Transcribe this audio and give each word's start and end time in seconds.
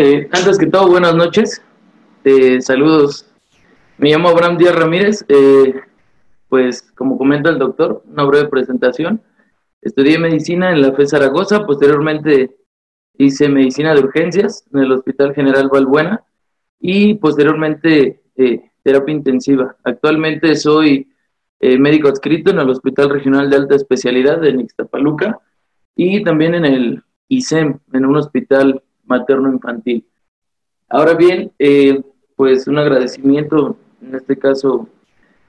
Eh, 0.00 0.28
antes 0.30 0.58
que 0.58 0.66
todo, 0.66 0.86
buenas 0.86 1.16
noches. 1.16 1.60
Eh, 2.22 2.60
saludos. 2.60 3.26
Me 3.96 4.10
llamo 4.10 4.28
Abraham 4.28 4.56
Díaz 4.56 4.76
Ramírez. 4.76 5.24
Eh, 5.26 5.74
pues, 6.48 6.82
como 6.94 7.18
comenta 7.18 7.50
el 7.50 7.58
doctor, 7.58 8.04
una 8.06 8.22
breve 8.22 8.46
presentación. 8.46 9.20
Estudié 9.82 10.20
medicina 10.20 10.70
en 10.70 10.82
la 10.82 10.92
FE 10.92 11.04
Zaragoza. 11.04 11.66
Posteriormente 11.66 12.54
hice 13.14 13.48
medicina 13.48 13.92
de 13.92 13.98
urgencias 13.98 14.64
en 14.72 14.82
el 14.82 14.92
Hospital 14.92 15.34
General 15.34 15.68
Valbuena 15.68 16.22
y 16.78 17.14
posteriormente 17.14 18.22
terapia 18.84 19.12
intensiva. 19.12 19.76
Actualmente 19.82 20.54
soy 20.54 21.12
médico 21.60 22.06
adscrito 22.06 22.52
en 22.52 22.60
el 22.60 22.70
Hospital 22.70 23.10
Regional 23.10 23.50
de 23.50 23.56
Alta 23.56 23.74
Especialidad 23.74 24.40
de 24.40 24.52
Nixtapaluca 24.52 25.40
y 25.96 26.22
también 26.22 26.54
en 26.54 26.64
el 26.64 27.02
ISEM, 27.26 27.80
en 27.92 28.06
un 28.06 28.16
hospital 28.16 28.80
materno-infantil. 29.08 30.06
Ahora 30.88 31.14
bien, 31.14 31.52
eh, 31.58 32.02
pues 32.36 32.66
un 32.68 32.78
agradecimiento, 32.78 33.76
en 34.00 34.14
este 34.14 34.38
caso, 34.38 34.88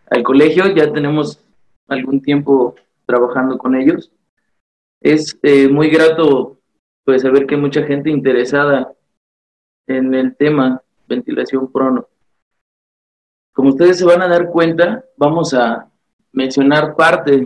al 0.09 0.23
colegio, 0.23 0.67
ya 0.73 0.91
tenemos 0.91 1.39
algún 1.87 2.21
tiempo 2.21 2.75
trabajando 3.05 3.57
con 3.57 3.75
ellos. 3.75 4.11
Es 5.01 5.37
eh, 5.43 5.67
muy 5.67 5.89
grato 5.89 6.57
pues 7.05 7.21
saber 7.21 7.47
que 7.47 7.55
hay 7.55 7.61
mucha 7.61 7.83
gente 7.83 8.09
interesada 8.09 8.93
en 9.87 10.13
el 10.13 10.35
tema 10.35 10.81
ventilación 11.07 11.71
prono. 11.71 12.07
Como 13.53 13.69
ustedes 13.69 13.97
se 13.97 14.05
van 14.05 14.21
a 14.21 14.27
dar 14.27 14.49
cuenta, 14.49 15.03
vamos 15.17 15.53
a 15.53 15.89
mencionar 16.31 16.95
parte 16.95 17.43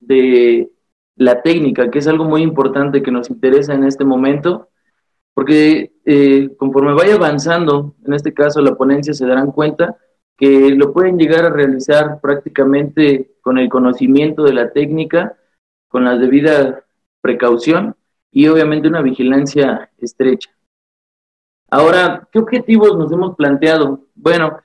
de 0.00 0.70
la 1.16 1.42
técnica, 1.42 1.90
que 1.90 2.00
es 2.00 2.08
algo 2.08 2.24
muy 2.24 2.42
importante 2.42 3.02
que 3.02 3.12
nos 3.12 3.30
interesa 3.30 3.74
en 3.74 3.84
este 3.84 4.04
momento 4.04 4.68
porque 5.34 5.92
eh, 6.04 6.54
conforme 6.56 6.94
vaya 6.94 7.16
avanzando, 7.16 7.96
en 8.06 8.14
este 8.14 8.32
caso 8.32 8.60
la 8.60 8.76
ponencia, 8.76 9.12
se 9.12 9.26
darán 9.26 9.50
cuenta 9.50 9.96
que 10.36 10.70
lo 10.70 10.92
pueden 10.92 11.18
llegar 11.18 11.44
a 11.44 11.50
realizar 11.50 12.20
prácticamente 12.20 13.32
con 13.40 13.58
el 13.58 13.68
conocimiento 13.68 14.44
de 14.44 14.54
la 14.54 14.72
técnica, 14.72 15.36
con 15.88 16.04
la 16.04 16.16
debida 16.16 16.84
precaución 17.20 17.96
y 18.30 18.48
obviamente 18.48 18.88
una 18.88 19.02
vigilancia 19.02 19.90
estrecha. 19.98 20.50
Ahora, 21.70 22.28
¿qué 22.30 22.38
objetivos 22.38 22.96
nos 22.96 23.10
hemos 23.12 23.34
planteado? 23.36 24.06
Bueno, 24.14 24.58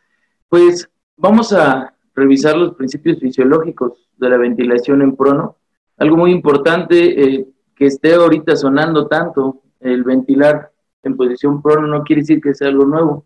pues 0.47 0.89
vamos 1.17 1.53
a 1.53 1.93
revisar 2.13 2.57
los 2.57 2.75
principios 2.75 3.19
fisiológicos 3.19 4.09
de 4.17 4.29
la 4.29 4.37
ventilación 4.37 5.01
en 5.01 5.15
prono. 5.15 5.57
Algo 5.97 6.17
muy 6.17 6.31
importante 6.31 7.23
eh, 7.23 7.47
que 7.75 7.85
esté 7.85 8.13
ahorita 8.13 8.55
sonando 8.55 9.07
tanto 9.07 9.61
el 9.80 10.03
ventilar 10.03 10.72
en 11.03 11.16
posición 11.16 11.61
prono 11.61 11.88
no 11.88 12.03
quiere 12.03 12.22
decir 12.22 12.41
que 12.41 12.53
sea 12.53 12.67
algo 12.67 12.85
nuevo. 12.85 13.26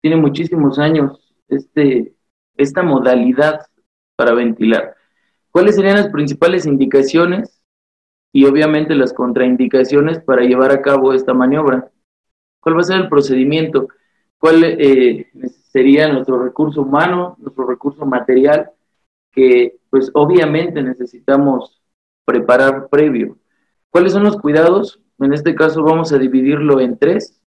Tiene 0.00 0.16
muchísimos 0.16 0.78
años 0.78 1.34
este, 1.48 2.14
esta 2.56 2.82
modalidad 2.82 3.66
para 4.16 4.34
ventilar. 4.34 4.94
¿Cuáles 5.50 5.76
serían 5.76 5.96
las 5.96 6.08
principales 6.08 6.66
indicaciones 6.66 7.62
y 8.32 8.44
obviamente 8.44 8.94
las 8.94 9.12
contraindicaciones 9.12 10.20
para 10.20 10.42
llevar 10.42 10.72
a 10.72 10.82
cabo 10.82 11.12
esta 11.12 11.32
maniobra? 11.32 11.90
¿Cuál 12.60 12.76
va 12.76 12.80
a 12.80 12.84
ser 12.84 12.96
el 12.96 13.08
procedimiento? 13.08 13.88
¿Cuál 14.38 14.64
eh, 14.64 15.30
sería 15.70 16.12
nuestro 16.12 16.42
recurso 16.42 16.82
humano, 16.82 17.36
nuestro 17.38 17.66
recurso 17.66 18.04
material 18.04 18.70
que 19.30 19.78
pues 19.90 20.10
obviamente 20.14 20.82
necesitamos 20.82 21.80
preparar 22.24 22.88
previo? 22.88 23.38
¿Cuáles 23.90 24.12
son 24.12 24.24
los 24.24 24.36
cuidados? 24.36 25.00
En 25.18 25.32
este 25.32 25.54
caso 25.54 25.82
vamos 25.82 26.12
a 26.12 26.18
dividirlo 26.18 26.80
en 26.80 26.98
tres, 26.98 27.40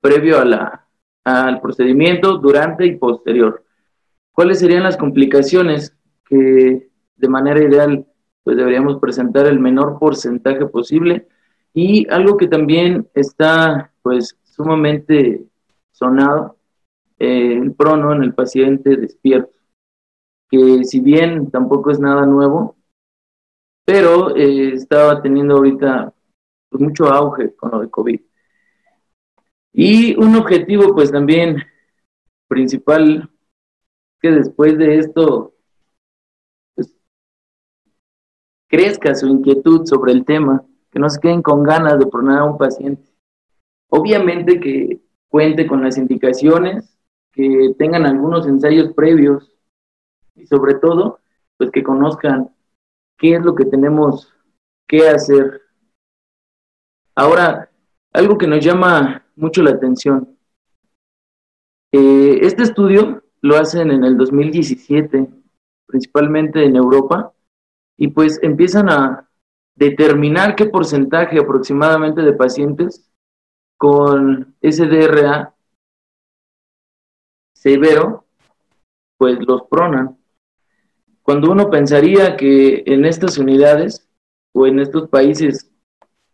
previo 0.00 0.38
a 0.38 0.44
la, 0.44 0.88
al 1.24 1.60
procedimiento, 1.60 2.38
durante 2.38 2.86
y 2.86 2.96
posterior. 2.96 3.64
¿Cuáles 4.32 4.58
serían 4.58 4.82
las 4.82 4.96
complicaciones 4.96 5.96
que 6.24 6.90
de 7.16 7.28
manera 7.28 7.62
ideal 7.62 8.06
pues 8.44 8.56
deberíamos 8.56 9.00
presentar 9.00 9.46
el 9.46 9.58
menor 9.58 9.98
porcentaje 9.98 10.66
posible? 10.66 11.26
Y 11.72 12.08
algo 12.10 12.36
que 12.36 12.48
también 12.48 13.08
está 13.14 13.92
pues 14.02 14.38
sumamente 14.44 15.44
sonado, 15.92 16.56
eh, 17.18 17.54
el 17.54 17.72
prono 17.72 18.12
en 18.12 18.22
el 18.22 18.34
paciente 18.34 18.96
despierto, 18.96 19.56
que 20.50 20.84
si 20.84 21.00
bien 21.00 21.50
tampoco 21.50 21.90
es 21.90 21.98
nada 21.98 22.26
nuevo, 22.26 22.76
pero 23.84 24.36
eh, 24.36 24.74
estaba 24.74 25.22
teniendo 25.22 25.56
ahorita 25.56 26.12
pues, 26.68 26.82
mucho 26.82 27.06
auge 27.06 27.54
con 27.54 27.70
lo 27.70 27.80
de 27.80 27.90
COVID. 27.90 28.20
Y 29.72 30.16
un 30.16 30.36
objetivo, 30.36 30.94
pues 30.94 31.12
también 31.12 31.62
principal, 32.48 33.30
que 34.20 34.30
después 34.30 34.78
de 34.78 34.98
esto 34.98 35.54
pues, 36.74 36.94
crezca 38.68 39.14
su 39.14 39.26
inquietud 39.26 39.86
sobre 39.86 40.12
el 40.12 40.24
tema, 40.24 40.64
que 40.90 40.98
no 40.98 41.10
se 41.10 41.20
queden 41.20 41.42
con 41.42 41.62
ganas 41.62 41.98
de 41.98 42.06
pronar 42.06 42.38
a 42.38 42.44
un 42.44 42.56
paciente. 42.56 43.10
Obviamente 43.88 44.60
que 44.60 45.02
cuente 45.28 45.66
con 45.66 45.82
las 45.82 45.98
indicaciones, 45.98 46.98
que 47.32 47.74
tengan 47.78 48.06
algunos 48.06 48.46
ensayos 48.46 48.94
previos 48.94 49.52
y 50.34 50.46
sobre 50.46 50.74
todo, 50.74 51.20
pues 51.58 51.70
que 51.70 51.82
conozcan 51.82 52.54
qué 53.18 53.34
es 53.34 53.44
lo 53.44 53.54
que 53.54 53.66
tenemos 53.66 54.32
que 54.86 55.08
hacer 55.08 55.65
Ahora, 57.18 57.70
algo 58.12 58.36
que 58.36 58.46
nos 58.46 58.62
llama 58.62 59.24
mucho 59.36 59.62
la 59.62 59.70
atención. 59.70 60.36
Eh, 61.90 62.40
este 62.42 62.62
estudio 62.62 63.24
lo 63.40 63.56
hacen 63.56 63.90
en 63.90 64.04
el 64.04 64.18
2017, 64.18 65.26
principalmente 65.86 66.62
en 66.64 66.76
Europa, 66.76 67.32
y 67.96 68.08
pues 68.08 68.38
empiezan 68.42 68.90
a 68.90 69.30
determinar 69.74 70.56
qué 70.56 70.66
porcentaje 70.66 71.38
aproximadamente 71.38 72.20
de 72.20 72.34
pacientes 72.34 73.10
con 73.78 74.54
SDRA 74.60 75.54
severo, 77.54 78.26
pues 79.16 79.38
los 79.46 79.62
pronan. 79.70 80.18
Cuando 81.22 81.50
uno 81.50 81.70
pensaría 81.70 82.36
que 82.36 82.84
en 82.86 83.06
estas 83.06 83.38
unidades 83.38 84.06
o 84.52 84.66
en 84.66 84.80
estos 84.80 85.08
países 85.08 85.72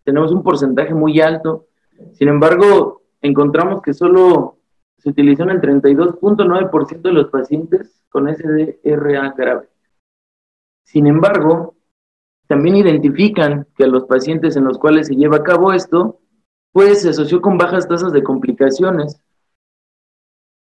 tenemos 0.05 0.33
un 0.33 0.43
porcentaje 0.43 0.95
muy 0.95 1.21
alto. 1.21 1.67
Sin 2.13 2.29
embargo, 2.29 3.03
encontramos 3.21 3.83
que 3.83 3.95
solo 3.95 4.59
se 4.99 5.11
utilizó 5.11 5.43
en 5.45 5.51
el 5.51 5.61
32.9% 5.61 7.03
de 7.03 7.13
los 7.13 7.29
pacientes 7.29 8.05
con 8.09 8.33
SDRA 8.33 9.35
grave. 9.37 9.69
Sin 10.85 11.07
embargo, 11.07 11.75
también 12.47 12.77
identifican 12.77 13.67
que 13.77 13.85
a 13.85 13.89
los 13.89 14.05
pacientes 14.05 14.57
en 14.57 14.65
los 14.65 14.79
cuales 14.79 15.07
se 15.07 15.17
lleva 15.17 15.39
a 15.39 15.43
cabo 15.43 15.73
esto, 15.73 16.21
pues 16.73 17.03
se 17.03 17.11
asoció 17.11 17.41
con 17.41 17.59
bajas 17.59 17.89
tasas 17.89 18.13
de 18.13 18.23
complicaciones. 18.23 19.21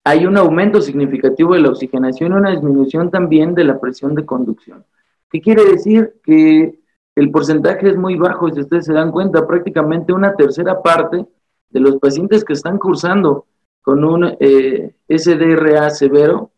Hay 0.05 0.25
un 0.25 0.37
aumento 0.37 0.81
significativo 0.81 1.53
de 1.53 1.61
la 1.61 1.69
oxigenación 1.69 2.31
y 2.31 2.35
una 2.35 2.51
disminución 2.51 3.11
también 3.11 3.53
de 3.53 3.63
la 3.63 3.79
presión 3.79 4.15
de 4.15 4.25
conducción. 4.25 4.85
¿Qué 5.29 5.41
quiere 5.41 5.65
decir? 5.65 6.19
Que 6.23 6.78
el 7.19 7.31
porcentaje 7.31 7.89
es 7.89 7.97
muy 7.97 8.15
bajo, 8.15 8.49
si 8.49 8.61
ustedes 8.61 8.85
se 8.85 8.93
dan 8.93 9.11
cuenta, 9.11 9.45
prácticamente 9.45 10.13
una 10.13 10.35
tercera 10.35 10.81
parte 10.81 11.25
de 11.69 11.79
los 11.79 11.97
pacientes 11.97 12.45
que 12.45 12.53
están 12.53 12.77
cursando 12.77 13.45
con 13.81 14.05
un 14.05 14.37
eh, 14.39 14.95
SDRA 15.09 15.89
severo 15.89 16.51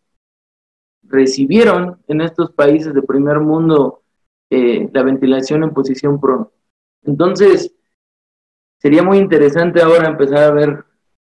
recibieron 1.02 2.00
en 2.08 2.22
estos 2.22 2.52
países 2.52 2.94
de 2.94 3.02
primer 3.02 3.40
mundo 3.40 4.04
eh, 4.52 4.88
la 4.94 5.02
ventilación 5.02 5.64
en 5.64 5.74
posición 5.74 6.22
prono. 6.22 6.52
Entonces, 7.04 7.74
sería 8.78 9.02
muy 9.02 9.18
interesante 9.18 9.82
ahora 9.82 10.10
empezar 10.10 10.44
a 10.44 10.52
ver 10.52 10.86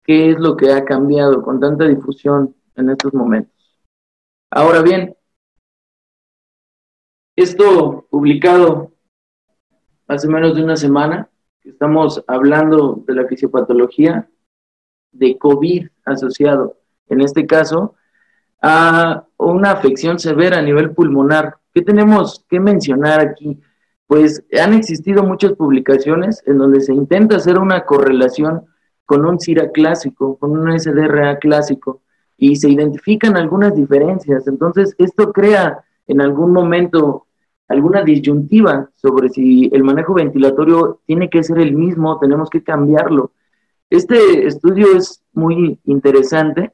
qué 0.04 0.32
es 0.32 0.40
lo 0.40 0.58
que 0.58 0.74
ha 0.74 0.84
cambiado 0.84 1.44
con 1.44 1.60
tanta 1.60 1.88
difusión 1.88 2.56
en 2.76 2.90
estos 2.90 3.14
momentos. 3.14 3.54
Ahora 4.50 4.82
bien, 4.82 5.16
esto 7.36 8.08
publicado 8.10 8.92
hace 10.12 10.28
menos 10.28 10.56
de 10.56 10.64
una 10.64 10.76
semana, 10.76 11.30
estamos 11.64 12.22
hablando 12.28 13.02
de 13.08 13.16
la 13.16 13.28
fisiopatología 13.28 14.28
de 15.14 15.38
COVID 15.38 15.88
asociado, 16.04 16.76
en 17.08 17.22
este 17.22 17.48
caso, 17.48 17.96
a 18.62 19.24
una 19.38 19.72
afección 19.72 20.20
severa 20.20 20.60
a 20.60 20.62
nivel 20.62 20.92
pulmonar. 20.92 21.56
¿Qué 21.74 21.82
tenemos 21.82 22.46
que 22.50 22.60
mencionar 22.60 23.22
aquí? 23.22 23.58
Pues 24.06 24.44
han 24.62 24.74
existido 24.74 25.24
muchas 25.24 25.54
publicaciones 25.54 26.44
en 26.46 26.58
donde 26.58 26.82
se 26.82 26.94
intenta 26.94 27.38
hacer 27.38 27.58
una 27.58 27.86
correlación 27.86 28.66
con 29.06 29.26
un 29.26 29.40
CIRA 29.40 29.72
clásico, 29.72 30.38
con 30.38 30.52
un 30.52 30.78
SDRA 30.78 31.40
clásico, 31.40 32.02
y 32.36 32.58
se 32.58 32.70
identifican 32.70 33.38
algunas 33.38 33.76
diferencias. 33.76 34.46
Entonces, 34.46 34.94
esto 34.98 35.32
crea 35.32 35.86
en 36.08 36.20
algún 36.20 36.52
momento 36.52 37.28
alguna 37.72 38.04
disyuntiva 38.04 38.90
sobre 38.96 39.30
si 39.30 39.70
el 39.74 39.84
manejo 39.84 40.14
ventilatorio 40.14 41.02
tiene 41.06 41.30
que 41.30 41.44
ser 41.44 41.60
el 41.60 41.74
mismo, 41.74 42.20
tenemos 42.20 42.50
que 42.50 42.64
cambiarlo. 42.64 43.32
Este 43.90 44.48
estudio 44.48 44.96
es 44.96 45.24
muy 45.34 45.80
interesante 45.86 46.72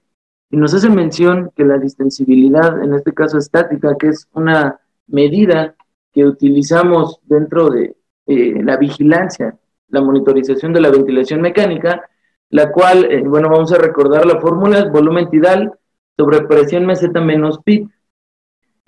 y 0.49 0.57
nos 0.57 0.73
hace 0.73 0.89
mención 0.89 1.51
que 1.55 1.65
la 1.65 1.77
distensibilidad, 1.77 2.81
en 2.83 2.93
este 2.93 3.13
caso 3.13 3.37
estática, 3.37 3.95
que 3.97 4.09
es 4.09 4.27
una 4.33 4.79
medida 5.07 5.75
que 6.13 6.25
utilizamos 6.25 7.19
dentro 7.23 7.69
de 7.69 7.95
eh, 8.27 8.63
la 8.63 8.77
vigilancia, 8.77 9.57
la 9.89 10.01
monitorización 10.01 10.73
de 10.73 10.81
la 10.81 10.89
ventilación 10.89 11.41
mecánica, 11.41 12.01
la 12.49 12.71
cual, 12.71 13.05
eh, 13.11 13.23
bueno, 13.23 13.49
vamos 13.49 13.71
a 13.73 13.77
recordar 13.77 14.25
la 14.25 14.39
fórmula, 14.39 14.79
es 14.79 14.91
volumen 14.91 15.29
tidal 15.29 15.73
sobre 16.17 16.41
presión 16.41 16.85
meseta 16.85 17.21
menos 17.21 17.59
PIB. 17.63 17.89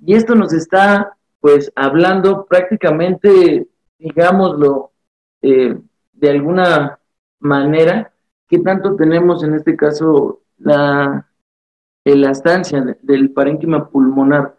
Y 0.00 0.14
esto 0.14 0.34
nos 0.34 0.52
está, 0.52 1.16
pues, 1.40 1.72
hablando 1.74 2.46
prácticamente, 2.46 3.68
digámoslo, 3.98 4.92
eh, 5.42 5.76
de 6.12 6.30
alguna 6.30 6.98
manera, 7.40 8.12
qué 8.48 8.58
tanto 8.58 8.96
tenemos 8.96 9.42
en 9.42 9.54
este 9.54 9.76
caso 9.76 10.42
la 10.58 11.26
elastancia 12.04 12.96
del 13.02 13.30
parénquima 13.32 13.88
pulmonar, 13.88 14.56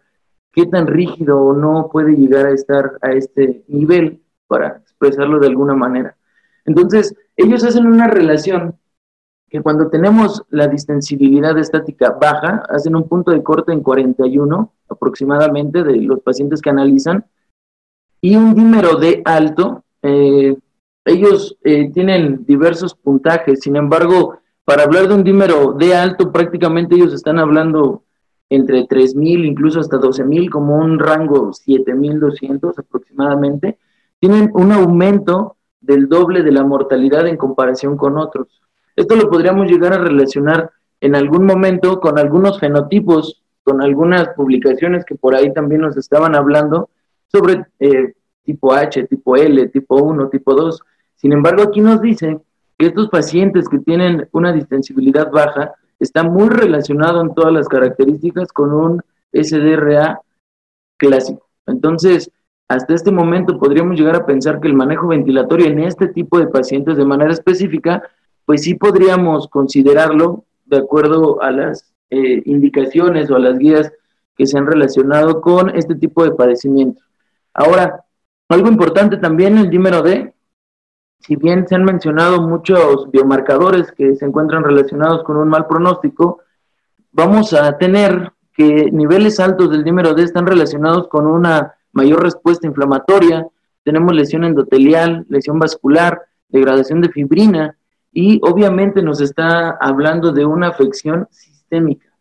qué 0.52 0.66
tan 0.66 0.86
rígido 0.86 1.40
o 1.40 1.54
no 1.54 1.88
puede 1.90 2.14
llegar 2.14 2.46
a 2.46 2.52
estar 2.52 2.98
a 3.00 3.12
este 3.12 3.64
nivel, 3.68 4.22
para 4.52 4.76
expresarlo 4.82 5.38
de 5.38 5.46
alguna 5.46 5.74
manera. 5.74 6.14
Entonces, 6.66 7.14
ellos 7.36 7.64
hacen 7.64 7.86
una 7.86 8.06
relación 8.06 8.78
que 9.52 9.60
cuando 9.60 9.88
tenemos 9.88 10.42
la 10.48 10.66
distensibilidad 10.66 11.58
estática 11.58 12.16
baja, 12.18 12.62
hacen 12.70 12.96
un 12.96 13.06
punto 13.06 13.32
de 13.32 13.42
corte 13.42 13.70
en 13.70 13.82
41 13.82 14.72
aproximadamente 14.88 15.84
de 15.84 15.96
los 15.96 16.20
pacientes 16.20 16.62
que 16.62 16.70
analizan, 16.70 17.26
y 18.22 18.34
un 18.34 18.54
dímero 18.54 18.96
D 18.96 19.20
alto, 19.26 19.84
eh, 20.00 20.56
ellos 21.04 21.58
eh, 21.64 21.90
tienen 21.92 22.46
diversos 22.46 22.94
puntajes, 22.94 23.60
sin 23.60 23.76
embargo, 23.76 24.38
para 24.64 24.84
hablar 24.84 25.06
de 25.06 25.16
un 25.16 25.22
dímero 25.22 25.74
D 25.74 25.94
alto, 25.94 26.32
prácticamente 26.32 26.94
ellos 26.94 27.12
están 27.12 27.38
hablando 27.38 28.04
entre 28.48 28.88
3.000, 28.88 29.44
incluso 29.44 29.80
hasta 29.80 29.98
12.000, 29.98 30.48
como 30.48 30.78
un 30.78 30.98
rango 30.98 31.50
7.200 31.50 32.78
aproximadamente, 32.78 33.78
tienen 34.18 34.50
un 34.54 34.72
aumento 34.72 35.58
del 35.78 36.08
doble 36.08 36.42
de 36.42 36.52
la 36.52 36.64
mortalidad 36.64 37.26
en 37.26 37.36
comparación 37.36 37.98
con 37.98 38.16
otros. 38.16 38.62
Esto 38.96 39.16
lo 39.16 39.30
podríamos 39.30 39.68
llegar 39.68 39.92
a 39.92 39.98
relacionar 39.98 40.70
en 41.00 41.14
algún 41.14 41.46
momento 41.46 42.00
con 42.00 42.18
algunos 42.18 42.60
fenotipos, 42.60 43.42
con 43.64 43.82
algunas 43.82 44.28
publicaciones 44.30 45.04
que 45.04 45.14
por 45.14 45.34
ahí 45.34 45.52
también 45.52 45.80
nos 45.80 45.96
estaban 45.96 46.34
hablando 46.34 46.90
sobre 47.26 47.66
eh, 47.80 48.14
tipo 48.44 48.72
H, 48.72 49.04
tipo 49.04 49.36
L, 49.36 49.68
tipo 49.68 49.96
1, 49.96 50.28
tipo 50.28 50.54
2. 50.54 50.80
Sin 51.16 51.32
embargo, 51.32 51.62
aquí 51.62 51.80
nos 51.80 52.00
dice 52.00 52.40
que 52.78 52.86
estos 52.86 53.08
pacientes 53.08 53.68
que 53.68 53.78
tienen 53.78 54.28
una 54.32 54.52
distensibilidad 54.52 55.30
baja 55.30 55.74
está 55.98 56.22
muy 56.22 56.48
relacionado 56.48 57.20
en 57.20 57.34
todas 57.34 57.52
las 57.52 57.68
características 57.68 58.52
con 58.52 58.72
un 58.72 59.02
SDRA 59.32 60.20
clásico. 60.96 61.48
Entonces, 61.66 62.30
hasta 62.68 62.94
este 62.94 63.10
momento 63.10 63.58
podríamos 63.58 63.98
llegar 63.98 64.16
a 64.16 64.26
pensar 64.26 64.60
que 64.60 64.68
el 64.68 64.74
manejo 64.74 65.08
ventilatorio 65.08 65.66
en 65.66 65.80
este 65.80 66.08
tipo 66.08 66.38
de 66.38 66.46
pacientes 66.46 66.96
de 66.96 67.04
manera 67.04 67.32
específica 67.32 68.02
pues 68.44 68.62
sí 68.62 68.74
podríamos 68.74 69.48
considerarlo 69.48 70.44
de 70.64 70.78
acuerdo 70.78 71.42
a 71.42 71.50
las 71.50 71.92
eh, 72.10 72.42
indicaciones 72.44 73.30
o 73.30 73.36
a 73.36 73.38
las 73.38 73.58
guías 73.58 73.92
que 74.36 74.46
se 74.46 74.58
han 74.58 74.66
relacionado 74.66 75.40
con 75.40 75.74
este 75.76 75.94
tipo 75.94 76.24
de 76.24 76.32
padecimientos. 76.32 77.04
Ahora, 77.54 78.04
algo 78.48 78.68
importante 78.68 79.16
también, 79.16 79.58
el 79.58 79.70
dímero 79.70 80.02
D, 80.02 80.32
si 81.20 81.36
bien 81.36 81.66
se 81.68 81.74
han 81.74 81.84
mencionado 81.84 82.42
muchos 82.42 83.10
biomarcadores 83.10 83.92
que 83.92 84.16
se 84.16 84.24
encuentran 84.24 84.64
relacionados 84.64 85.22
con 85.22 85.36
un 85.36 85.48
mal 85.48 85.66
pronóstico, 85.66 86.40
vamos 87.12 87.52
a 87.52 87.78
tener 87.78 88.32
que 88.54 88.90
niveles 88.90 89.38
altos 89.40 89.70
del 89.70 89.84
dímero 89.84 90.14
D 90.14 90.24
están 90.24 90.46
relacionados 90.46 91.08
con 91.08 91.26
una 91.26 91.74
mayor 91.92 92.22
respuesta 92.22 92.66
inflamatoria, 92.66 93.46
tenemos 93.84 94.14
lesión 94.14 94.44
endotelial, 94.44 95.24
lesión 95.28 95.58
vascular, 95.58 96.22
degradación 96.48 97.00
de 97.00 97.10
fibrina, 97.10 97.76
y 98.12 98.38
obviamente 98.42 99.02
nos 99.02 99.20
está 99.20 99.70
hablando 99.80 100.32
de 100.32 100.44
una 100.44 100.68
afección 100.68 101.26
sistémica, 101.30 102.12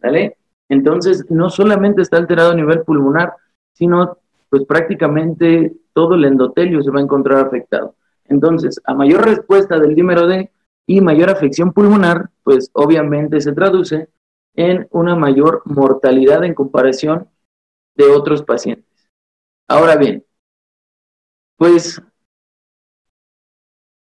¿vale? 0.00 0.36
Entonces, 0.68 1.26
no 1.28 1.50
solamente 1.50 2.02
está 2.02 2.16
alterado 2.16 2.52
a 2.52 2.54
nivel 2.54 2.82
pulmonar, 2.82 3.34
sino 3.72 4.18
pues 4.48 4.64
prácticamente 4.64 5.74
todo 5.92 6.14
el 6.14 6.24
endotelio 6.24 6.82
se 6.82 6.90
va 6.90 7.00
a 7.00 7.02
encontrar 7.02 7.44
afectado. 7.46 7.96
Entonces, 8.26 8.80
a 8.84 8.94
mayor 8.94 9.24
respuesta 9.24 9.78
del 9.78 9.94
dímero 9.96 10.26
D 10.26 10.50
y 10.86 11.00
mayor 11.00 11.30
afección 11.30 11.72
pulmonar, 11.72 12.30
pues 12.44 12.70
obviamente 12.72 13.40
se 13.40 13.52
traduce 13.52 14.08
en 14.54 14.86
una 14.90 15.16
mayor 15.16 15.62
mortalidad 15.64 16.44
en 16.44 16.54
comparación 16.54 17.28
de 17.96 18.04
otros 18.04 18.42
pacientes. 18.42 18.86
Ahora 19.68 19.96
bien, 19.96 20.24
pues 21.56 22.00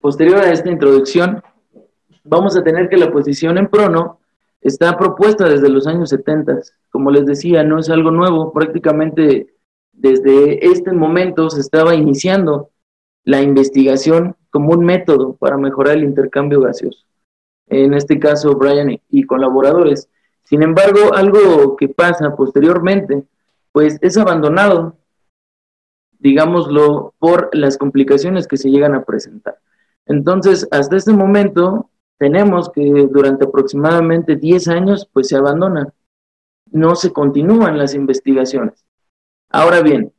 Posterior 0.01 0.39
a 0.39 0.51
esta 0.51 0.71
introducción, 0.71 1.43
vamos 2.23 2.57
a 2.57 2.63
tener 2.63 2.89
que 2.89 2.97
la 2.97 3.11
posición 3.11 3.59
en 3.59 3.67
prono 3.67 4.19
está 4.59 4.97
propuesta 4.97 5.47
desde 5.47 5.69
los 5.69 5.85
años 5.85 6.09
70. 6.09 6.59
Como 6.89 7.11
les 7.11 7.27
decía, 7.27 7.63
no 7.63 7.77
es 7.77 7.87
algo 7.91 8.09
nuevo, 8.09 8.51
prácticamente 8.51 9.53
desde 9.93 10.65
este 10.65 10.91
momento 10.91 11.51
se 11.51 11.61
estaba 11.61 11.93
iniciando 11.93 12.71
la 13.23 13.43
investigación 13.43 14.35
como 14.49 14.73
un 14.73 14.83
método 14.83 15.35
para 15.35 15.57
mejorar 15.57 15.97
el 15.97 16.03
intercambio 16.03 16.61
gaseoso. 16.61 17.05
En 17.67 17.93
este 17.93 18.19
caso, 18.19 18.55
Brian 18.55 18.99
y 19.07 19.23
colaboradores. 19.23 20.09
Sin 20.43 20.63
embargo, 20.63 21.13
algo 21.13 21.75
que 21.77 21.89
pasa 21.89 22.35
posteriormente, 22.35 23.23
pues 23.71 23.99
es 24.01 24.17
abandonado, 24.17 24.97
digámoslo, 26.17 27.13
por 27.19 27.55
las 27.55 27.77
complicaciones 27.77 28.47
que 28.47 28.57
se 28.57 28.71
llegan 28.71 28.95
a 28.95 29.03
presentar. 29.03 29.60
Entonces, 30.11 30.67
hasta 30.71 30.97
este 30.97 31.13
momento, 31.13 31.89
tenemos 32.19 32.69
que 32.69 33.07
durante 33.09 33.45
aproximadamente 33.45 34.35
10 34.35 34.67
años, 34.67 35.09
pues 35.11 35.29
se 35.29 35.37
abandona. 35.37 35.93
No 36.69 36.95
se 36.95 37.13
continúan 37.13 37.77
las 37.77 37.93
investigaciones. 37.95 38.85
Ahora 39.49 39.81
bien, 39.81 40.13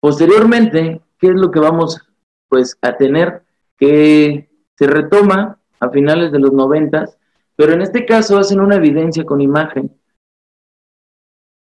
posteriormente, 0.00 1.02
¿qué 1.18 1.26
es 1.26 1.34
lo 1.34 1.50
que 1.50 1.58
vamos 1.58 2.00
pues 2.48 2.78
a 2.80 2.96
tener? 2.96 3.42
Que 3.76 4.48
se 4.76 4.86
retoma 4.86 5.58
a 5.80 5.90
finales 5.90 6.30
de 6.30 6.38
los 6.38 6.52
90, 6.52 7.06
pero 7.56 7.72
en 7.72 7.82
este 7.82 8.06
caso 8.06 8.38
hacen 8.38 8.60
una 8.60 8.76
evidencia 8.76 9.24
con 9.24 9.40
imagen. 9.40 9.90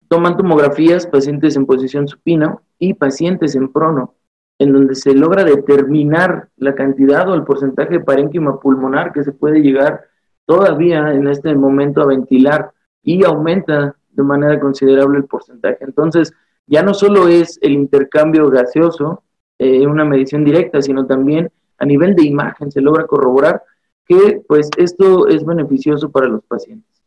Toman 0.09 0.37
tomografías, 0.37 1.07
pacientes 1.07 1.57
en 1.57 1.65
posición 1.65 2.07
supina 2.07 2.59
y 2.79 2.93
pacientes 2.93 3.55
en 3.55 3.73
prono 3.73 4.15
en 4.61 4.75
donde 4.75 4.95
se 4.95 5.15
logra 5.15 5.43
determinar 5.43 6.51
la 6.59 6.75
cantidad 6.75 7.27
o 7.31 7.35
el 7.35 7.45
porcentaje 7.45 7.95
de 7.95 8.05
parénquima 8.05 8.61
pulmonar 8.61 9.11
que 9.11 9.25
se 9.25 9.33
puede 9.33 9.63
llegar 9.63 10.05
todavía 10.45 11.15
en 11.15 11.27
este 11.29 11.55
momento 11.55 12.03
a 12.03 12.07
ventilar 12.07 12.71
y 13.03 13.25
aumenta 13.25 13.97
de 14.11 14.23
manera 14.23 14.61
considerable 14.61 15.17
el 15.17 15.25
porcentaje. 15.25 15.79
Entonces, 15.81 16.35
ya 16.67 16.83
no 16.83 16.93
solo 16.93 17.27
es 17.27 17.59
el 17.63 17.73
intercambio 17.73 18.51
gaseoso 18.51 19.23
eh, 19.59 19.87
una 19.87 20.05
medición 20.05 20.45
directa, 20.45 20.83
sino 20.83 21.07
también 21.07 21.51
a 21.79 21.87
nivel 21.87 22.15
de 22.15 22.27
imagen 22.27 22.71
se 22.71 22.83
logra 22.83 23.07
corroborar 23.07 23.63
que 24.05 24.43
pues 24.47 24.69
esto 24.77 25.27
es 25.27 25.43
beneficioso 25.43 26.11
para 26.11 26.29
los 26.29 26.45
pacientes. 26.45 27.03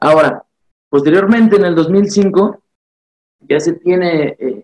Ahora, 0.00 0.44
posteriormente 0.90 1.56
en 1.56 1.64
el 1.64 1.74
2005 1.74 2.60
ya 3.40 3.58
se 3.58 3.72
tiene 3.72 4.36
eh, 4.38 4.59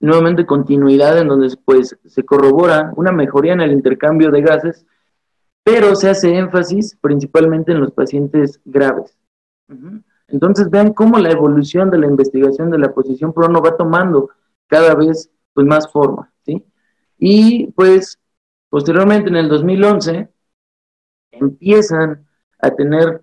nuevamente 0.00 0.46
continuidad 0.46 1.18
en 1.18 1.28
donde 1.28 1.54
pues 1.64 1.96
se 2.04 2.24
corrobora 2.24 2.92
una 2.96 3.12
mejoría 3.12 3.52
en 3.52 3.60
el 3.60 3.72
intercambio 3.72 4.30
de 4.30 4.40
gases, 4.42 4.86
pero 5.62 5.94
se 5.94 6.08
hace 6.08 6.36
énfasis 6.36 6.96
principalmente 7.00 7.72
en 7.72 7.80
los 7.80 7.92
pacientes 7.92 8.60
graves. 8.64 9.16
Entonces 10.26 10.70
vean 10.70 10.92
cómo 10.92 11.18
la 11.18 11.30
evolución 11.30 11.90
de 11.90 11.98
la 11.98 12.06
investigación 12.06 12.70
de 12.70 12.78
la 12.78 12.92
posición 12.92 13.32
prono 13.32 13.60
va 13.60 13.76
tomando 13.76 14.30
cada 14.66 14.94
vez 14.94 15.30
pues 15.52 15.66
más 15.66 15.90
forma, 15.92 16.32
¿sí? 16.44 16.64
Y 17.18 17.66
pues 17.72 18.18
posteriormente 18.70 19.28
en 19.28 19.36
el 19.36 19.48
2011 19.48 20.28
empiezan 21.32 22.26
a 22.58 22.70
tener 22.70 23.22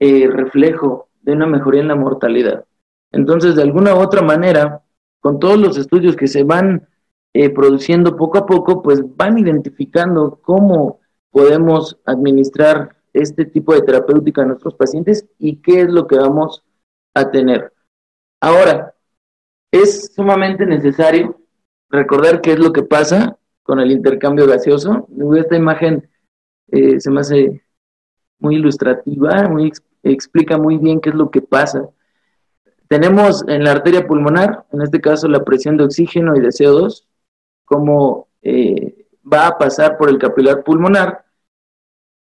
eh, 0.00 0.28
reflejo 0.28 1.08
de 1.22 1.32
una 1.32 1.46
mejoría 1.46 1.82
en 1.82 1.88
la 1.88 1.94
mortalidad. 1.94 2.64
Entonces, 3.12 3.56
de 3.56 3.62
alguna 3.62 3.94
u 3.94 3.98
otra 3.98 4.22
manera, 4.22 4.82
con 5.20 5.38
todos 5.38 5.58
los 5.58 5.76
estudios 5.78 6.16
que 6.16 6.28
se 6.28 6.44
van 6.44 6.88
eh, 7.34 7.50
produciendo 7.50 8.16
poco 8.16 8.38
a 8.38 8.46
poco, 8.46 8.82
pues 8.82 9.02
van 9.16 9.38
identificando 9.38 10.40
cómo 10.42 11.00
podemos 11.30 11.98
administrar 12.04 12.96
este 13.12 13.44
tipo 13.44 13.74
de 13.74 13.82
terapéutica 13.82 14.42
a 14.42 14.46
nuestros 14.46 14.74
pacientes 14.74 15.26
y 15.38 15.56
qué 15.56 15.82
es 15.82 15.88
lo 15.88 16.06
que 16.06 16.16
vamos 16.16 16.62
a 17.14 17.30
tener. 17.30 17.72
Ahora, 18.40 18.94
es 19.72 20.14
sumamente 20.14 20.64
necesario 20.64 21.40
recordar 21.90 22.40
qué 22.40 22.52
es 22.52 22.58
lo 22.58 22.72
que 22.72 22.82
pasa 22.82 23.38
con 23.62 23.80
el 23.80 23.90
intercambio 23.90 24.46
gaseoso. 24.46 25.06
Esta 25.36 25.56
imagen 25.56 26.08
eh, 26.68 27.00
se 27.00 27.10
me 27.10 27.20
hace 27.20 27.62
muy 28.38 28.56
ilustrativa, 28.56 29.50
explica 30.02 30.58
muy 30.58 30.78
bien 30.78 31.00
qué 31.00 31.10
es 31.10 31.14
lo 31.14 31.30
que 31.30 31.42
pasa. 31.42 31.88
Tenemos 32.88 33.44
en 33.46 33.64
la 33.64 33.72
arteria 33.72 34.06
pulmonar, 34.06 34.64
en 34.72 34.80
este 34.80 35.00
caso 35.00 35.28
la 35.28 35.44
presión 35.44 35.76
de 35.76 35.84
oxígeno 35.84 36.34
y 36.36 36.40
de 36.40 36.48
CO2, 36.48 37.04
cómo 37.66 38.28
eh, 38.40 39.06
va 39.30 39.46
a 39.46 39.58
pasar 39.58 39.98
por 39.98 40.08
el 40.08 40.18
capilar 40.18 40.64
pulmonar, 40.64 41.24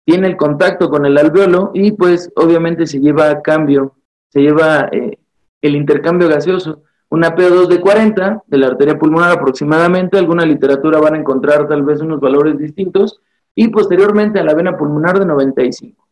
tiene 0.05 0.27
el 0.27 0.37
contacto 0.37 0.91
con 0.91 1.07
el 1.07 1.17
alveolo 1.17 1.71
y 1.75 1.93
pues 1.93 2.33
obviamente 2.35 2.87
se 2.87 2.99
lleva 2.99 3.31
a 3.31 3.41
cambio, 3.41 3.97
se 4.31 4.41
lleva 4.41 4.89
eh, 4.91 5.19
el 5.63 5.77
intercambio 5.77 6.29
gaseoso. 6.29 6.83
Una 7.11 7.37
PO2 7.37 7.69
de 7.69 7.81
40 7.81 8.43
de 8.47 8.59
la 8.59 8.67
arteria 8.67 8.99
pulmonar 8.99 9.31
aproximadamente, 9.31 10.19
alguna 10.19 10.45
literatura 10.45 10.99
van 10.99 11.15
a 11.15 11.19
encontrar 11.19 11.69
tal 11.69 11.83
vez 11.85 12.01
unos 12.01 12.21
valores 12.21 12.59
distintos, 12.59 13.21
y 13.55 13.69
posteriormente 13.69 14.41
a 14.41 14.45
la 14.45 14.55
vena 14.55 14.77
pulmonar 14.77 15.19
de 15.19 15.27
95 15.27 16.08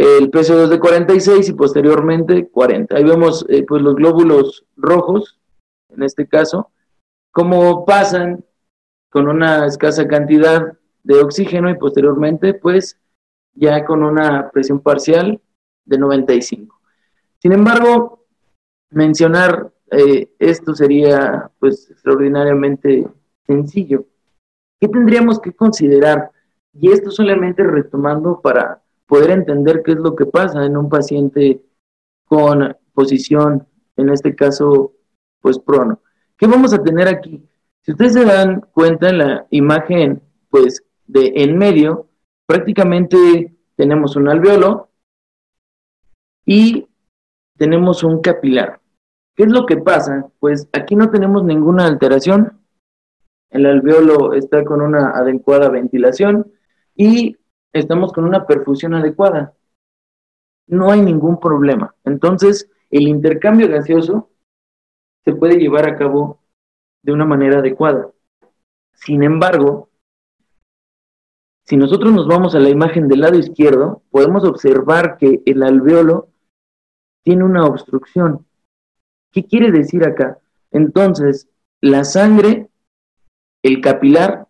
el 0.00 0.30
PCO2 0.30 0.68
de 0.68 0.80
46 0.80 1.50
y 1.50 1.52
posteriormente 1.52 2.48
40. 2.48 2.96
Ahí 2.96 3.04
vemos 3.04 3.44
eh, 3.50 3.64
pues 3.68 3.82
los 3.82 3.94
glóbulos 3.96 4.64
rojos, 4.74 5.38
en 5.90 6.02
este 6.02 6.26
caso, 6.26 6.70
cómo 7.32 7.84
pasan 7.84 8.42
con 9.10 9.28
una 9.28 9.66
escasa 9.66 10.08
cantidad 10.08 10.72
de 11.02 11.20
oxígeno 11.20 11.68
y 11.68 11.76
posteriormente 11.76 12.54
pues 12.54 12.98
ya 13.52 13.84
con 13.84 14.02
una 14.02 14.50
presión 14.50 14.80
parcial 14.80 15.38
de 15.84 15.98
95. 15.98 16.80
Sin 17.38 17.52
embargo, 17.52 18.24
mencionar 18.88 19.70
eh, 19.90 20.32
esto 20.38 20.74
sería 20.74 21.50
pues 21.58 21.90
extraordinariamente 21.90 23.06
sencillo. 23.46 24.06
¿Qué 24.80 24.88
tendríamos 24.88 25.40
que 25.40 25.52
considerar? 25.52 26.30
Y 26.72 26.90
esto 26.90 27.10
solamente 27.10 27.62
retomando 27.64 28.40
para 28.40 28.79
poder 29.10 29.32
entender 29.32 29.82
qué 29.84 29.90
es 29.90 29.98
lo 29.98 30.14
que 30.14 30.24
pasa 30.24 30.64
en 30.64 30.76
un 30.76 30.88
paciente 30.88 31.60
con 32.26 32.76
posición, 32.94 33.66
en 33.96 34.08
este 34.08 34.36
caso, 34.36 34.92
pues 35.40 35.58
prono. 35.58 36.00
¿Qué 36.38 36.46
vamos 36.46 36.72
a 36.72 36.80
tener 36.80 37.08
aquí? 37.08 37.44
Si 37.82 37.90
ustedes 37.90 38.12
se 38.12 38.24
dan 38.24 38.60
cuenta 38.72 39.08
en 39.08 39.18
la 39.18 39.46
imagen, 39.50 40.22
pues 40.48 40.84
de 41.08 41.32
en 41.34 41.58
medio, 41.58 42.06
prácticamente 42.46 43.52
tenemos 43.74 44.14
un 44.14 44.28
alveolo 44.28 44.90
y 46.46 46.86
tenemos 47.58 48.04
un 48.04 48.20
capilar. 48.20 48.80
¿Qué 49.34 49.42
es 49.42 49.50
lo 49.50 49.66
que 49.66 49.78
pasa? 49.78 50.30
Pues 50.38 50.68
aquí 50.72 50.94
no 50.94 51.10
tenemos 51.10 51.42
ninguna 51.42 51.86
alteración. 51.86 52.60
El 53.50 53.66
alveolo 53.66 54.34
está 54.34 54.64
con 54.64 54.80
una 54.80 55.10
adecuada 55.10 55.68
ventilación 55.68 56.52
y 56.94 57.39
estamos 57.72 58.12
con 58.12 58.24
una 58.24 58.46
perfusión 58.46 58.94
adecuada. 58.94 59.54
No 60.66 60.90
hay 60.90 61.00
ningún 61.02 61.40
problema. 61.40 61.94
Entonces, 62.04 62.70
el 62.90 63.08
intercambio 63.08 63.68
gaseoso 63.68 64.30
se 65.24 65.34
puede 65.34 65.58
llevar 65.58 65.88
a 65.88 65.96
cabo 65.96 66.40
de 67.02 67.12
una 67.12 67.24
manera 67.24 67.58
adecuada. 67.58 68.10
Sin 68.92 69.22
embargo, 69.22 69.90
si 71.64 71.76
nosotros 71.76 72.12
nos 72.12 72.26
vamos 72.26 72.54
a 72.54 72.58
la 72.58 72.68
imagen 72.68 73.06
del 73.08 73.20
lado 73.20 73.38
izquierdo, 73.38 74.02
podemos 74.10 74.44
observar 74.44 75.18
que 75.18 75.42
el 75.46 75.62
alveolo 75.62 76.28
tiene 77.22 77.44
una 77.44 77.64
obstrucción. 77.64 78.46
¿Qué 79.30 79.44
quiere 79.44 79.70
decir 79.70 80.04
acá? 80.04 80.40
Entonces, 80.72 81.48
la 81.80 82.04
sangre, 82.04 82.68
el 83.62 83.80
capilar, 83.80 84.48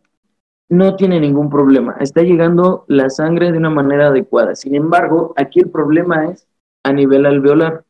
no 0.71 0.95
tiene 0.95 1.21
ningún 1.21 1.51
problema. 1.51 1.97
Está 1.99 2.23
llegando 2.23 2.85
la 2.87 3.11
sangre 3.11 3.51
de 3.51 3.59
una 3.59 3.71
manera 3.71 4.07
adecuada. 4.07 4.55
Sin 4.55 4.77
embargo, 4.77 5.35
aquí 5.37 5.61
el 5.61 5.69
problema 5.69 6.31
es 6.31 6.47
a 6.85 6.93
nivel 6.93 7.27
alveolar. 7.27 7.85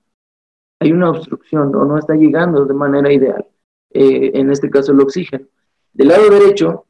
Hay 0.80 0.90
una 0.90 1.10
obstrucción 1.10 1.74
o 1.76 1.84
no 1.84 1.98
está 1.98 2.14
llegando 2.14 2.64
de 2.64 2.72
manera 2.72 3.12
ideal. 3.12 3.46
Eh, 3.92 4.30
en 4.34 4.50
este 4.50 4.70
caso, 4.70 4.92
el 4.92 5.00
oxígeno. 5.00 5.46
Del 5.92 6.08
lado 6.08 6.30
derecho, 6.30 6.86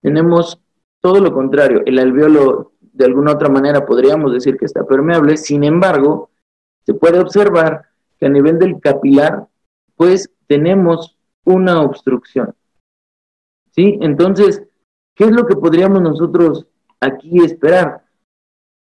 tenemos 0.00 0.60
todo 1.00 1.20
lo 1.20 1.32
contrario. 1.32 1.82
El 1.86 1.98
alveolo, 1.98 2.74
de 2.80 3.04
alguna 3.04 3.32
otra 3.32 3.48
manera, 3.48 3.84
podríamos 3.84 4.32
decir 4.32 4.56
que 4.56 4.66
está 4.66 4.86
permeable. 4.86 5.36
Sin 5.36 5.64
embargo, 5.64 6.30
se 6.86 6.94
puede 6.94 7.18
observar 7.18 7.86
que 8.20 8.26
a 8.26 8.28
nivel 8.28 8.60
del 8.60 8.78
capilar, 8.78 9.48
pues 9.96 10.30
tenemos 10.46 11.18
una 11.44 11.80
obstrucción. 11.80 12.54
¿Sí? 13.72 13.98
Entonces, 14.00 14.62
¿Qué 15.14 15.24
es 15.24 15.30
lo 15.30 15.46
que 15.46 15.56
podríamos 15.56 16.02
nosotros 16.02 16.66
aquí 17.00 17.42
esperar? 17.44 18.04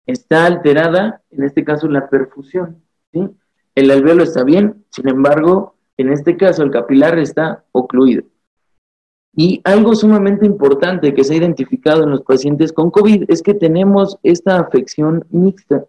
Está 0.06 0.46
alterada, 0.46 1.22
en 1.32 1.44
este 1.44 1.64
caso, 1.64 1.88
la 1.88 2.10
perfusión. 2.10 2.82
¿sí? 3.12 3.30
El 3.76 3.92
alveolo 3.92 4.24
está 4.24 4.44
bien, 4.44 4.86
sin 4.90 5.10
embargo, 5.10 5.76
en 5.98 6.10
este 6.10 6.38
caso 6.38 6.64
el 6.64 6.72
capilar 6.72 7.18
está 7.20 7.66
ocluido. 7.72 8.24
Y 9.36 9.62
algo 9.66 9.96
sumamente 9.96 10.46
importante 10.46 11.14
que 11.14 11.26
se 11.26 11.34
ha 11.34 11.38
identificado 11.38 12.04
en 12.04 12.12
los 12.12 12.22
pacientes 12.22 12.72
con 12.72 12.90
COVID 12.90 13.26
es 13.28 13.42
que 13.42 13.54
tenemos 13.54 14.18
esta 14.24 14.60
afección 14.60 15.26
mixta. 15.30 15.86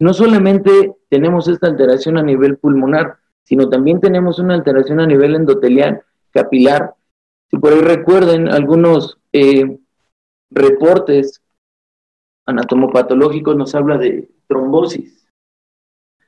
No 0.00 0.12
solamente 0.12 0.96
tenemos 1.08 1.46
esta 1.46 1.68
alteración 1.68 2.18
a 2.18 2.22
nivel 2.22 2.56
pulmonar, 2.56 3.18
sino 3.44 3.68
también 3.68 4.00
tenemos 4.00 4.40
una 4.40 4.54
alteración 4.54 4.98
a 4.98 5.06
nivel 5.06 5.36
endotelial, 5.36 6.02
capilar. 6.30 6.94
Si 7.50 7.56
por 7.56 7.72
ahí 7.72 7.80
recuerden 7.80 8.48
algunos 8.48 9.17
eh, 9.32 9.78
reportes 10.50 11.42
anatomopatológicos 12.46 13.56
nos 13.56 13.74
habla 13.74 13.98
de 13.98 14.28
trombosis. 14.46 15.28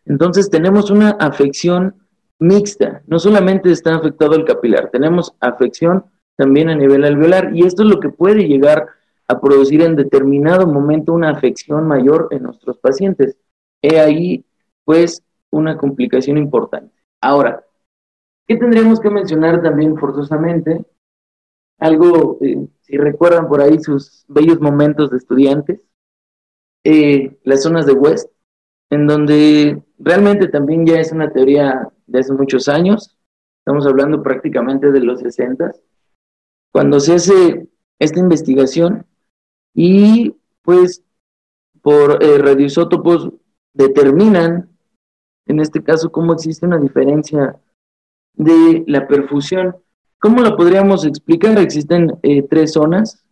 Entonces 0.05 0.51
tenemos 0.51 0.91
una 0.91 1.11
afección 1.11 1.95
mixta, 2.39 3.03
no 3.07 3.19
solamente 3.19 3.71
está 3.71 3.95
afectado 3.95 4.35
el 4.35 4.45
capilar, 4.45 4.91
tenemos 4.91 5.35
afección 5.41 6.05
también 6.37 6.71
a 6.71 6.75
nivel 6.75 7.05
alveolar 7.05 7.55
y 7.55 7.67
esto 7.67 7.83
es 7.83 7.89
lo 7.91 8.01
que 8.01 8.09
puede 8.09 8.49
llegar 8.49 8.87
a 9.29 9.41
producir 9.41 9.83
en 9.83 9.95
determinado 9.95 10.67
momento 10.67 11.13
una 11.13 11.31
afección 11.31 11.87
mayor 11.87 12.29
en 12.31 12.43
nuestros 12.45 12.79
pacientes. 12.79 13.37
He 13.83 14.01
ahí 14.01 14.45
pues 14.85 15.23
una 15.51 15.77
complicación 15.77 16.39
importante. 16.39 16.93
Ahora, 17.21 17.65
¿qué 18.49 18.57
tendríamos 18.57 19.01
que 19.01 19.11
mencionar 19.11 19.63
también 19.63 19.97
forzosamente? 19.97 20.85
Algo, 21.81 22.39
eh, 22.43 22.69
si 22.83 22.97
recuerdan 22.97 23.49
por 23.49 23.61
ahí 23.61 23.81
sus 23.81 24.25
bellos 24.29 24.61
momentos 24.61 25.11
de 25.11 25.17
estudiantes, 25.17 25.89
eh, 26.85 27.39
las 27.43 27.63
zonas 27.63 27.87
de 27.87 27.93
West, 27.93 28.31
en 28.91 29.07
donde 29.07 29.83
realmente 29.99 30.49
también 30.49 30.87
ya 30.87 31.01
es 31.01 31.13
una 31.13 31.33
teoría 31.33 31.89
de 32.07 32.19
hace 32.21 32.33
muchos 32.33 32.69
años, 32.69 33.17
estamos 33.59 33.87
hablando 33.87 34.23
prácticamente 34.23 34.93
de 34.93 35.01
los 35.01 35.21
60, 35.21 35.73
cuando 36.73 37.01
se 37.01 37.15
hace 37.15 37.69
esta 37.99 38.21
investigación 38.21 39.07
y 39.75 40.37
pues 40.63 41.03
por 41.83 42.23
eh, 42.23 42.39
radioisótopos 42.39 43.31
determinan, 43.73 44.69
en 45.47 45.61
este 45.61 45.83
caso, 45.83 46.13
cómo 46.13 46.33
existe 46.35 46.67
una 46.67 46.79
diferencia 46.79 47.59
de 48.35 48.85
la 48.87 49.07
perfusión 49.09 49.77
¿Cómo 50.21 50.43
lo 50.43 50.55
podríamos 50.55 51.07
explicar? 51.07 51.59
Existen 51.59 52.19
eh, 52.23 52.43
tres 52.43 52.75
zonas. 52.75 53.25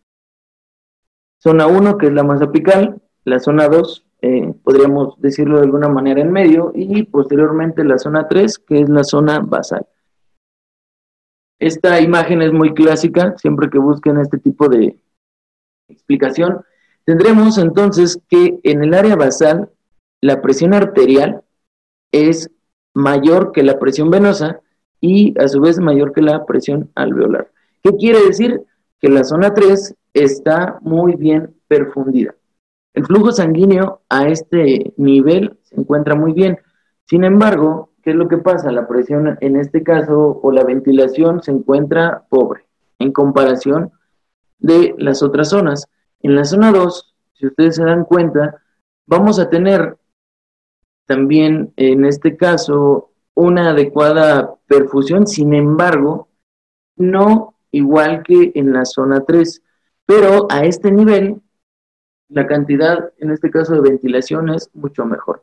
Zona 1.37 1.67
1, 1.67 1.99
que 1.99 2.07
es 2.07 2.13
la 2.13 2.23
más 2.23 2.41
apical, 2.41 2.99
la 3.25 3.39
zona 3.39 3.67
2, 3.69 4.05
eh, 4.23 4.53
podríamos 4.63 5.13
decirlo 5.21 5.57
de 5.57 5.65
alguna 5.65 5.87
manera 5.87 6.19
en 6.19 6.31
medio, 6.31 6.71
y 6.73 7.03
posteriormente 7.03 7.83
la 7.83 7.99
zona 7.99 8.27
3, 8.27 8.57
que 8.57 8.81
es 8.81 8.89
la 8.89 9.03
zona 9.03 9.39
basal. 9.39 9.85
Esta 11.59 12.01
imagen 12.01 12.41
es 12.41 12.51
muy 12.51 12.73
clásica, 12.73 13.37
siempre 13.37 13.69
que 13.69 13.77
busquen 13.77 14.17
este 14.17 14.39
tipo 14.39 14.67
de 14.67 14.99
explicación. 15.89 16.65
Tendremos 17.05 17.59
entonces 17.59 18.19
que 18.27 18.59
en 18.63 18.83
el 18.83 18.95
área 18.95 19.15
basal 19.15 19.69
la 20.21 20.41
presión 20.41 20.73
arterial 20.73 21.43
es 22.11 22.49
mayor 22.95 23.51
que 23.51 23.61
la 23.61 23.77
presión 23.77 24.09
venosa 24.09 24.61
y 25.01 25.39
a 25.39 25.47
su 25.47 25.61
vez 25.61 25.79
mayor 25.79 26.11
que 26.13 26.21
la 26.21 26.45
presión 26.45 26.91
alveolar. 26.95 27.51
¿Qué 27.83 27.91
quiere 27.95 28.23
decir? 28.25 28.65
que 28.99 29.09
la 29.09 29.23
zona 29.23 29.53
3 29.53 29.95
está 30.13 30.79
muy 30.81 31.15
bien 31.15 31.55
perfundida. 31.67 32.35
El 32.93 33.05
flujo 33.05 33.31
sanguíneo 33.31 34.01
a 34.09 34.27
este 34.27 34.93
nivel 34.97 35.57
se 35.63 35.79
encuentra 35.79 36.15
muy 36.15 36.33
bien. 36.33 36.59
Sin 37.05 37.23
embargo, 37.23 37.91
¿qué 38.03 38.11
es 38.11 38.15
lo 38.15 38.27
que 38.27 38.37
pasa? 38.37 38.71
La 38.71 38.87
presión 38.87 39.37
en 39.41 39.55
este 39.55 39.83
caso 39.83 40.39
o 40.41 40.51
la 40.51 40.63
ventilación 40.63 41.41
se 41.41 41.51
encuentra 41.51 42.25
pobre 42.29 42.65
en 42.99 43.11
comparación 43.11 43.91
de 44.59 44.95
las 44.97 45.23
otras 45.23 45.49
zonas. 45.49 45.87
En 46.21 46.35
la 46.35 46.43
zona 46.43 46.71
2, 46.71 47.15
si 47.33 47.47
ustedes 47.47 47.75
se 47.75 47.85
dan 47.85 48.03
cuenta, 48.03 48.61
vamos 49.05 49.39
a 49.39 49.49
tener 49.49 49.97
también 51.05 51.73
en 51.77 52.05
este 52.05 52.35
caso 52.35 53.11
una 53.35 53.69
adecuada 53.69 54.55
perfusión, 54.67 55.27
sin 55.27 55.53
embargo, 55.53 56.27
no 56.95 57.55
igual 57.71 58.23
que 58.23 58.51
en 58.55 58.73
la 58.73 58.85
zona 58.85 59.21
3, 59.21 59.61
pero 60.05 60.47
a 60.49 60.65
este 60.65 60.91
nivel 60.91 61.41
la 62.29 62.45
cantidad, 62.45 63.11
en 63.17 63.31
este 63.31 63.49
caso 63.49 63.73
de 63.73 63.81
ventilación, 63.81 64.49
es 64.49 64.69
mucho 64.73 65.05
mejor. 65.05 65.41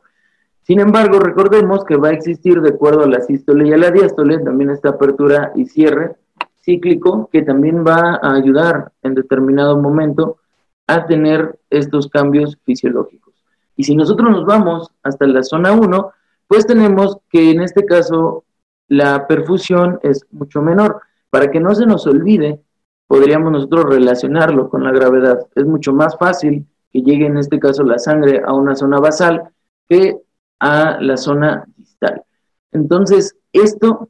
Sin 0.63 0.79
embargo, 0.79 1.19
recordemos 1.19 1.85
que 1.85 1.95
va 1.95 2.09
a 2.09 2.13
existir, 2.13 2.61
de 2.61 2.69
acuerdo 2.69 3.03
a 3.03 3.07
la 3.07 3.21
sístole 3.21 3.67
y 3.67 3.73
a 3.73 3.77
la 3.77 3.91
diástole, 3.91 4.39
también 4.39 4.69
esta 4.69 4.89
apertura 4.89 5.51
y 5.55 5.65
cierre 5.65 6.15
cíclico 6.61 7.29
que 7.31 7.43
también 7.43 7.85
va 7.85 8.19
a 8.21 8.33
ayudar 8.33 8.91
en 9.01 9.15
determinado 9.15 9.77
momento 9.81 10.37
a 10.85 11.05
tener 11.05 11.57
estos 11.69 12.09
cambios 12.09 12.57
fisiológicos. 12.65 13.33
Y 13.77 13.83
si 13.83 13.95
nosotros 13.95 14.29
nos 14.29 14.45
vamos 14.45 14.91
hasta 15.03 15.25
la 15.27 15.43
zona 15.43 15.71
1, 15.71 16.11
pues 16.47 16.65
tenemos 16.65 17.17
que 17.29 17.51
en 17.51 17.61
este 17.61 17.85
caso 17.85 18.45
la 18.87 19.27
perfusión 19.27 19.99
es 20.03 20.25
mucho 20.31 20.61
menor. 20.61 21.01
Para 21.29 21.51
que 21.51 21.59
no 21.59 21.75
se 21.75 21.85
nos 21.85 22.07
olvide, 22.07 22.61
podríamos 23.07 23.51
nosotros 23.51 23.85
relacionarlo 23.85 24.69
con 24.69 24.83
la 24.83 24.91
gravedad. 24.91 25.39
Es 25.55 25.65
mucho 25.65 25.93
más 25.93 26.17
fácil 26.17 26.65
que 26.91 27.01
llegue 27.01 27.25
en 27.25 27.37
este 27.37 27.59
caso 27.59 27.83
la 27.83 27.99
sangre 27.99 28.41
a 28.45 28.53
una 28.53 28.75
zona 28.75 28.99
basal 28.99 29.49
que 29.89 30.17
a 30.59 30.99
la 31.01 31.17
zona 31.17 31.65
distal. 31.75 32.23
Entonces, 32.71 33.35
esto 33.51 34.09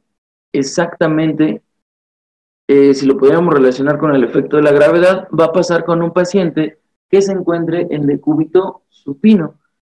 exactamente, 0.52 1.62
eh, 2.68 2.94
si 2.94 3.06
lo 3.06 3.16
pudiéramos 3.16 3.54
relacionar 3.54 3.98
con 3.98 4.14
el 4.14 4.24
efecto 4.24 4.56
de 4.56 4.62
la 4.62 4.72
gravedad, 4.72 5.28
va 5.38 5.46
a 5.46 5.52
pasar 5.52 5.84
con 5.84 6.02
un 6.02 6.12
paciente 6.12 6.78
que 7.10 7.22
se 7.22 7.32
encuentre 7.32 7.86
en 7.90 8.06
decúbito 8.06 8.82
supino. 8.88 9.54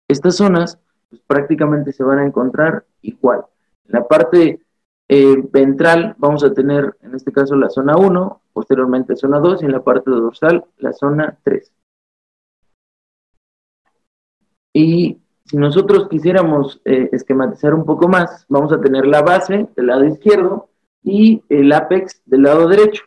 Estas 0.08 0.38
zonas 0.38 0.80
pues, 1.12 1.22
prácticamente 1.28 1.92
se 1.92 2.04
van 2.04 2.20
a 2.20 2.26
encontrar 2.26 2.86
igual. 3.02 3.46
En 3.86 4.00
la 4.00 4.08
parte 4.08 4.62
eh, 5.08 5.36
ventral 5.52 6.16
vamos 6.18 6.44
a 6.44 6.54
tener 6.54 6.98
en 7.02 7.14
este 7.14 7.32
caso 7.32 7.56
la 7.56 7.70
zona 7.70 7.98
1, 7.98 8.42
posteriormente 8.54 9.16
zona 9.16 9.40
2 9.40 9.62
y 9.62 9.66
en 9.66 9.74
la 9.74 9.84
parte 9.84 10.10
dorsal 10.10 10.64
la 10.78 10.94
zona 10.94 11.38
3. 11.44 11.72
Y 14.74 15.20
si 15.46 15.58
nosotros 15.58 16.08
quisiéramos 16.08 16.80
eh, 16.86 17.10
esquematizar 17.12 17.74
un 17.74 17.86
poco 17.86 18.08
más, 18.08 18.46
vamos 18.48 18.72
a 18.72 18.80
tener 18.80 19.06
la 19.06 19.22
base 19.22 19.68
del 19.76 19.88
lado 19.88 20.06
izquierdo 20.06 20.70
y 21.04 21.44
el 21.50 21.74
apex 21.74 22.22
del 22.26 22.44
lado 22.44 22.70
derecho. 22.70 23.04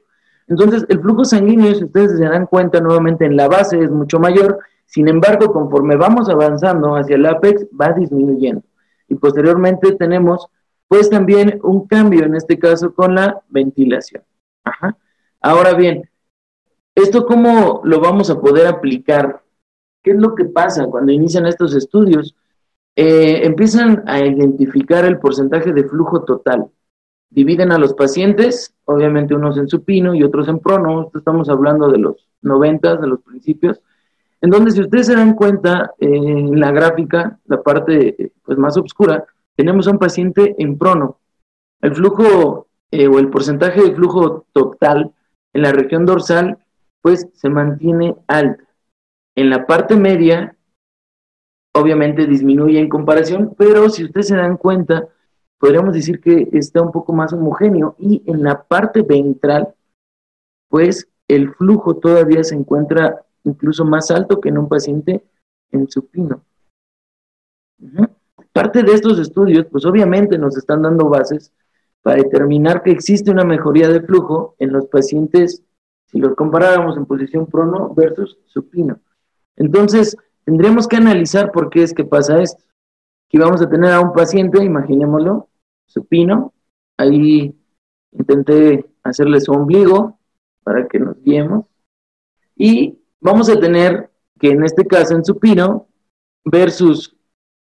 Entonces, 0.47 0.85
el 0.91 1.01
flujo 1.01 1.25
sanguíneo, 1.25 1.75
si 1.75 1.85
ustedes 1.85 2.19
se 2.19 2.25
dan 2.25 2.47
cuenta 2.47 2.81
nuevamente 2.81 3.25
en 3.25 3.37
la 3.37 3.49
base, 3.49 3.83
es 3.83 3.91
mucho 3.91 4.19
mayor. 4.19 4.59
Sin 4.87 5.09
embargo, 5.09 5.53
conforme 5.53 5.97
vamos 5.97 6.29
avanzando 6.29 6.97
hacia 6.97 7.17
el 7.17 7.27
apex, 7.27 7.67
va 7.79 7.93
disminuyendo. 7.93 8.63
Y 9.09 9.15
posteriormente 9.17 9.93
tenemos, 9.93 10.47
pues 10.89 11.11
también 11.11 11.59
un 11.63 11.87
cambio, 11.87 12.25
en 12.25 12.37
este 12.37 12.59
caso, 12.59 12.95
con 12.95 13.15
la 13.15 13.43
ventilación. 13.49 14.23
Ahora 15.41 15.75
bien, 15.75 16.09
¿esto 16.95 17.27
cómo 17.27 17.81
lo 17.85 18.01
vamos 18.01 18.31
a 18.31 18.41
poder 18.41 18.67
aplicar 18.67 19.45
¿Qué 20.05 20.11
es 20.11 20.19
lo 20.19 20.35
que 20.35 20.45
pasa 20.45 20.87
cuando 20.87 21.13
inician 21.13 21.47
estos 21.47 21.75
estudios? 21.75 22.37
Eh, 22.95 23.41
empiezan 23.47 24.05
a 24.07 24.21
identificar 24.21 25.07
el 25.07 25.19
porcentaje 25.19 25.73
de 25.73 25.85
flujo 25.85 26.25
total. 26.25 26.67
Dividen 27.31 27.73
a 27.73 27.79
los 27.79 27.95
pacientes, 27.95 28.75
obviamente 28.85 29.35
unos 29.35 29.57
en 29.57 29.67
supino 29.67 30.15
y 30.15 30.23
otros 30.23 30.47
en 30.49 30.59
prono. 30.59 31.11
Estamos 31.15 31.49
hablando 31.49 31.89
de 31.89 31.99
los 31.99 32.29
90, 32.43 32.97
de 32.97 33.07
los 33.07 33.23
principios. 33.23 33.81
En 34.45 34.51
donde, 34.51 34.73
si 34.73 34.83
ustedes 34.83 35.07
se 35.07 35.17
dan 35.17 35.33
cuenta, 35.33 35.95
eh, 35.99 36.07
en 36.07 36.61
la 36.61 36.71
gráfica, 36.71 37.41
la 37.47 37.63
parte 37.63 38.31
pues, 38.45 38.59
más 38.59 38.77
oscura, 38.77 39.25
tenemos 39.57 39.89
a 39.89 39.93
un 39.93 39.99
paciente 39.99 40.55
en 40.59 40.77
prono. 40.77 41.19
El 41.81 41.95
flujo 41.95 42.69
eh, 42.91 43.09
o 43.09 43.19
el 43.19 43.31
porcentaje 43.31 43.81
de 43.81 43.95
flujo 43.95 44.45
total 44.53 45.15
en 45.55 45.63
la 45.63 45.73
región 45.73 46.05
dorsal, 46.05 46.59
pues 47.01 47.27
se 47.33 47.49
mantiene 47.49 48.17
alto. 48.27 48.63
En 49.35 49.49
la 49.49 49.65
parte 49.65 49.97
media, 49.97 50.55
obviamente 51.75 52.27
disminuye 52.27 52.79
en 52.79 52.91
comparación, 52.91 53.55
pero 53.57 53.89
si 53.89 54.05
ustedes 54.05 54.29
se 54.29 54.37
dan 54.37 54.59
cuenta, 54.59 55.09
podríamos 55.57 55.95
decir 55.95 56.21
que 56.21 56.51
está 56.53 56.83
un 56.83 56.93
poco 56.93 57.15
más 57.15 57.33
homogéneo. 57.33 57.97
Y 57.99 58.23
en 58.27 58.43
la 58.43 58.63
parte 58.63 59.01
ventral, 59.01 59.75
pues 60.69 61.09
el 61.29 61.55
flujo 61.55 61.97
todavía 61.97 62.45
se 62.45 62.57
encuentra 62.57 63.25
incluso 63.45 63.85
más 63.85 64.11
alto 64.11 64.41
que 64.41 64.49
en 64.49 64.59
un 64.59 64.69
paciente 64.69 65.25
en 65.71 65.89
supino. 65.89 66.43
Parte 68.53 68.83
de 68.83 68.93
estos 68.93 69.19
estudios, 69.19 69.67
pues 69.71 69.85
obviamente 69.85 70.39
nos 70.39 70.57
están 70.57 70.83
dando 70.83 71.09
bases 71.09 71.53
para 72.03 72.23
determinar 72.23 72.83
que 72.83 72.91
existe 72.91 73.31
una 73.31 73.45
mejoría 73.45 73.89
de 73.89 74.01
flujo 74.01 74.55
en 74.59 74.73
los 74.73 74.87
pacientes, 74.87 75.63
si 76.07 76.19
los 76.19 76.35
comparáramos 76.35 76.97
en 76.97 77.07
posición 77.07 77.47
prono 77.47 77.95
versus 77.95 78.39
supino. 78.47 79.01
Entonces, 79.57 80.17
tendremos 80.45 80.87
que 80.87 80.97
analizar 80.97 81.51
por 81.51 81.71
qué 81.71 81.83
es 81.83 81.95
que 81.95 82.05
pasa 82.05 82.43
esto. 82.43 82.63
Aquí 83.27 83.39
vamos 83.39 83.63
a 83.63 83.69
tener 83.69 83.93
a 83.93 84.01
un 84.01 84.13
paciente, 84.13 84.63
imaginémoslo, 84.63 85.49
supino. 85.87 86.53
Ahí 86.97 87.57
intenté 88.13 88.87
hacerle 89.03 89.41
su 89.41 89.53
ombligo 89.53 90.19
para 90.63 90.87
que 90.87 91.01
nos 91.01 91.21
guiemos. 91.23 91.67
Y 92.57 92.99
vamos 93.25 93.49
a 93.49 93.59
tener 93.59 94.11
que 94.39 94.51
en 94.51 94.63
este 94.63 94.87
caso 94.87 95.15
en 95.15 95.25
supino 95.25 95.89
versus 96.45 97.17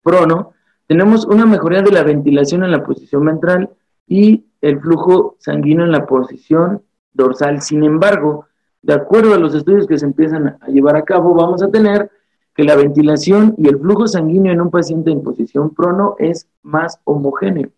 prono, 0.01 0.53
tenemos 0.87 1.25
una 1.25 1.45
mejoría 1.45 1.81
de 1.81 1.91
la 1.91 2.03
ventilación 2.03 2.63
en 2.63 2.71
la 2.71 2.83
posición 2.83 3.25
ventral 3.25 3.69
y 4.07 4.45
el 4.61 4.79
flujo 4.79 5.35
sanguíneo 5.39 5.85
en 5.85 5.91
la 5.91 6.07
posición 6.07 6.81
dorsal. 7.13 7.61
Sin 7.61 7.83
embargo, 7.83 8.47
de 8.81 8.93
acuerdo 8.93 9.33
a 9.33 9.37
los 9.37 9.53
estudios 9.53 9.85
que 9.85 9.99
se 9.99 10.05
empiezan 10.05 10.57
a 10.61 10.67
llevar 10.67 10.95
a 10.95 11.03
cabo, 11.03 11.35
vamos 11.35 11.61
a 11.61 11.69
tener 11.69 12.09
que 12.55 12.63
la 12.63 12.75
ventilación 12.75 13.53
y 13.57 13.67
el 13.67 13.77
flujo 13.77 14.07
sanguíneo 14.07 14.53
en 14.53 14.61
un 14.61 14.71
paciente 14.71 15.11
en 15.11 15.21
posición 15.21 15.75
prono 15.75 16.15
es 16.19 16.47
más 16.63 16.99
homogéneo. 17.03 17.69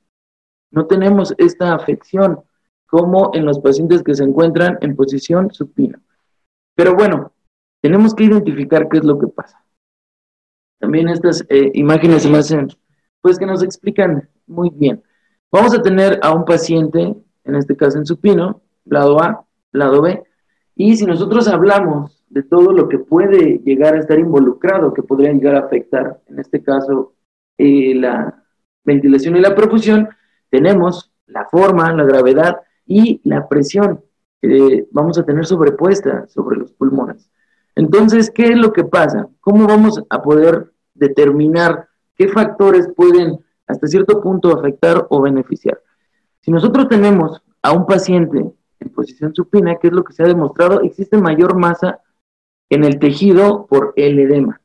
No 0.70 0.86
tenemos 0.86 1.34
esta 1.38 1.74
afección 1.74 2.42
como 2.86 3.32
en 3.34 3.46
los 3.46 3.60
pacientes 3.60 4.04
que 4.04 4.14
se 4.14 4.24
encuentran 4.24 4.78
en 4.82 4.96
posición 4.96 5.52
supina. 5.52 6.00
Pero 6.76 6.96
bueno, 6.96 7.32
tenemos 7.82 8.14
que 8.14 8.26
identificar 8.26 8.88
qué 8.90 9.00
es 9.00 9.04
lo 9.04 9.20
que 9.20 9.28
pasa. 9.28 9.64
También 10.80 11.10
estas 11.10 11.46
eh, 11.50 11.72
imágenes 11.74 12.24
se 12.24 12.30
me 12.30 12.38
hacen, 12.38 12.70
pues 13.22 13.38
que 13.38 13.46
nos 13.46 13.64
explican 13.64 14.30
muy 14.48 14.70
bien. 14.70 15.04
Vamos 15.52 15.74
a 15.76 15.82
tener 15.82 16.20
a 16.24 16.34
un 16.34 16.46
paciente, 16.46 17.16
en 17.44 17.56
este 17.56 17.76
caso 17.76 17.98
en 17.98 18.06
supino, 18.06 18.62
lado 18.86 19.22
A, 19.22 19.46
lado 19.72 20.02
B, 20.02 20.24
y 20.76 20.96
si 20.96 21.06
nosotros 21.06 21.48
hablamos 21.48 22.24
de 22.30 22.44
todo 22.44 22.72
lo 22.72 22.88
que 22.88 22.98
puede 22.98 23.60
llegar 23.60 23.96
a 23.96 24.00
estar 24.00 24.18
involucrado, 24.18 24.94
que 24.94 25.04
podría 25.04 25.34
llegar 25.34 25.56
a 25.56 25.66
afectar, 25.66 26.22
en 26.28 26.40
este 26.40 26.64
caso, 26.64 27.14
eh, 27.58 27.94
la 27.96 28.44
ventilación 28.84 29.36
y 29.36 29.42
la 29.42 29.54
perfusión, 29.54 30.10
tenemos 30.50 31.12
la 31.28 31.46
forma, 31.46 31.94
la 31.94 32.04
gravedad 32.04 32.62
y 32.86 33.22
la 33.24 33.48
presión 33.48 34.04
que 34.42 34.88
vamos 34.92 35.18
a 35.18 35.26
tener 35.26 35.46
sobrepuesta 35.46 36.28
sobre 36.28 36.58
los 36.58 36.72
pulmones. 36.72 37.31
Entonces, 37.76 38.32
¿qué 38.32 38.48
es 38.48 38.58
lo 38.58 38.74
que 38.74 38.84
pasa? 38.84 39.28
¿Cómo 39.40 39.68
vamos 39.68 40.02
a 40.10 40.22
poder 40.22 40.72
determinar 40.94 41.88
qué 42.16 42.28
factores 42.28 42.90
pueden 42.96 43.40
hasta 43.68 43.88
cierto 43.88 44.22
punto 44.22 44.58
afectar 44.58 45.08
o 45.10 45.22
beneficiar? 45.22 45.82
Si 46.42 46.52
nosotros 46.52 46.88
tenemos 46.90 47.42
a 47.62 47.72
un 47.72 47.86
paciente 47.86 48.52
en 48.80 48.90
posición 48.90 49.34
supina, 49.34 49.78
que 49.78 49.88
es 49.88 49.94
lo 49.94 50.04
que 50.04 50.14
se 50.14 50.24
ha 50.24 50.28
demostrado, 50.28 50.82
existe 50.82 51.18
mayor 51.18 51.56
masa 51.56 52.00
en 52.70 52.84
el 52.84 53.00
tejido 53.00 53.68
por 53.68 53.94
el 53.96 54.20
edema, 54.20 54.60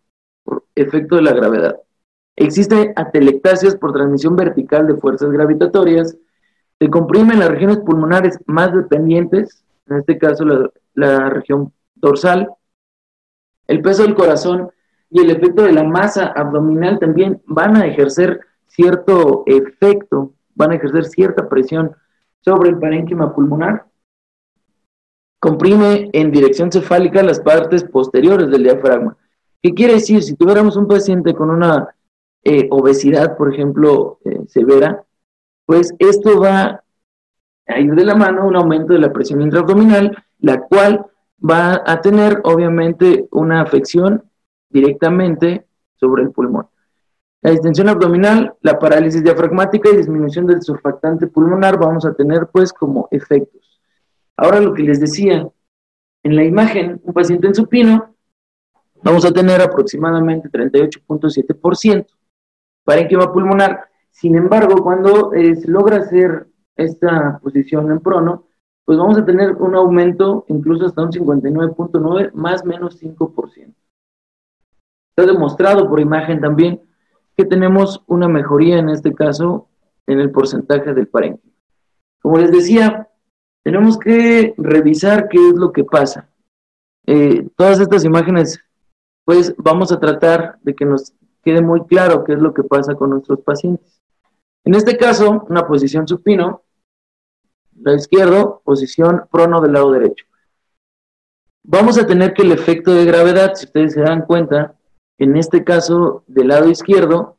por 0.45 0.65
efecto 0.75 1.17
de 1.17 1.23
la 1.23 1.33
gravedad. 1.33 1.77
Existe 2.35 2.93
atelectasias 2.97 3.77
por 3.77 3.93
transmisión 3.93 4.37
vertical 4.37 4.87
de 4.87 4.97
fuerzas 4.97 5.31
gravitatorias, 5.31 6.17
se 6.79 6.91
comprimen 6.91 7.39
las 7.39 7.51
regiones 7.51 7.79
pulmonares 7.79 8.39
más 8.47 8.75
dependientes, 8.75 9.65
en 9.89 9.99
este 9.99 10.19
caso 10.19 10.45
la, 10.45 10.71
la 10.95 11.31
región 11.31 11.73
dorsal, 11.95 12.51
el 13.69 13.83
peso 13.83 14.03
del 14.03 14.15
corazón 14.15 14.71
y 15.11 15.21
el 15.21 15.31
efecto 15.31 15.63
de 15.63 15.73
la 15.73 15.85
masa 15.85 16.27
abdominal 16.27 16.99
también 16.99 17.43
van 17.47 17.77
a 17.77 17.87
ejercer 17.87 18.41
cierto 18.67 19.45
efecto, 19.47 20.35
van 20.55 20.73
a 20.73 20.75
ejercer 20.77 21.05
cierta 21.05 21.49
presión 21.49 21.95
sobre 22.41 22.71
el 22.71 22.79
parénquima 22.79 23.35
pulmonar 23.35 23.87
comprime 25.39 26.11
en 26.13 26.33
dirección 26.33 26.73
cefálica 26.73 27.23
las 27.23 27.39
partes 27.39 27.85
posteriores 27.85 28.51
del 28.51 28.65
diafragma. 28.65 29.17
¿Qué 29.63 29.75
quiere 29.75 29.95
decir? 29.95 30.23
Si 30.23 30.35
tuviéramos 30.35 30.77
un 30.77 30.89
paciente 30.89 31.35
con 31.35 31.51
una 31.51 31.95
eh, 32.43 32.67
obesidad, 32.71 33.37
por 33.37 33.53
ejemplo, 33.53 34.19
eh, 34.25 34.41
severa, 34.49 35.05
pues 35.65 35.95
esto 36.01 36.41
va 36.41 36.83
a 37.69 37.81
ir 37.81 37.95
de 37.95 38.05
la 38.05 38.15
mano 38.17 38.47
un 38.47 38.57
aumento 38.57 38.93
de 38.93 39.01
la 39.01 39.13
presión 39.13 39.41
intraabdominal, 39.41 40.17
la 40.41 40.63
cual 40.63 41.07
va 41.39 41.83
a 41.85 42.01
tener 42.01 42.41
obviamente 42.45 43.29
una 43.31 43.61
afección 43.61 44.25
directamente 44.69 45.67
sobre 45.97 46.23
el 46.23 46.31
pulmón. 46.31 46.69
La 47.43 47.51
distensión 47.51 47.89
abdominal, 47.89 48.55
la 48.63 48.79
parálisis 48.79 49.23
diafragmática 49.23 49.91
y 49.91 49.97
disminución 49.97 50.47
del 50.47 50.63
surfactante 50.63 51.27
pulmonar 51.27 51.79
vamos 51.79 52.05
a 52.05 52.15
tener 52.15 52.49
pues 52.49 52.73
como 52.73 53.09
efectos. 53.11 53.81
Ahora 54.37 54.61
lo 54.61 54.75
que 54.75 54.83
les 54.83 55.01
decía, 55.01 55.49
en 56.23 56.37
la 56.37 56.45
imagen, 56.45 57.01
un 57.05 57.15
paciente 57.15 57.47
en 57.47 57.55
supino, 57.55 58.15
vamos 59.03 59.25
a 59.25 59.33
tener 59.33 59.61
aproximadamente 59.61 60.51
38.7% 60.51 62.07
parénquima 62.87 63.31
pulmonar. 63.33 63.91
Sin 64.11 64.37
embargo, 64.37 64.83
cuando 64.83 65.35
eh, 65.35 65.57
se 65.57 65.69
logra 65.71 65.99
hacer 65.99 66.47
esta 66.75 67.39
posición 67.43 67.91
en 67.91 68.01
prono, 68.01 68.46
pues 68.87 68.99
vamos 68.99 69.19
a 69.19 69.25
tener 69.25 69.53
un 69.57 69.75
aumento 69.75 70.47
incluso 70.49 70.87
hasta 70.87 71.03
un 71.03 71.11
59.9 71.11 72.33
más 72.33 72.65
menos 72.65 73.03
5%. 73.03 73.75
Está 75.11 75.33
demostrado 75.33 75.89
por 75.89 75.99
imagen 75.99 76.41
también 76.41 76.81
que 77.37 77.45
tenemos 77.45 78.03
una 78.07 78.29
mejoría 78.29 78.79
en 78.79 78.89
este 78.89 79.13
caso 79.13 79.69
en 80.07 80.21
el 80.21 80.31
porcentaje 80.31 80.95
del 80.95 81.09
parénquima. 81.09 81.53
Como 82.23 82.39
les 82.39 82.53
decía, 82.53 83.09
tenemos 83.65 83.99
que 83.99 84.55
revisar 84.57 85.29
qué 85.29 85.39
es 85.49 85.57
lo 85.57 85.73
que 85.73 85.83
pasa. 85.83 86.29
Eh, 87.07 87.49
todas 87.57 87.81
estas 87.81 88.05
imágenes, 88.05 88.61
pues 89.25 89.53
vamos 89.59 89.91
a 89.91 89.99
tratar 89.99 90.61
de 90.63 90.75
que 90.77 90.85
nos 90.85 91.13
quede 91.43 91.61
muy 91.61 91.85
claro 91.87 92.23
qué 92.23 92.35
es 92.35 92.39
lo 92.39 92.55
que 92.55 92.63
pasa 92.63 92.95
con 92.95 93.11
nuestros 93.11 93.41
pacientes. 93.41 94.01
En 94.65 94.77
este 94.77 94.97
caso, 94.97 95.45
una 95.49 95.67
posición 95.67 96.07
supino, 96.07 96.63
lado 97.81 97.97
izquierdo, 97.97 98.63
posición 98.65 99.25
prono 99.31 99.61
del 99.61 99.73
lado 99.73 99.93
derecho. 99.93 100.25
Vamos 101.63 101.99
a 101.99 102.07
tener 102.07 102.33
que 102.33 102.43
el 102.43 102.53
efecto 102.53 102.95
de 102.95 103.05
gravedad, 103.05 103.55
si 103.55 103.67
ustedes 103.67 103.95
se 103.95 104.01
dan 104.01 104.23
cuenta, 104.23 104.77
en 105.19 105.37
este 105.37 105.65
caso 105.65 106.23
del 106.27 106.49
lado 106.49 106.69
izquierdo, 106.69 107.39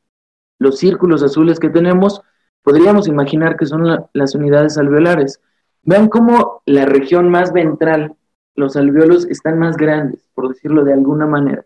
los 0.60 0.80
círculos 0.80 1.24
azules 1.24 1.60
que 1.60 1.70
tenemos, 1.70 2.22
podríamos 2.62 3.08
imaginar 3.08 3.56
que 3.56 3.66
son 3.66 4.08
las 4.14 4.36
unidades 4.36 4.78
alveolares. 4.78 5.42
Vean 5.84 6.10
cómo 6.10 6.62
la 6.66 6.86
región 6.86 7.30
más 7.30 7.54
ventral, 7.54 8.16
los 8.56 8.76
alveolos 8.76 9.26
están 9.28 9.60
más 9.60 9.78
grandes, 9.78 10.28
por 10.34 10.50
decirlo 10.50 10.84
de 10.84 10.94
alguna 10.94 11.28
manera. 11.28 11.66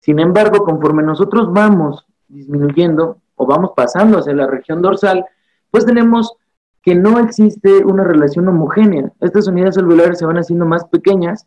Sin 0.00 0.18
embargo, 0.18 0.64
conforme 0.64 1.02
nosotros 1.02 1.52
vamos 1.52 2.06
disminuyendo 2.26 3.18
o 3.36 3.46
vamos 3.46 3.72
pasando 3.76 4.18
hacia 4.18 4.34
la 4.34 4.46
región 4.46 4.80
dorsal, 4.82 5.26
pues 5.70 5.84
tenemos 5.84 6.36
que 6.82 6.94
no 6.94 7.18
existe 7.18 7.84
una 7.84 8.04
relación 8.04 8.48
homogénea. 8.48 9.12
Estas 9.20 9.48
unidades 9.48 9.78
alveolares 9.78 10.18
se 10.18 10.26
van 10.26 10.38
haciendo 10.38 10.66
más 10.66 10.84
pequeñas 10.86 11.46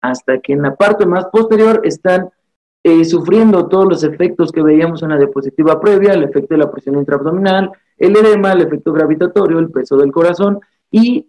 hasta 0.00 0.40
que 0.40 0.54
en 0.54 0.62
la 0.62 0.74
parte 0.74 1.06
más 1.06 1.26
posterior 1.26 1.80
están 1.84 2.30
eh, 2.84 3.04
sufriendo 3.04 3.68
todos 3.68 3.86
los 3.86 4.02
efectos 4.02 4.50
que 4.50 4.62
veíamos 4.62 5.02
en 5.02 5.10
la 5.10 5.18
diapositiva 5.18 5.80
previa, 5.80 6.14
el 6.14 6.24
efecto 6.24 6.54
de 6.54 6.58
la 6.58 6.70
presión 6.70 6.96
intraabdominal, 6.96 7.70
el 7.96 8.16
edema, 8.16 8.52
el 8.52 8.62
efecto 8.62 8.92
gravitatorio, 8.92 9.58
el 9.58 9.70
peso 9.70 9.96
del 9.96 10.10
corazón 10.10 10.60
y 10.90 11.28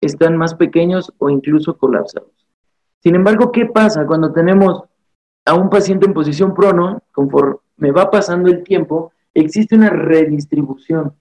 están 0.00 0.36
más 0.36 0.54
pequeños 0.54 1.12
o 1.18 1.30
incluso 1.30 1.76
colapsados. 1.76 2.30
Sin 3.02 3.16
embargo, 3.16 3.50
¿qué 3.50 3.66
pasa 3.66 4.06
cuando 4.06 4.32
tenemos 4.32 4.84
a 5.44 5.54
un 5.54 5.68
paciente 5.68 6.06
en 6.06 6.14
posición 6.14 6.54
prono, 6.54 7.02
conforme 7.12 7.92
va 7.94 8.10
pasando 8.10 8.48
el 8.50 8.62
tiempo, 8.62 9.12
existe 9.34 9.74
una 9.74 9.90
redistribución 9.90 11.14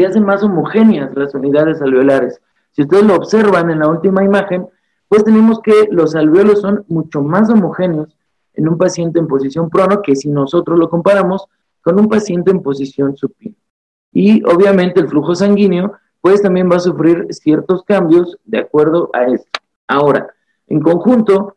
se 0.00 0.06
hacen 0.06 0.24
más 0.24 0.42
homogéneas 0.42 1.14
las 1.14 1.34
unidades 1.34 1.82
alveolares. 1.82 2.40
Si 2.72 2.82
ustedes 2.82 3.04
lo 3.04 3.16
observan 3.16 3.70
en 3.70 3.80
la 3.80 3.88
última 3.88 4.24
imagen, 4.24 4.66
pues 5.08 5.24
tenemos 5.24 5.60
que 5.60 5.88
los 5.90 6.14
alveolos 6.14 6.60
son 6.60 6.84
mucho 6.88 7.20
más 7.20 7.50
homogéneos 7.50 8.16
en 8.54 8.68
un 8.68 8.78
paciente 8.78 9.18
en 9.18 9.26
posición 9.26 9.68
prono 9.68 10.02
que 10.02 10.16
si 10.16 10.28
nosotros 10.28 10.78
lo 10.78 10.88
comparamos 10.88 11.46
con 11.82 11.98
un 11.98 12.08
paciente 12.08 12.50
en 12.50 12.62
posición 12.62 13.16
supina. 13.16 13.56
Y 14.12 14.42
obviamente 14.44 15.00
el 15.00 15.08
flujo 15.08 15.34
sanguíneo 15.34 15.92
pues 16.20 16.42
también 16.42 16.70
va 16.70 16.76
a 16.76 16.80
sufrir 16.80 17.26
ciertos 17.30 17.82
cambios 17.82 18.38
de 18.44 18.58
acuerdo 18.58 19.10
a 19.12 19.24
esto. 19.24 19.60
Ahora, 19.88 20.28
en 20.66 20.80
conjunto, 20.80 21.56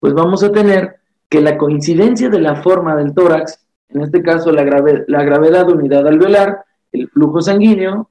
pues 0.00 0.14
vamos 0.14 0.42
a 0.42 0.52
tener 0.52 0.96
que 1.28 1.40
la 1.40 1.56
coincidencia 1.56 2.28
de 2.28 2.40
la 2.40 2.62
forma 2.62 2.96
del 2.96 3.14
tórax, 3.14 3.64
en 3.88 4.02
este 4.02 4.22
caso 4.22 4.50
la, 4.52 4.64
la 4.64 5.22
gravedad 5.22 5.66
de 5.66 5.72
unidad 5.72 6.06
alveolar, 6.06 6.64
el 6.92 7.08
flujo 7.08 7.40
sanguíneo, 7.40 8.10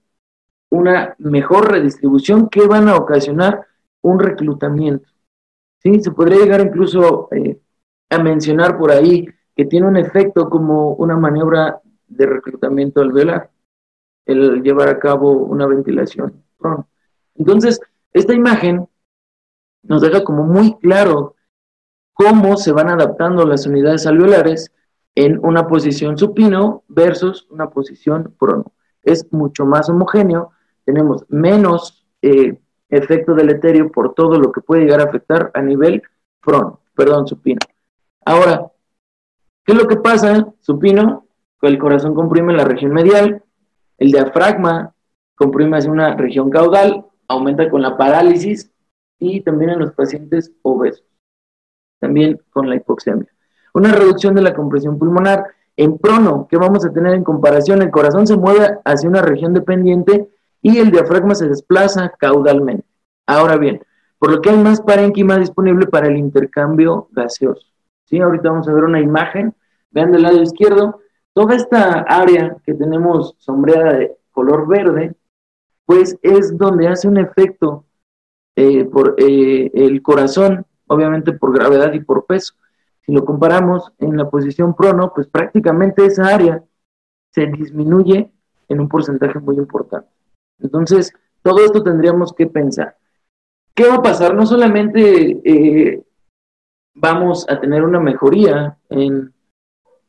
una 0.69 1.15
mejor 1.17 1.71
redistribución 1.71 2.49
que 2.49 2.67
van 2.67 2.87
a 2.87 2.97
ocasionar 2.97 3.65
un 4.01 4.19
reclutamiento. 4.19 5.09
¿Sí? 5.81 5.99
Se 6.01 6.11
podría 6.11 6.39
llegar 6.39 6.61
incluso 6.61 7.29
eh, 7.31 7.59
a 8.09 8.19
mencionar 8.19 8.77
por 8.77 8.91
ahí 8.91 9.27
que 9.55 9.65
tiene 9.65 9.87
un 9.87 9.97
efecto 9.97 10.49
como 10.49 10.93
una 10.93 11.17
maniobra 11.17 11.81
de 12.07 12.25
reclutamiento 12.25 13.01
alveolar, 13.01 13.49
el 14.25 14.61
llevar 14.63 14.89
a 14.89 14.99
cabo 14.99 15.31
una 15.31 15.67
ventilación. 15.67 16.43
Entonces, 17.35 17.79
esta 18.13 18.33
imagen 18.33 18.87
nos 19.83 20.01
deja 20.01 20.23
como 20.23 20.43
muy 20.43 20.77
claro 20.77 21.35
cómo 22.13 22.57
se 22.57 22.71
van 22.71 22.89
adaptando 22.89 23.45
las 23.45 23.65
unidades 23.65 24.05
alveolares 24.05 24.71
en 25.25 25.37
una 25.45 25.67
posición 25.67 26.17
supino 26.17 26.83
versus 26.87 27.45
una 27.49 27.69
posición 27.69 28.33
prono. 28.39 28.71
Es 29.03 29.27
mucho 29.33 29.65
más 29.65 29.89
homogéneo, 29.89 30.51
tenemos 30.85 31.25
menos 31.27 32.07
eh, 32.21 32.57
efecto 32.89 33.33
deleterio 33.35 33.91
por 33.91 34.13
todo 34.13 34.39
lo 34.39 34.49
que 34.53 34.61
puede 34.61 34.83
llegar 34.83 35.01
a 35.01 35.09
afectar 35.09 35.51
a 35.53 35.61
nivel 35.61 36.01
prono, 36.41 36.79
perdón, 36.95 37.27
supino. 37.27 37.59
Ahora, 38.23 38.71
¿qué 39.65 39.73
es 39.73 39.77
lo 39.77 39.89
que 39.89 39.97
pasa? 39.97 40.53
Supino, 40.61 41.27
el 41.63 41.77
corazón 41.77 42.15
comprime 42.15 42.53
la 42.53 42.63
región 42.63 42.93
medial, 42.93 43.43
el 43.97 44.11
diafragma 44.13 44.95
comprime 45.35 45.79
hacia 45.79 45.91
una 45.91 46.15
región 46.15 46.49
caudal, 46.49 47.05
aumenta 47.27 47.69
con 47.69 47.81
la 47.81 47.97
parálisis 47.97 48.71
y 49.19 49.41
también 49.41 49.71
en 49.71 49.79
los 49.79 49.91
pacientes 49.91 50.53
obesos, 50.61 51.03
también 51.99 52.39
con 52.51 52.69
la 52.69 52.77
hipoxemia 52.77 53.27
una 53.73 53.91
reducción 53.91 54.35
de 54.35 54.41
la 54.41 54.53
compresión 54.53 54.97
pulmonar. 54.97 55.45
En 55.77 55.97
prono, 55.97 56.47
¿qué 56.49 56.57
vamos 56.57 56.85
a 56.85 56.91
tener 56.91 57.13
en 57.13 57.23
comparación? 57.23 57.81
El 57.81 57.91
corazón 57.91 58.27
se 58.27 58.35
mueve 58.35 58.79
hacia 58.83 59.09
una 59.09 59.21
región 59.21 59.53
dependiente 59.53 60.29
y 60.61 60.77
el 60.77 60.91
diafragma 60.91 61.35
se 61.35 61.47
desplaza 61.47 62.11
caudalmente. 62.17 62.85
Ahora 63.25 63.57
bien, 63.57 63.81
por 64.17 64.31
lo 64.31 64.41
que 64.41 64.49
hay 64.49 64.57
más 64.57 64.81
parénquima 64.81 65.37
disponible 65.37 65.87
para 65.87 66.07
el 66.07 66.17
intercambio 66.17 67.07
gaseoso. 67.11 67.65
¿Sí? 68.05 68.19
Ahorita 68.19 68.49
vamos 68.49 68.67
a 68.67 68.73
ver 68.73 68.83
una 68.83 68.99
imagen. 68.99 69.53
Vean 69.91 70.11
del 70.11 70.23
lado 70.23 70.41
izquierdo, 70.41 71.01
toda 71.33 71.55
esta 71.55 72.01
área 72.01 72.57
que 72.63 72.73
tenemos 72.73 73.35
sombreada 73.39 73.93
de 73.93 74.17
color 74.31 74.67
verde, 74.67 75.15
pues 75.85 76.17
es 76.21 76.55
donde 76.57 76.87
hace 76.87 77.07
un 77.07 77.17
efecto 77.17 77.85
eh, 78.55 78.85
por 78.85 79.15
eh, 79.17 79.71
el 79.73 80.01
corazón, 80.01 80.65
obviamente 80.87 81.33
por 81.33 81.53
gravedad 81.53 81.93
y 81.93 82.01
por 82.01 82.25
peso. 82.25 82.53
Si 83.09 83.15
lo 83.15 83.25
comparamos 83.25 83.91
en 83.97 84.17
la 84.17 84.29
posición 84.29 84.75
prono, 84.75 85.11
pues 85.15 85.25
prácticamente 85.25 86.05
esa 86.05 86.27
área 86.27 86.63
se 87.33 87.47
disminuye 87.47 88.31
en 88.67 88.79
un 88.79 88.87
porcentaje 88.87 89.39
muy 89.39 89.55
importante. 89.55 90.07
Entonces, 90.59 91.11
todo 91.41 91.65
esto 91.65 91.81
tendríamos 91.81 92.33
que 92.33 92.45
pensar. 92.45 92.99
¿Qué 93.73 93.87
va 93.87 93.95
a 93.95 94.01
pasar? 94.03 94.35
No 94.35 94.45
solamente 94.45 95.41
eh, 95.43 96.03
vamos 96.93 97.49
a 97.49 97.59
tener 97.59 97.83
una 97.83 97.99
mejoría 97.99 98.77
en, 98.89 99.33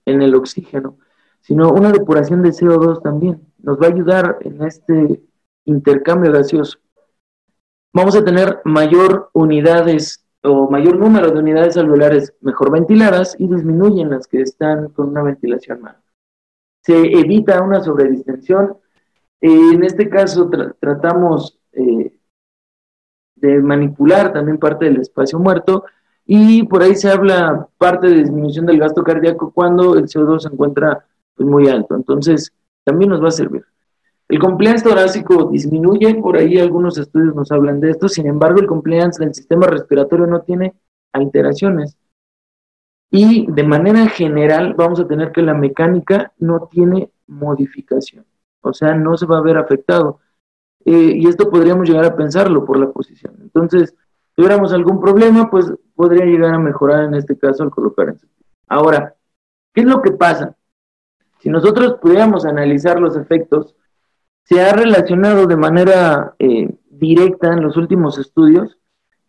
en 0.05 0.21
el 0.21 0.35
oxígeno, 0.35 0.99
sino 1.41 1.73
una 1.73 1.93
depuración 1.93 2.43
de 2.43 2.51
CO2 2.51 3.01
también. 3.01 3.41
Nos 3.61 3.81
va 3.81 3.87
a 3.87 3.93
ayudar 3.95 4.37
en 4.43 4.63
este 4.63 5.23
intercambio 5.65 6.33
gaseoso. 6.33 6.79
Vamos 7.95 8.15
a 8.15 8.23
tener 8.23 8.61
mayor 8.67 9.31
unidades 9.33 10.23
o 10.43 10.71
mayor 10.71 10.97
número 10.97 11.31
de 11.31 11.39
unidades 11.39 11.77
alveolares 11.77 12.35
mejor 12.41 12.71
ventiladas 12.71 13.37
y 13.39 13.47
disminuyen 13.47 14.11
las 14.11 14.27
que 14.27 14.43
están 14.43 14.89
con 14.91 15.09
una 15.09 15.23
ventilación 15.23 15.83
mala. 15.83 16.03
Se 16.83 16.97
evita 16.97 17.63
una 17.63 17.83
sobredistensión. 17.83 18.77
en 19.41 19.85
este 19.85 20.09
caso 20.09 20.51
tratamos 20.81 21.59
eh, 21.73 22.13
de 23.37 23.59
manipular 23.61 24.33
también 24.33 24.59
parte 24.59 24.87
del 24.87 25.01
espacio 25.01 25.39
muerto 25.39 25.85
y 26.27 26.63
por 26.65 26.83
ahí 26.83 26.95
se 26.95 27.11
habla 27.11 27.69
parte 27.77 28.07
de 28.09 28.15
disminución 28.17 28.67
del 28.67 28.79
gasto 28.79 29.03
cardíaco 29.03 29.53
cuando 29.53 29.97
el 29.97 30.05
CO2 30.05 30.41
se 30.41 30.49
encuentra 30.49 31.05
pues, 31.35 31.49
muy 31.49 31.69
alto. 31.69 31.97
Entonces, 31.97 32.53
también 32.85 33.11
nos 33.11 33.23
va 33.23 33.29
a 33.29 33.33
servir. 33.33 33.65
El 34.31 34.39
compliance 34.39 34.89
torácico 34.89 35.47
disminuye, 35.47 36.15
por 36.15 36.37
ahí 36.37 36.57
algunos 36.57 36.97
estudios 36.97 37.35
nos 37.35 37.51
hablan 37.51 37.81
de 37.81 37.91
esto, 37.91 38.09
sin 38.09 38.29
embargo 38.29 38.61
el 38.61 38.69
compliance 38.69 39.19
del 39.19 39.35
sistema 39.35 39.67
respiratorio 39.67 40.25
no 40.29 40.43
tiene 40.43 40.73
alteraciones. 41.13 41.97
Y 43.11 43.51
de 43.51 43.65
manera 43.65 44.07
general 44.07 44.75
vamos 44.75 45.01
a 45.01 45.09
tener 45.09 45.33
que 45.33 45.43
la 45.43 45.53
mecánica 45.53 46.33
no 46.39 46.69
tiene 46.71 47.11
modificación, 47.27 48.25
o 48.61 48.73
sea, 48.73 48.95
no 48.95 49.17
se 49.17 49.27
va 49.27 49.39
a 49.39 49.43
ver 49.43 49.59
afectado. 49.59 50.21
Eh, 50.85 51.15
y 51.17 51.27
esto 51.27 51.51
podríamos 51.51 51.89
llegar 51.89 52.05
a 52.05 52.15
pensarlo 52.15 52.65
por 52.65 52.79
la 52.79 52.89
posición. 52.89 53.35
Entonces, 53.41 53.91
si 53.91 54.35
tuviéramos 54.37 54.73
algún 54.73 55.01
problema, 55.01 55.51
pues 55.51 55.73
podría 55.97 56.25
llegar 56.25 56.55
a 56.55 56.59
mejorar 56.61 57.03
en 57.03 57.15
este 57.15 57.37
caso 57.37 57.65
al 57.65 57.71
colocar 57.71 58.11
en 58.11 58.21
Ahora, 58.69 59.17
¿qué 59.75 59.81
es 59.81 59.89
lo 59.89 60.01
que 60.01 60.13
pasa? 60.13 60.55
Si 61.41 61.51
nosotros 61.51 61.97
pudiéramos 62.01 62.45
analizar 62.45 63.01
los 63.01 63.17
efectos, 63.17 63.75
se 64.45 64.61
ha 64.61 64.73
relacionado 64.73 65.47
de 65.47 65.57
manera 65.57 66.35
eh, 66.39 66.75
directa 66.89 67.53
en 67.53 67.63
los 67.63 67.77
últimos 67.77 68.19
estudios 68.19 68.79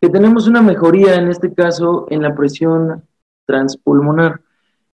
que 0.02 0.10
tenemos 0.10 0.48
una 0.48 0.62
mejoría 0.64 1.16
en 1.16 1.30
este 1.30 1.54
caso 1.54 2.08
en 2.10 2.24
la 2.24 2.34
presión 2.34 3.04
transpulmonar, 3.46 4.42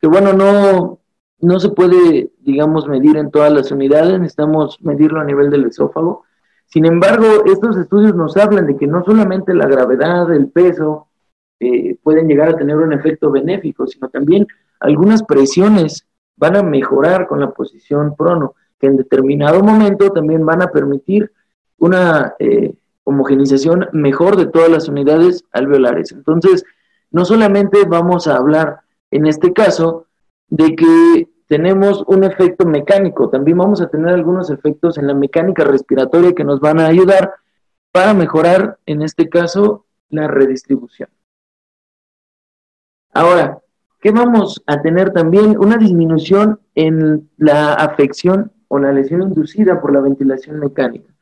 que 0.01 0.07
bueno, 0.07 0.33
no, 0.33 1.01
no 1.41 1.61
se 1.61 1.69
puede, 1.69 2.33
digamos, 2.41 2.89
medir 2.89 3.19
en 3.19 3.31
todas 3.31 3.53
las 3.53 3.71
unidades, 3.71 4.19
necesitamos 4.19 4.81
medirlo 4.81 5.21
a 5.21 5.25
nivel 5.25 5.51
del 5.51 5.67
esófago. 5.67 6.25
Sin 6.67 6.87
embargo, 6.87 7.27
estos 7.45 7.77
estudios 7.77 8.15
nos 8.15 8.37
hablan 8.39 8.67
de 8.67 8.77
que 8.77 8.87
no 8.87 9.05
solamente 9.05 9.53
la 9.53 9.67
gravedad, 9.67 10.33
el 10.33 10.49
peso, 10.49 11.09
eh, 11.61 11.99
pueden 12.03 12.27
llegar 12.27 12.49
a 12.49 12.57
tener 12.57 12.77
un 12.77 12.93
efecto 12.93 13.31
benéfico, 13.31 13.87
sino 13.87 14.09
también 14.09 14.47
algunas 14.81 15.23
presiones 15.23 16.07
van 16.37 16.57
a 16.57 16.63
mejorar 16.63 17.27
con 17.27 17.41
la 17.41 17.51
posición 17.51 18.17
prono, 18.17 18.55
en 18.87 18.97
determinado 18.97 19.63
momento 19.63 20.11
también 20.11 20.45
van 20.45 20.63
a 20.63 20.69
permitir 20.69 21.31
una 21.79 22.35
eh, 22.39 22.75
homogenización 23.05 23.89
mejor 23.93 24.37
de 24.37 24.47
todas 24.47 24.71
las 24.71 24.89
unidades 24.89 25.45
alveolares. 25.53 26.13
Entonces, 26.13 26.65
no 27.11 27.25
solamente 27.25 27.85
vamos 27.87 28.27
a 28.27 28.37
hablar 28.37 28.81
en 29.11 29.27
este 29.27 29.53
caso 29.53 30.07
de 30.49 30.75
que 30.75 31.29
tenemos 31.47 32.03
un 32.07 32.25
efecto 32.25 32.67
mecánico, 32.67 33.29
también 33.29 33.59
vamos 33.59 33.81
a 33.81 33.89
tener 33.89 34.09
algunos 34.09 34.51
efectos 34.51 34.99
en 34.99 35.07
la 35.07 35.15
mecánica 35.15 35.65
respiratoria 35.65 36.33
que 36.33 36.45
nos 36.45 36.59
van 36.61 36.81
a 36.81 36.87
ayudar 36.87 37.35
para 37.93 38.15
mejorar, 38.15 38.79
en 38.87 39.03
este 39.03 39.29
caso, 39.29 39.85
la 40.09 40.27
redistribución. 40.27 41.09
Ahora, 43.13 43.61
¿qué 44.01 44.11
vamos 44.11 44.63
a 44.67 44.83
tener 44.83 45.13
también? 45.13 45.57
Una 45.59 45.77
disminución 45.77 46.61
en 46.75 47.31
la 47.37 47.75
afección 47.75 48.51
o 48.69 48.79
la 48.79 48.93
lesión 48.93 49.23
inducida 49.23 49.81
por 49.81 49.93
la 49.93 50.01
ventilación 50.01 50.59
mecánica. 50.59 51.13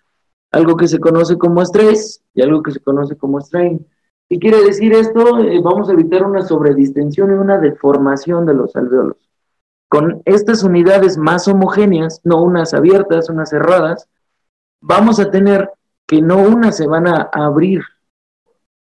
Algo 0.50 0.76
que 0.76 0.88
se 0.88 0.98
conoce 0.98 1.38
como 1.38 1.62
estrés 1.62 2.22
y 2.34 2.42
algo 2.42 2.62
que 2.62 2.72
se 2.72 2.80
conoce 2.80 3.16
como 3.16 3.40
strain. 3.40 3.86
¿Qué 4.28 4.38
quiere 4.38 4.62
decir 4.62 4.92
esto? 4.92 5.38
Eh, 5.40 5.60
vamos 5.62 5.88
a 5.88 5.92
evitar 5.92 6.24
una 6.24 6.42
sobredistensión 6.42 7.30
y 7.30 7.34
una 7.34 7.58
deformación 7.58 8.46
de 8.46 8.54
los 8.54 8.74
alveolos. 8.76 9.16
Con 9.88 10.22
estas 10.24 10.62
unidades 10.62 11.18
más 11.18 11.48
homogéneas, 11.48 12.20
no 12.24 12.42
unas 12.42 12.74
abiertas, 12.74 13.28
unas 13.28 13.50
cerradas, 13.50 14.08
vamos 14.80 15.20
a 15.20 15.30
tener 15.30 15.70
que 16.06 16.22
no 16.22 16.38
unas 16.38 16.76
se 16.76 16.86
van 16.86 17.06
a 17.06 17.28
abrir 17.32 17.82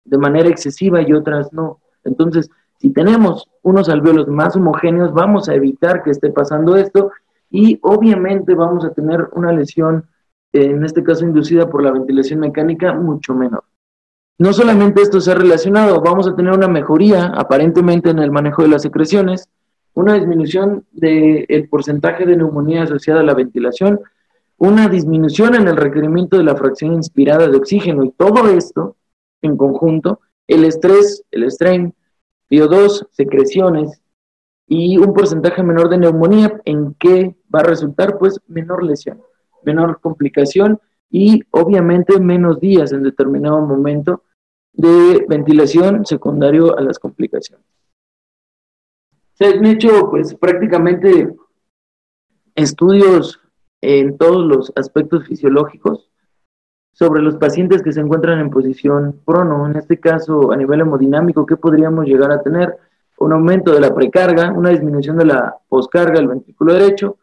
de 0.04 0.18
manera 0.18 0.48
excesiva 0.48 1.02
y 1.02 1.12
otras 1.12 1.52
no. 1.52 1.80
Entonces, 2.04 2.50
si 2.78 2.90
tenemos 2.90 3.48
unos 3.62 3.88
alveolos 3.88 4.26
más 4.28 4.56
homogéneos, 4.56 5.12
vamos 5.12 5.48
a 5.48 5.54
evitar 5.54 6.02
que 6.02 6.10
esté 6.10 6.30
pasando 6.30 6.76
esto 6.76 7.12
y 7.52 7.78
obviamente 7.82 8.54
vamos 8.54 8.84
a 8.84 8.92
tener 8.92 9.28
una 9.32 9.52
lesión, 9.52 10.06
en 10.52 10.84
este 10.84 11.04
caso 11.04 11.24
inducida 11.24 11.68
por 11.68 11.82
la 11.82 11.92
ventilación 11.92 12.40
mecánica, 12.40 12.94
mucho 12.94 13.34
menor. 13.34 13.64
No 14.38 14.54
solamente 14.54 15.02
esto 15.02 15.20
se 15.20 15.30
ha 15.30 15.34
relacionado, 15.34 16.00
vamos 16.00 16.26
a 16.26 16.34
tener 16.34 16.52
una 16.52 16.66
mejoría 16.66 17.26
aparentemente 17.26 18.08
en 18.08 18.18
el 18.18 18.32
manejo 18.32 18.62
de 18.62 18.68
las 18.68 18.82
secreciones, 18.82 19.50
una 19.92 20.14
disminución 20.14 20.86
del 20.92 21.68
porcentaje 21.68 22.24
de 22.24 22.38
neumonía 22.38 22.84
asociada 22.84 23.20
a 23.20 23.24
la 23.24 23.34
ventilación, 23.34 24.00
una 24.56 24.88
disminución 24.88 25.54
en 25.54 25.68
el 25.68 25.76
requerimiento 25.76 26.38
de 26.38 26.44
la 26.44 26.56
fracción 26.56 26.94
inspirada 26.94 27.48
de 27.48 27.56
oxígeno 27.56 28.02
y 28.04 28.12
todo 28.12 28.48
esto 28.48 28.96
en 29.42 29.58
conjunto, 29.58 30.20
el 30.46 30.64
estrés, 30.64 31.22
el 31.30 31.50
strain, 31.50 31.94
PO2, 32.50 33.08
secreciones 33.10 34.01
y 34.74 34.96
un 34.96 35.12
porcentaje 35.12 35.62
menor 35.62 35.90
de 35.90 35.98
neumonía, 35.98 36.58
¿en 36.64 36.94
qué 36.94 37.36
va 37.54 37.60
a 37.60 37.64
resultar? 37.64 38.16
Pues 38.16 38.40
menor 38.48 38.82
lesión, 38.82 39.20
menor 39.62 40.00
complicación 40.00 40.80
y 41.10 41.42
obviamente 41.50 42.18
menos 42.18 42.58
días 42.58 42.90
en 42.92 43.02
determinado 43.02 43.60
momento 43.60 44.22
de 44.72 45.26
ventilación 45.28 46.06
secundario 46.06 46.78
a 46.78 46.80
las 46.80 46.98
complicaciones. 46.98 47.66
Se 49.34 49.44
han 49.44 49.66
hecho 49.66 50.08
pues 50.08 50.34
prácticamente 50.34 51.36
estudios 52.54 53.40
en 53.82 54.16
todos 54.16 54.42
los 54.46 54.72
aspectos 54.74 55.26
fisiológicos 55.26 56.10
sobre 56.94 57.20
los 57.20 57.36
pacientes 57.36 57.82
que 57.82 57.92
se 57.92 58.00
encuentran 58.00 58.38
en 58.38 58.48
posición 58.48 59.20
prono, 59.26 59.66
en 59.66 59.76
este 59.76 60.00
caso 60.00 60.50
a 60.50 60.56
nivel 60.56 60.80
hemodinámico, 60.80 61.44
¿qué 61.44 61.58
podríamos 61.58 62.06
llegar 62.06 62.32
a 62.32 62.42
tener? 62.42 62.78
Un 63.22 63.32
aumento 63.32 63.72
de 63.72 63.80
la 63.80 63.94
precarga, 63.94 64.52
una 64.52 64.70
disminución 64.70 65.16
de 65.16 65.26
la 65.26 65.56
poscarga 65.68 66.14
del 66.14 66.28
ventrículo 66.28 66.74
derecho, 66.74 67.18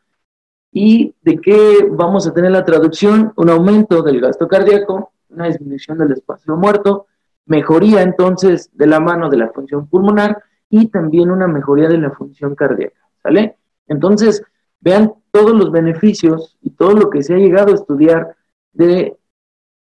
y 0.72 1.16
de 1.22 1.38
qué 1.42 1.88
vamos 1.92 2.28
a 2.28 2.34
tener 2.34 2.52
la 2.52 2.64
traducción, 2.64 3.34
un 3.36 3.50
aumento 3.50 4.02
del 4.02 4.22
gasto 4.22 4.48
cardíaco, 4.48 5.12
una 5.30 5.48
disminución 5.48 5.98
del 5.98 6.12
espacio 6.12 6.56
muerto, 6.56 7.08
mejoría 7.46 8.02
entonces 8.02 8.70
de 8.74 8.88
la 8.88 9.00
mano 9.00 9.30
de 9.30 9.38
la 9.38 9.50
función 9.50 9.88
pulmonar 9.88 10.42
y 10.70 10.88
también 10.88 11.32
una 11.32 11.48
mejoría 11.48 11.90
de 11.90 11.98
la 11.98 12.12
función 12.12 12.56
cardíaca, 12.56 13.02
¿sale? 13.22 13.58
Entonces, 13.88 14.44
vean 14.80 15.14
todos 15.32 15.54
los 15.54 15.72
beneficios 15.72 16.58
y 16.62 16.70
todo 16.70 16.94
lo 16.94 17.10
que 17.10 17.24
se 17.24 17.34
ha 17.34 17.38
llegado 17.38 17.72
a 17.72 17.76
estudiar 17.76 18.36
de 18.72 19.18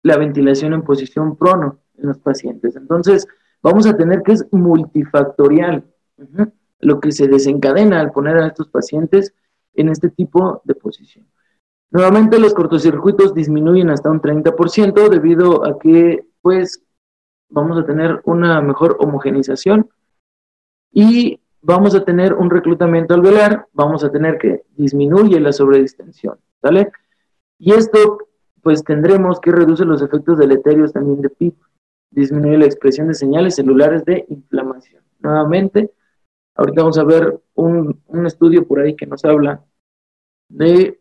la 0.02 0.16
ventilación 0.18 0.74
en 0.74 0.82
posición 0.82 1.36
prono 1.36 1.78
en 1.96 2.08
los 2.08 2.18
pacientes. 2.18 2.76
Entonces, 2.76 3.26
vamos 3.62 3.86
a 3.86 3.96
tener 3.96 4.22
que 4.22 4.32
es 4.32 4.46
multifactorial 4.52 5.84
lo 6.80 7.00
que 7.00 7.12
se 7.12 7.28
desencadena 7.28 8.00
al 8.00 8.12
poner 8.12 8.36
a 8.36 8.46
estos 8.46 8.68
pacientes 8.68 9.34
en 9.74 9.88
este 9.88 10.10
tipo 10.10 10.62
de 10.64 10.74
posición. 10.74 11.26
Nuevamente 11.90 12.38
los 12.38 12.54
cortocircuitos 12.54 13.34
disminuyen 13.34 13.90
hasta 13.90 14.10
un 14.10 14.20
30% 14.20 15.08
debido 15.08 15.64
a 15.64 15.78
que 15.78 16.26
pues 16.42 16.82
vamos 17.48 17.78
a 17.78 17.86
tener 17.86 18.20
una 18.24 18.60
mejor 18.60 18.96
homogenización 19.00 19.88
y 20.92 21.40
vamos 21.62 21.94
a 21.94 22.04
tener 22.04 22.34
un 22.34 22.50
reclutamiento 22.50 23.14
alveolar, 23.14 23.66
vamos 23.72 24.04
a 24.04 24.10
tener 24.10 24.38
que 24.38 24.64
disminuye 24.76 25.40
la 25.40 25.52
sobredistensión, 25.52 26.38
¿vale? 26.62 26.92
Y 27.58 27.72
esto, 27.72 28.18
pues 28.62 28.84
tendremos 28.84 29.40
que 29.40 29.50
reducir 29.50 29.86
los 29.86 30.02
efectos 30.02 30.38
deleterios 30.38 30.92
también 30.92 31.20
de 31.22 31.30
PIP, 31.30 31.54
disminuye 32.10 32.58
la 32.58 32.66
expresión 32.66 33.08
de 33.08 33.14
señales 33.14 33.56
celulares 33.56 34.04
de 34.04 34.24
inflamación. 34.28 35.02
Nuevamente, 35.20 35.90
ahorita 36.54 36.82
vamos 36.82 36.98
a 36.98 37.04
ver 37.04 37.40
un, 37.54 38.00
estudio 38.26 38.66
por 38.66 38.80
ahí 38.80 38.96
que 38.96 39.06
nos 39.06 39.24
habla 39.24 39.64
de 40.48 41.00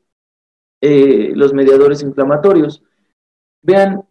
eh, 0.81 1.31
los 1.35 1.53
mediadores 1.53 2.01
inflamatorios. 2.01 2.83
Vean, 3.61 4.03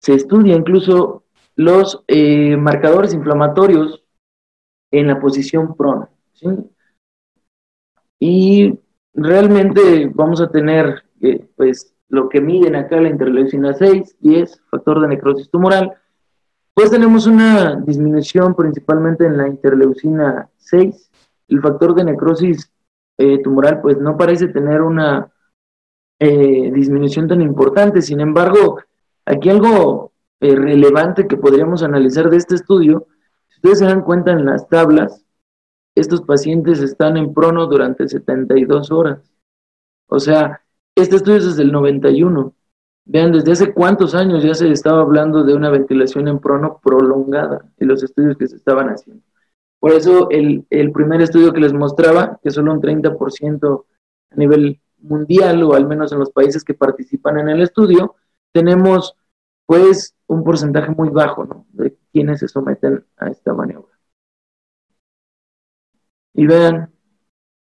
se 0.00 0.14
estudia 0.14 0.54
incluso 0.54 1.24
los 1.54 2.02
eh, 2.08 2.56
marcadores 2.56 3.14
inflamatorios 3.14 4.02
en 4.90 5.06
la 5.06 5.20
posición 5.20 5.76
prono. 5.76 6.08
Y 8.18 8.78
realmente 9.14 10.10
vamos 10.12 10.40
a 10.40 10.50
tener 10.50 11.04
eh, 11.20 11.46
pues 11.56 11.94
lo 12.08 12.28
que 12.28 12.40
miden 12.40 12.76
acá 12.76 13.00
la 13.00 13.08
interleucina 13.08 13.72
6, 13.72 14.16
10, 14.20 14.62
factor 14.70 15.00
de 15.00 15.08
necrosis 15.08 15.50
tumoral, 15.50 15.94
pues 16.74 16.90
tenemos 16.90 17.26
una 17.26 17.76
disminución 17.76 18.54
principalmente 18.54 19.26
en 19.26 19.36
la 19.36 19.48
interleucina 19.48 20.48
6. 20.58 21.10
El 21.48 21.60
factor 21.60 21.94
de 21.94 22.04
necrosis 22.04 22.72
eh, 23.18 23.42
tumoral 23.42 23.80
pues 23.80 23.98
no 23.98 24.16
parece 24.16 24.48
tener 24.48 24.82
una 24.82 25.28
disminución 26.20 27.26
tan 27.26 27.40
importante, 27.40 28.00
sin 28.00 28.20
embargo, 28.20 28.78
aquí 29.26 29.50
algo 29.50 30.12
eh, 30.40 30.56
relevante 30.56 31.28
que 31.28 31.36
podríamos 31.36 31.84
analizar 31.84 32.28
de 32.28 32.36
este 32.36 32.56
estudio, 32.56 33.06
si 33.48 33.56
ustedes 33.56 33.78
se 33.78 33.84
dan 33.84 34.02
cuenta 34.02 34.32
en 34.32 34.44
las 34.44 34.68
tablas, 34.68 35.24
estos 35.94 36.22
pacientes 36.22 36.80
están 36.80 37.16
en 37.16 37.32
prono 37.32 37.66
durante 37.66 38.08
72 38.08 38.90
horas. 38.90 39.32
O 40.08 40.18
sea, 40.18 40.62
este 40.96 41.16
estudio 41.16 41.36
es 41.36 41.44
desde 41.44 41.62
el 41.62 41.70
91. 41.70 42.54
Vean, 43.04 43.32
desde 43.32 43.52
hace 43.52 43.72
cuántos 43.72 44.14
años 44.14 44.44
ya 44.44 44.54
se 44.54 44.70
estaba 44.70 45.02
hablando 45.02 45.42
de 45.42 45.54
una 45.54 45.70
ventilación 45.70 46.28
en 46.28 46.38
prono 46.38 46.80
prolongada 46.82 47.68
en 47.78 47.88
los 47.88 48.02
estudios 48.02 48.36
que 48.36 48.46
se 48.46 48.56
estaban 48.56 48.88
haciendo. 48.88 49.22
Por 49.80 49.92
eso 49.92 50.30
el, 50.30 50.64
el 50.70 50.92
primer 50.92 51.20
estudio 51.20 51.52
que 51.52 51.60
les 51.60 51.72
mostraba, 51.72 52.38
que 52.42 52.52
solo 52.52 52.72
un 52.72 52.80
30% 52.80 53.84
a 54.30 54.36
nivel 54.36 54.80
mundial, 54.98 55.62
o 55.64 55.74
al 55.74 55.88
menos 55.88 56.12
en 56.12 56.20
los 56.20 56.30
países 56.30 56.62
que 56.62 56.74
participan 56.74 57.38
en 57.38 57.48
el 57.48 57.60
estudio, 57.60 58.14
tenemos 58.52 59.16
pues 59.66 60.14
un 60.26 60.44
porcentaje 60.44 60.92
muy 60.92 61.08
bajo 61.08 61.66
de 61.70 61.96
quienes 62.12 62.40
se 62.40 62.48
someten 62.48 63.04
a 63.16 63.28
esta 63.28 63.52
maniobra. 63.52 63.98
Y 66.34 66.46
vean, 66.46 66.92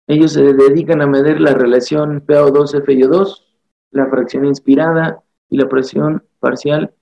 ellos 0.07 0.33
se 0.33 0.55
dedican 0.55 1.03
a 1.03 1.07
medir 1.07 1.41
la 1.41 1.53
relación 1.53 2.25
PO2-FiO2, 2.27 3.47
la 3.90 4.07
fracción 4.07 4.44
inspirada 4.44 5.22
y 5.48 5.57
la 5.57 5.68
presión 5.68 6.24
parcial 6.40 6.92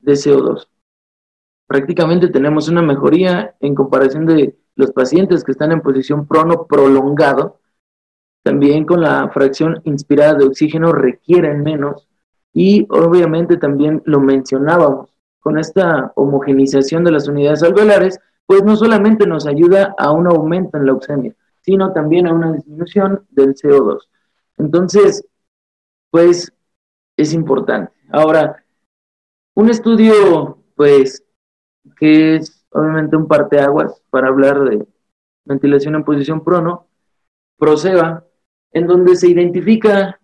de 0.00 0.12
CO2. 0.12 0.68
Prácticamente 1.66 2.28
tenemos 2.28 2.68
una 2.68 2.82
mejoría 2.82 3.54
en 3.60 3.74
comparación 3.74 4.26
de 4.26 4.56
los 4.76 4.92
pacientes 4.92 5.42
que 5.42 5.52
están 5.52 5.72
en 5.72 5.80
posición 5.80 6.26
prono 6.26 6.66
prolongado. 6.66 7.58
También 8.42 8.84
con 8.84 9.00
la 9.00 9.28
fracción 9.30 9.80
inspirada 9.84 10.34
de 10.34 10.44
oxígeno 10.44 10.92
requieren 10.92 11.62
menos 11.62 12.06
y 12.52 12.86
obviamente 12.88 13.56
también 13.56 14.02
lo 14.06 14.20
mencionábamos, 14.20 15.10
con 15.40 15.58
esta 15.58 16.12
homogenización 16.16 17.04
de 17.04 17.12
las 17.12 17.28
unidades 17.28 17.62
alveolares, 17.62 18.18
pues 18.46 18.64
no 18.64 18.76
solamente 18.76 19.26
nos 19.26 19.46
ayuda 19.46 19.94
a 19.98 20.10
un 20.10 20.26
aumento 20.26 20.78
en 20.78 20.86
la 20.86 20.94
oxemia, 20.94 21.34
sino 21.60 21.92
también 21.92 22.26
a 22.26 22.32
una 22.32 22.52
disminución 22.52 23.26
del 23.30 23.54
CO2. 23.54 23.98
Entonces, 24.58 25.26
pues 26.16 26.50
es 27.14 27.34
importante. 27.34 27.92
Ahora, 28.10 28.64
un 29.54 29.68
estudio, 29.68 30.62
pues, 30.74 31.22
que 31.98 32.36
es 32.36 32.64
obviamente 32.70 33.18
un 33.18 33.28
parteaguas 33.28 34.02
para 34.08 34.28
hablar 34.28 34.64
de 34.64 34.86
ventilación 35.44 35.94
en 35.94 36.04
posición 36.04 36.42
prono, 36.42 36.88
Proceba, 37.58 38.24
en 38.72 38.86
donde 38.86 39.14
se 39.14 39.28
identifica 39.28 40.18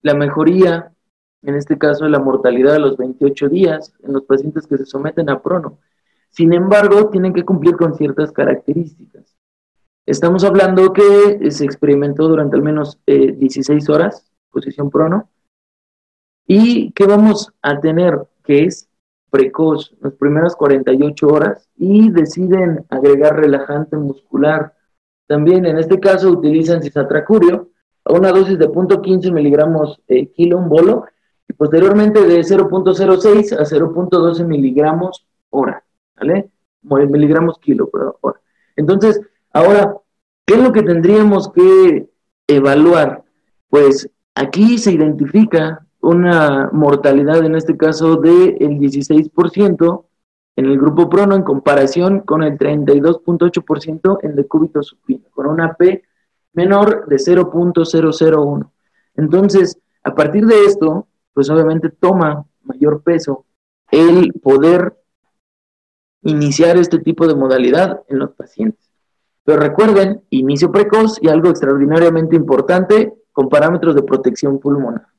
la 0.00 0.14
mejoría, 0.14 0.94
en 1.42 1.56
este 1.56 1.76
caso 1.76 2.04
de 2.04 2.10
la 2.10 2.20
mortalidad 2.20 2.76
a 2.76 2.78
los 2.78 2.96
28 2.96 3.50
días 3.50 3.92
en 4.02 4.14
los 4.14 4.24
pacientes 4.24 4.66
que 4.66 4.78
se 4.78 4.86
someten 4.86 5.28
a 5.28 5.42
prono. 5.42 5.78
Sin 6.30 6.54
embargo, 6.54 7.10
tienen 7.10 7.34
que 7.34 7.44
cumplir 7.44 7.76
con 7.76 7.94
ciertas 7.94 8.32
características. 8.32 9.36
Estamos 10.06 10.42
hablando 10.42 10.94
que 10.94 11.50
se 11.50 11.66
experimentó 11.66 12.28
durante 12.28 12.56
al 12.56 12.62
menos 12.62 12.98
16 13.06 13.68
eh, 13.68 13.92
horas, 13.92 14.30
posición 14.54 14.88
prono, 14.88 15.28
y 16.46 16.92
que 16.92 17.06
vamos 17.06 17.52
a 17.62 17.80
tener, 17.80 18.18
que 18.44 18.64
es 18.64 18.88
precoz, 19.30 19.94
las 20.00 20.12
primeras 20.14 20.54
48 20.54 21.26
horas, 21.26 21.68
y 21.76 22.10
deciden 22.10 22.84
agregar 22.88 23.36
relajante 23.36 23.96
muscular. 23.96 24.74
También 25.26 25.66
en 25.66 25.78
este 25.78 25.98
caso 25.98 26.30
utilizan 26.30 26.82
cisatracurio 26.82 27.70
a 28.04 28.12
una 28.12 28.30
dosis 28.30 28.58
de 28.58 28.68
0.15 28.68 29.32
miligramos 29.32 30.00
eh, 30.08 30.28
kilo 30.28 30.58
un 30.58 30.68
bolo, 30.68 31.06
y 31.48 31.52
posteriormente 31.54 32.24
de 32.24 32.40
0.06 32.40 33.52
a 33.52 33.64
0.12 33.64 34.46
miligramos 34.46 35.26
hora, 35.50 35.84
¿vale? 36.16 36.50
Miligramos 36.82 37.58
kilo 37.58 37.88
por 37.88 38.18
hora. 38.20 38.40
Entonces, 38.76 39.20
ahora, 39.52 39.96
¿qué 40.46 40.54
es 40.54 40.62
lo 40.62 40.72
que 40.72 40.82
tendríamos 40.82 41.50
que 41.50 42.08
evaluar? 42.46 43.24
Pues 43.68 44.08
aquí 44.34 44.78
se 44.78 44.92
identifica 44.92 45.83
una 46.04 46.70
mortalidad 46.72 47.44
en 47.44 47.54
este 47.54 47.76
caso 47.76 48.16
del 48.16 48.58
16% 48.58 50.04
en 50.56 50.66
el 50.66 50.78
grupo 50.78 51.08
prono 51.08 51.34
en 51.34 51.42
comparación 51.42 52.20
con 52.20 52.42
el 52.42 52.58
32.8% 52.58 54.18
en 54.22 54.36
decúbito 54.36 54.82
supino, 54.82 55.24
con 55.32 55.46
una 55.46 55.74
P 55.74 56.04
menor 56.52 57.06
de 57.06 57.16
0.001. 57.16 58.70
Entonces, 59.16 59.78
a 60.04 60.14
partir 60.14 60.46
de 60.46 60.64
esto, 60.64 61.08
pues 61.32 61.50
obviamente 61.50 61.88
toma 61.88 62.44
mayor 62.62 63.02
peso 63.02 63.46
el 63.90 64.32
poder 64.34 64.96
iniciar 66.22 66.76
este 66.76 66.98
tipo 66.98 67.26
de 67.26 67.34
modalidad 67.34 68.02
en 68.08 68.18
los 68.18 68.32
pacientes. 68.32 68.90
Pero 69.44 69.60
recuerden, 69.60 70.22
inicio 70.30 70.70
precoz 70.70 71.18
y 71.20 71.28
algo 71.28 71.50
extraordinariamente 71.50 72.36
importante 72.36 73.12
con 73.32 73.48
parámetros 73.48 73.94
de 73.94 74.02
protección 74.02 74.58
pulmonar. 74.58 75.13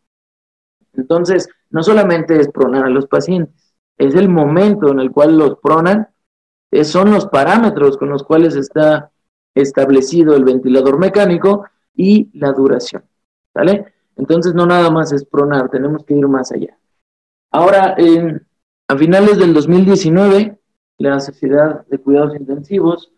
Entonces, 0.97 1.49
no 1.69 1.83
solamente 1.83 2.39
es 2.39 2.49
pronar 2.49 2.85
a 2.85 2.89
los 2.89 3.07
pacientes, 3.07 3.75
es 3.97 4.15
el 4.15 4.29
momento 4.29 4.91
en 4.91 4.99
el 4.99 5.11
cual 5.11 5.37
los 5.37 5.57
pronan, 5.59 6.09
son 6.83 7.11
los 7.11 7.27
parámetros 7.27 7.97
con 7.97 8.09
los 8.09 8.23
cuales 8.23 8.55
está 8.55 9.11
establecido 9.53 10.35
el 10.35 10.43
ventilador 10.43 10.97
mecánico 10.99 11.65
y 11.95 12.29
la 12.33 12.51
duración. 12.51 13.03
¿Vale? 13.53 13.93
Entonces, 14.17 14.53
no 14.53 14.65
nada 14.65 14.89
más 14.89 15.11
es 15.13 15.23
pronar, 15.25 15.69
tenemos 15.69 16.03
que 16.03 16.13
ir 16.13 16.27
más 16.27 16.51
allá. 16.51 16.77
Ahora, 17.51 17.95
a 18.87 18.97
finales 18.97 19.37
del 19.37 19.53
2019, 19.53 20.59
la 20.97 21.19
Sociedad 21.19 21.85
de 21.87 21.97
Cuidados 21.97 22.35
Intensivos 22.35 23.11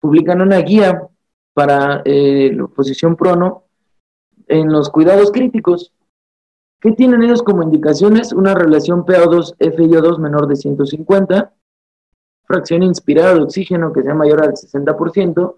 publican 0.00 0.40
una 0.40 0.58
guía 0.58 1.02
para 1.54 2.02
eh, 2.04 2.52
la 2.54 2.64
oposición 2.64 3.16
prono 3.16 3.64
en 4.46 4.70
los 4.70 4.90
cuidados 4.90 5.32
críticos 5.32 5.92
¿Qué 6.80 6.92
tienen 6.92 7.22
ellos 7.22 7.42
como 7.42 7.62
indicaciones? 7.62 8.32
Una 8.32 8.54
relación 8.54 9.04
PO2-FiO2 9.04 10.18
menor 10.18 10.46
de 10.46 10.56
150, 10.56 11.52
fracción 12.44 12.82
inspirada 12.84 13.34
de 13.34 13.42
oxígeno 13.42 13.92
que 13.92 14.02
sea 14.02 14.14
mayor 14.14 14.42
al 14.42 14.52
60%, 14.52 15.56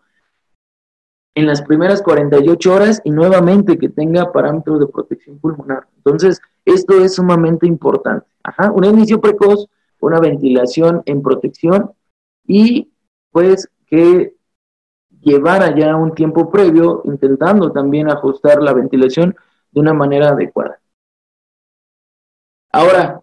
en 1.35 1.47
las 1.47 1.63
primeras 1.63 2.03
48 2.03 2.75
horas 2.75 3.01
y 3.05 3.11
nuevamente 3.11 3.79
que 3.79 3.89
tenga 3.89 4.33
parámetros 4.33 4.81
de 4.81 4.87
protección 4.87 5.39
pulmonar. 5.39 5.87
Entonces, 5.97 6.41
esto 6.65 6.99
es 7.03 7.15
sumamente 7.15 7.67
importante. 7.67 8.27
Ajá, 8.43 8.73
un 8.73 8.85
inicio 8.85 9.21
precoz, 9.21 9.67
una 10.01 10.19
ventilación 10.21 11.03
en 11.07 11.23
protección 11.23 11.93
y 12.47 12.91
pues 13.31 13.69
que 13.87 14.35
llevara 15.21 15.77
ya 15.77 15.95
un 15.97 16.15
tiempo 16.15 16.51
previo 16.51 17.03
intentando 17.05 17.71
también 17.71 18.09
ajustar 18.09 18.63
la 18.63 18.73
ventilación 18.73 19.37
de 19.71 19.81
una 19.81 19.93
manera 19.93 20.31
adecuada. 20.31 20.80
Ahora, 22.73 23.23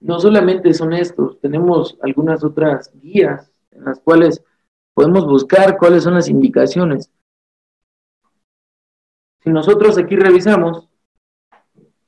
no 0.00 0.20
solamente 0.20 0.74
son 0.74 0.92
estos, 0.92 1.40
tenemos 1.40 1.98
algunas 2.02 2.44
otras 2.44 2.90
guías 2.94 3.50
en 3.72 3.84
las 3.84 3.98
cuales 4.00 4.42
podemos 4.94 5.26
buscar 5.26 5.78
cuáles 5.78 6.04
son 6.04 6.14
las 6.14 6.28
indicaciones. 6.28 7.10
Si 9.40 9.50
nosotros 9.50 9.96
aquí 9.98 10.16
revisamos 10.16 10.88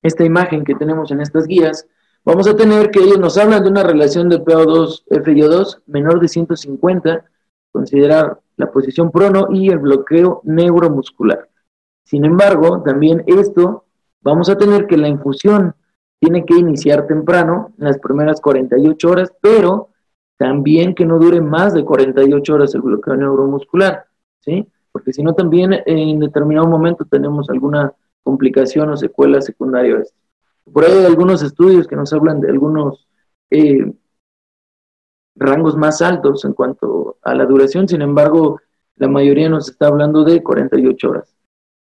esta 0.03 0.25
imagen 0.25 0.65
que 0.65 0.75
tenemos 0.75 1.11
en 1.11 1.21
estas 1.21 1.47
guías, 1.47 1.87
vamos 2.25 2.47
a 2.47 2.57
tener 2.57 2.91
que 2.91 3.01
ellos 3.01 3.19
nos 3.19 3.39
hablan 3.39 3.63
de 3.63 3.71
una 3.71 3.83
relación 3.83 4.29
de 4.29 4.43
PO2-FiO2 4.43 5.83
menor 5.87 6.21
de 6.21 6.29
150, 6.29 7.25
considerar 7.73 8.41
la 8.57 8.71
posición 8.71 9.11
prono 9.11 9.49
y 9.51 9.71
el 9.71 9.79
bloqueo 9.79 10.43
neuromuscular. 10.45 11.49
Sin 12.05 12.25
embargo, 12.25 12.83
también 12.83 13.23
esto, 13.27 13.85
vamos 14.21 14.49
a 14.51 14.59
tener 14.59 14.87
que 14.87 14.97
la 14.97 15.09
infusión 15.09 15.75
tiene 16.21 16.45
que 16.45 16.55
iniciar 16.55 17.07
temprano, 17.07 17.73
en 17.79 17.87
las 17.87 17.99
primeras 17.99 18.41
48 18.41 19.11
horas, 19.11 19.33
pero 19.41 19.89
también 20.37 20.95
que 20.95 21.07
no 21.07 21.19
dure 21.19 21.41
más 21.41 21.75
de 21.75 21.85
48 21.85 22.55
horas 22.55 22.75
el 22.75 22.83
bloqueo 22.83 23.17
neuromuscular, 23.17 24.05
¿sí? 24.41 24.67
Porque 24.93 25.13
si 25.13 25.23
no, 25.23 25.35
también 25.35 25.83
en 25.87 26.21
determinado 26.21 26.67
momento 26.67 27.05
tenemos 27.05 27.49
alguna 27.49 27.93
complicación 28.23 28.91
o 28.91 28.97
secuela 28.97 29.41
secundaria. 29.41 30.03
Por 30.71 30.85
ahí 30.85 30.93
hay 30.93 31.05
algunos 31.07 31.43
estudios 31.43 31.87
que 31.87 31.97
nos 31.97 32.13
hablan 32.13 32.41
de 32.41 32.51
algunos 32.51 33.09
eh, 33.51 33.93
rangos 35.37 35.77
más 35.77 36.03
altos 36.03 36.45
en 36.45 36.53
cuanto 36.53 37.17
a 37.23 37.35
la 37.35 37.47
duración, 37.47 37.89
sin 37.89 38.03
embargo, 38.03 38.61
la 38.97 39.09
mayoría 39.09 39.49
nos 39.49 39.71
está 39.71 39.87
hablando 39.87 40.25
de 40.25 40.43
48 40.43 41.11
horas. 41.11 41.35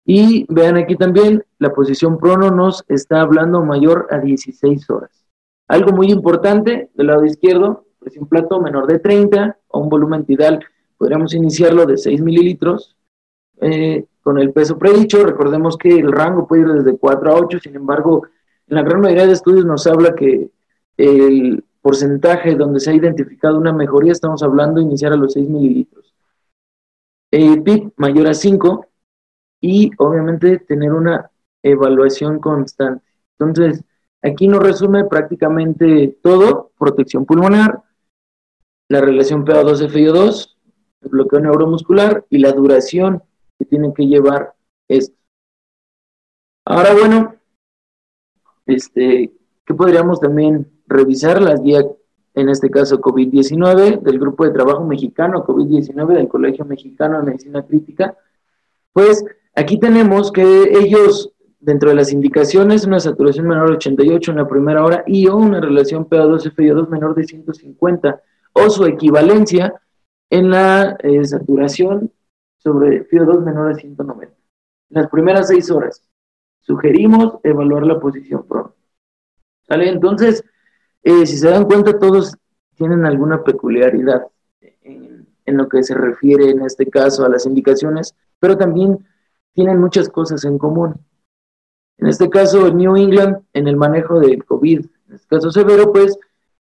Y 0.08 0.46
vean 0.48 0.76
aquí 0.76 0.94
también, 0.94 1.44
la 1.58 1.74
posición 1.74 2.18
prono 2.18 2.52
nos 2.52 2.84
está 2.86 3.20
hablando 3.20 3.64
mayor 3.64 4.06
a 4.10 4.18
16 4.18 4.88
horas. 4.88 5.10
Algo 5.66 5.90
muy 5.90 6.12
importante, 6.12 6.90
del 6.94 7.08
lado 7.08 7.24
izquierdo, 7.24 7.86
presión 7.98 8.28
plato 8.28 8.60
menor 8.60 8.86
de 8.86 9.00
30 9.00 9.58
o 9.66 9.80
un 9.80 9.88
volumen 9.88 10.24
tidal, 10.24 10.64
podríamos 10.96 11.34
iniciarlo 11.34 11.86
de 11.86 11.98
6 11.98 12.22
mililitros. 12.22 12.96
Eh, 13.60 14.04
con 14.22 14.38
el 14.38 14.52
peso 14.52 14.78
predicho, 14.78 15.24
recordemos 15.24 15.76
que 15.76 15.98
el 15.98 16.12
rango 16.12 16.46
puede 16.46 16.62
ir 16.62 16.68
desde 16.68 16.96
4 16.96 17.30
a 17.30 17.34
8, 17.34 17.58
sin 17.58 17.74
embargo, 17.74 18.28
en 18.68 18.76
la 18.76 18.82
gran 18.82 19.00
mayoría 19.00 19.26
de 19.26 19.32
estudios 19.32 19.64
nos 19.64 19.86
habla 19.88 20.14
que 20.14 20.50
el 20.96 21.64
porcentaje 21.80 22.54
donde 22.54 22.78
se 22.80 22.90
ha 22.90 22.94
identificado 22.94 23.58
una 23.58 23.72
mejoría, 23.72 24.12
estamos 24.12 24.42
hablando 24.42 24.80
de 24.80 24.86
iniciar 24.86 25.12
a 25.12 25.16
los 25.16 25.32
6 25.32 25.48
mililitros. 25.48 26.14
El 27.30 27.62
PIB 27.62 27.92
mayor 27.96 28.28
a 28.28 28.34
5, 28.34 28.86
y 29.66 29.90
obviamente 29.98 30.58
tener 30.58 30.92
una 30.92 31.28
evaluación 31.62 32.38
constante. 32.38 33.04
Entonces, 33.38 33.82
aquí 34.22 34.46
nos 34.46 34.62
resume 34.62 35.04
prácticamente 35.04 36.18
todo, 36.22 36.70
protección 36.78 37.26
pulmonar, 37.26 37.82
la 38.88 39.00
relación 39.00 39.44
PA2-FIO2, 39.44 40.56
el 41.02 41.08
bloqueo 41.08 41.40
neuromuscular 41.40 42.24
y 42.30 42.38
la 42.38 42.52
duración 42.52 43.22
que 43.58 43.64
tiene 43.64 43.92
que 43.92 44.06
llevar 44.06 44.54
esto. 44.86 45.16
Ahora, 46.64 46.94
bueno, 46.94 47.34
este, 48.66 49.32
¿qué 49.64 49.74
podríamos 49.74 50.20
también 50.20 50.70
revisar? 50.86 51.42
Las 51.42 51.60
guías, 51.60 51.86
en 52.34 52.48
este 52.50 52.70
caso 52.70 53.00
COVID-19, 53.00 54.00
del 54.00 54.18
Grupo 54.20 54.44
de 54.44 54.52
Trabajo 54.52 54.84
Mexicano 54.84 55.44
COVID-19 55.44 56.14
del 56.14 56.28
Colegio 56.28 56.64
Mexicano 56.64 57.18
de 57.18 57.24
Medicina 57.24 57.66
Crítica. 57.66 58.16
Pues 58.92 59.24
aquí 59.56 59.78
tenemos 59.80 60.30
que 60.30 60.42
ellos, 60.78 61.32
dentro 61.58 61.88
de 61.88 61.96
las 61.96 62.12
indicaciones, 62.12 62.86
una 62.86 63.00
saturación 63.00 63.48
menor 63.48 63.70
de 63.70 63.76
88 63.76 64.30
en 64.30 64.36
la 64.36 64.48
primera 64.48 64.84
hora 64.84 65.02
y 65.06 65.26
o 65.26 65.36
una 65.36 65.60
relación 65.60 66.08
PA2-FIO2 66.08 66.88
menor 66.88 67.14
de 67.14 67.24
150 67.24 68.22
o 68.52 68.70
su 68.70 68.84
equivalencia 68.84 69.74
en 70.30 70.50
la 70.50 70.96
eh, 71.00 71.24
saturación 71.24 72.12
sobre 72.58 73.08
FIO2 73.08 73.44
menor 73.44 73.74
de 73.74 73.80
190. 73.80 74.34
En 74.90 75.02
las 75.02 75.10
primeras 75.10 75.48
seis 75.48 75.70
horas, 75.70 76.02
sugerimos 76.60 77.38
evaluar 77.42 77.86
la 77.86 77.98
posición 77.98 78.46
PRO. 78.46 78.74
¿Sale? 79.62 79.88
Entonces, 79.88 80.44
eh, 81.02 81.26
si 81.26 81.38
se 81.38 81.48
dan 81.48 81.64
cuenta, 81.64 81.98
todos 81.98 82.36
tienen 82.74 83.04
alguna 83.04 83.42
peculiaridad 83.42 84.26
en, 84.82 85.26
en, 85.44 85.56
lo 85.56 85.68
que 85.68 85.82
se 85.82 85.94
refiere 85.94 86.50
en 86.50 86.62
este 86.62 86.86
caso 86.86 87.24
a 87.24 87.28
las 87.28 87.46
indicaciones, 87.46 88.14
pero 88.38 88.56
también 88.56 88.98
tienen 89.56 89.80
muchas 89.80 90.10
cosas 90.10 90.44
en 90.44 90.58
común. 90.58 90.94
En 91.96 92.08
este 92.08 92.28
caso, 92.28 92.70
New 92.70 92.94
England, 92.94 93.38
en 93.54 93.66
el 93.66 93.76
manejo 93.76 94.20
del 94.20 94.44
COVID, 94.44 94.84
en 95.08 95.14
este 95.14 95.26
caso 95.26 95.50
severo, 95.50 95.92
pues 95.92 96.18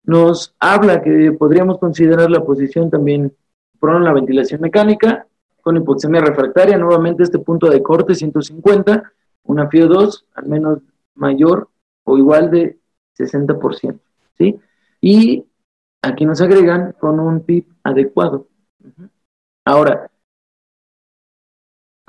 nos 0.02 0.56
habla 0.58 1.00
que 1.00 1.30
podríamos 1.38 1.78
considerar 1.78 2.28
la 2.30 2.44
posición 2.44 2.90
también 2.90 3.32
en 3.80 4.04
la 4.04 4.12
ventilación 4.12 4.60
mecánica, 4.60 5.26
con 5.62 5.76
hipoxemia 5.76 6.20
refractaria, 6.20 6.76
nuevamente 6.78 7.22
este 7.22 7.38
punto 7.38 7.70
de 7.70 7.80
corte 7.80 8.14
150, 8.14 9.12
una 9.44 9.70
FIO2 9.70 10.24
al 10.34 10.46
menos 10.46 10.80
mayor 11.14 11.68
o 12.04 12.18
igual 12.18 12.50
de 12.50 12.78
60%, 13.16 14.00
¿sí? 14.36 14.58
Y 15.00 15.46
aquí 16.02 16.26
nos 16.26 16.40
agregan 16.40 16.92
con 16.98 17.20
un 17.20 17.40
PIB 17.40 17.66
adecuado. 17.84 18.48
Ahora, 19.64 20.10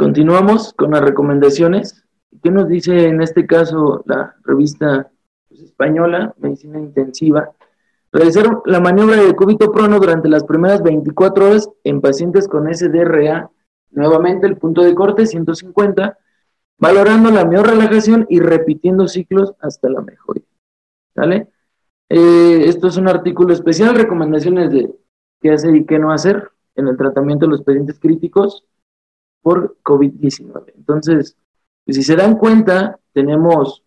continuamos 0.01 0.73
con 0.73 0.89
las 0.89 1.01
recomendaciones. 1.01 2.03
¿Qué 2.41 2.49
nos 2.49 2.67
dice 2.67 3.05
en 3.05 3.21
este 3.21 3.45
caso 3.45 4.03
la 4.07 4.35
revista 4.43 5.11
pues, 5.47 5.61
española, 5.61 6.33
Medicina 6.39 6.79
Intensiva? 6.79 7.51
Realizar 8.11 8.63
la 8.65 8.79
maniobra 8.79 9.17
de 9.17 9.35
cúbito 9.35 9.71
prono 9.71 9.99
durante 9.99 10.27
las 10.27 10.43
primeras 10.43 10.81
24 10.81 11.45
horas 11.45 11.69
en 11.83 12.01
pacientes 12.01 12.47
con 12.47 12.73
SDRA. 12.73 13.51
Nuevamente 13.91 14.47
el 14.47 14.57
punto 14.57 14.81
de 14.81 14.95
corte 14.95 15.27
150, 15.27 16.17
valorando 16.79 17.29
la 17.29 17.45
mejor 17.45 17.67
relajación 17.67 18.25
y 18.27 18.39
repitiendo 18.39 19.07
ciclos 19.07 19.53
hasta 19.59 19.87
la 19.87 20.01
mejoría. 20.01 20.45
¿Sale? 21.13 21.47
Eh, 22.09 22.63
esto 22.65 22.87
es 22.87 22.97
un 22.97 23.07
artículo 23.07 23.53
especial, 23.53 23.93
recomendaciones 23.93 24.71
de 24.71 24.91
qué 25.41 25.51
hacer 25.51 25.75
y 25.75 25.85
qué 25.85 25.99
no 25.99 26.11
hacer 26.11 26.49
en 26.73 26.87
el 26.87 26.97
tratamiento 26.97 27.45
de 27.45 27.51
los 27.51 27.61
pacientes 27.61 27.99
críticos 27.99 28.65
por 29.41 29.77
COVID-19. 29.83 30.73
Entonces, 30.75 31.35
si 31.87 32.03
se 32.03 32.15
dan 32.15 32.37
cuenta, 32.37 32.99
tenemos 33.13 33.83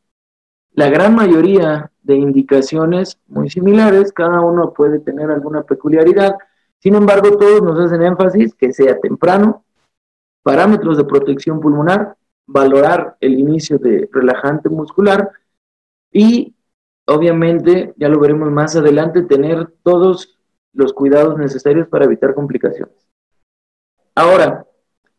la 0.72 0.88
gran 0.90 1.14
mayoría 1.14 1.90
de 2.02 2.16
indicaciones 2.16 3.18
muy 3.26 3.48
similares, 3.48 4.12
cada 4.12 4.40
uno 4.40 4.72
puede 4.72 4.98
tener 4.98 5.30
alguna 5.30 5.62
peculiaridad, 5.62 6.36
sin 6.78 6.96
embargo 6.96 7.38
todos 7.38 7.62
nos 7.62 7.78
hacen 7.80 8.02
énfasis 8.02 8.54
que 8.54 8.72
sea 8.72 8.98
temprano, 8.98 9.64
parámetros 10.42 10.98
de 10.98 11.04
protección 11.04 11.60
pulmonar, 11.60 12.16
valorar 12.46 13.16
el 13.20 13.38
inicio 13.38 13.78
de 13.78 14.08
relajante 14.12 14.68
muscular 14.68 15.30
y 16.12 16.54
obviamente, 17.06 17.94
ya 17.96 18.08
lo 18.08 18.20
veremos 18.20 18.50
más 18.50 18.76
adelante, 18.76 19.22
tener 19.22 19.72
todos 19.82 20.38
los 20.72 20.92
cuidados 20.92 21.38
necesarios 21.38 21.88
para 21.88 22.04
evitar 22.04 22.34
complicaciones. 22.34 22.94
Ahora, 24.14 24.66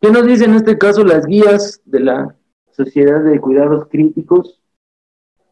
¿qué 0.05 0.11
nos 0.11 0.27
dicen 0.27 0.51
en 0.51 0.57
este 0.57 0.77
caso 0.77 1.03
las 1.03 1.25
guías 1.25 1.81
de 1.85 1.99
la 1.99 2.35
Sociedad 2.71 3.23
de 3.23 3.39
Cuidados 3.41 3.87
Críticos 3.89 4.61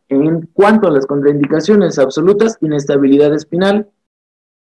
en 0.10 0.46
cuanto 0.54 0.88
a 0.88 0.92
las 0.92 1.08
contraindicaciones 1.08 1.98
absolutas, 1.98 2.60
inestabilidad 2.62 3.34
espinal, 3.34 3.90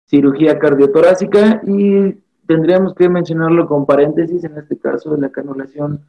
cirugía 0.07 0.59
cardiotorácica 0.59 1.63
y 1.67 2.13
tendríamos 2.47 2.95
que 2.95 3.09
mencionarlo 3.09 3.67
con 3.67 3.87
paréntesis 3.87 4.45
en 4.45 4.59
este 4.59 4.79
caso 4.79 5.15
de 5.15 5.23
la 5.23 5.31
canulación 5.31 6.05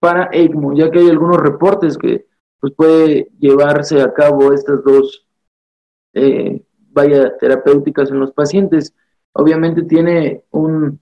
para 0.00 0.30
ECMO, 0.32 0.74
ya 0.74 0.90
que 0.90 1.00
hay 1.00 1.10
algunos 1.10 1.36
reportes 1.36 1.98
que 1.98 2.26
pues, 2.60 2.72
puede 2.72 3.28
llevarse 3.38 4.00
a 4.00 4.14
cabo 4.14 4.54
estas 4.54 4.82
dos 4.84 5.26
eh, 6.14 6.64
terapéuticas 7.40 8.10
en 8.10 8.20
los 8.20 8.32
pacientes. 8.32 8.94
Obviamente 9.34 9.82
tiene 9.82 10.44
un 10.50 10.98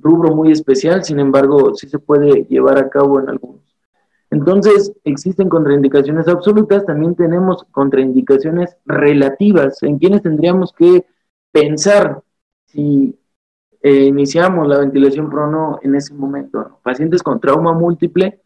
rubro 0.00 0.34
muy 0.34 0.52
especial, 0.52 1.04
sin 1.04 1.20
embargo, 1.20 1.74
sí 1.74 1.88
se 1.88 1.98
puede 1.98 2.44
llevar 2.44 2.78
a 2.78 2.88
cabo 2.88 3.20
en 3.20 3.28
algunos. 3.28 3.60
Entonces, 4.30 4.92
existen 5.04 5.48
contraindicaciones 5.48 6.28
absolutas, 6.28 6.86
también 6.86 7.16
tenemos 7.16 7.64
contraindicaciones 7.72 8.76
relativas, 8.86 9.82
en 9.82 9.98
quienes 9.98 10.22
tendríamos 10.22 10.72
que 10.72 11.04
pensar 11.52 12.22
si 12.66 13.18
eh, 13.82 14.04
iniciamos 14.04 14.68
la 14.68 14.78
ventilación 14.78 15.30
prono 15.30 15.80
en 15.82 15.96
ese 15.96 16.14
momento. 16.14 16.78
Pacientes 16.82 17.22
con 17.22 17.40
trauma 17.40 17.72
múltiple, 17.72 18.40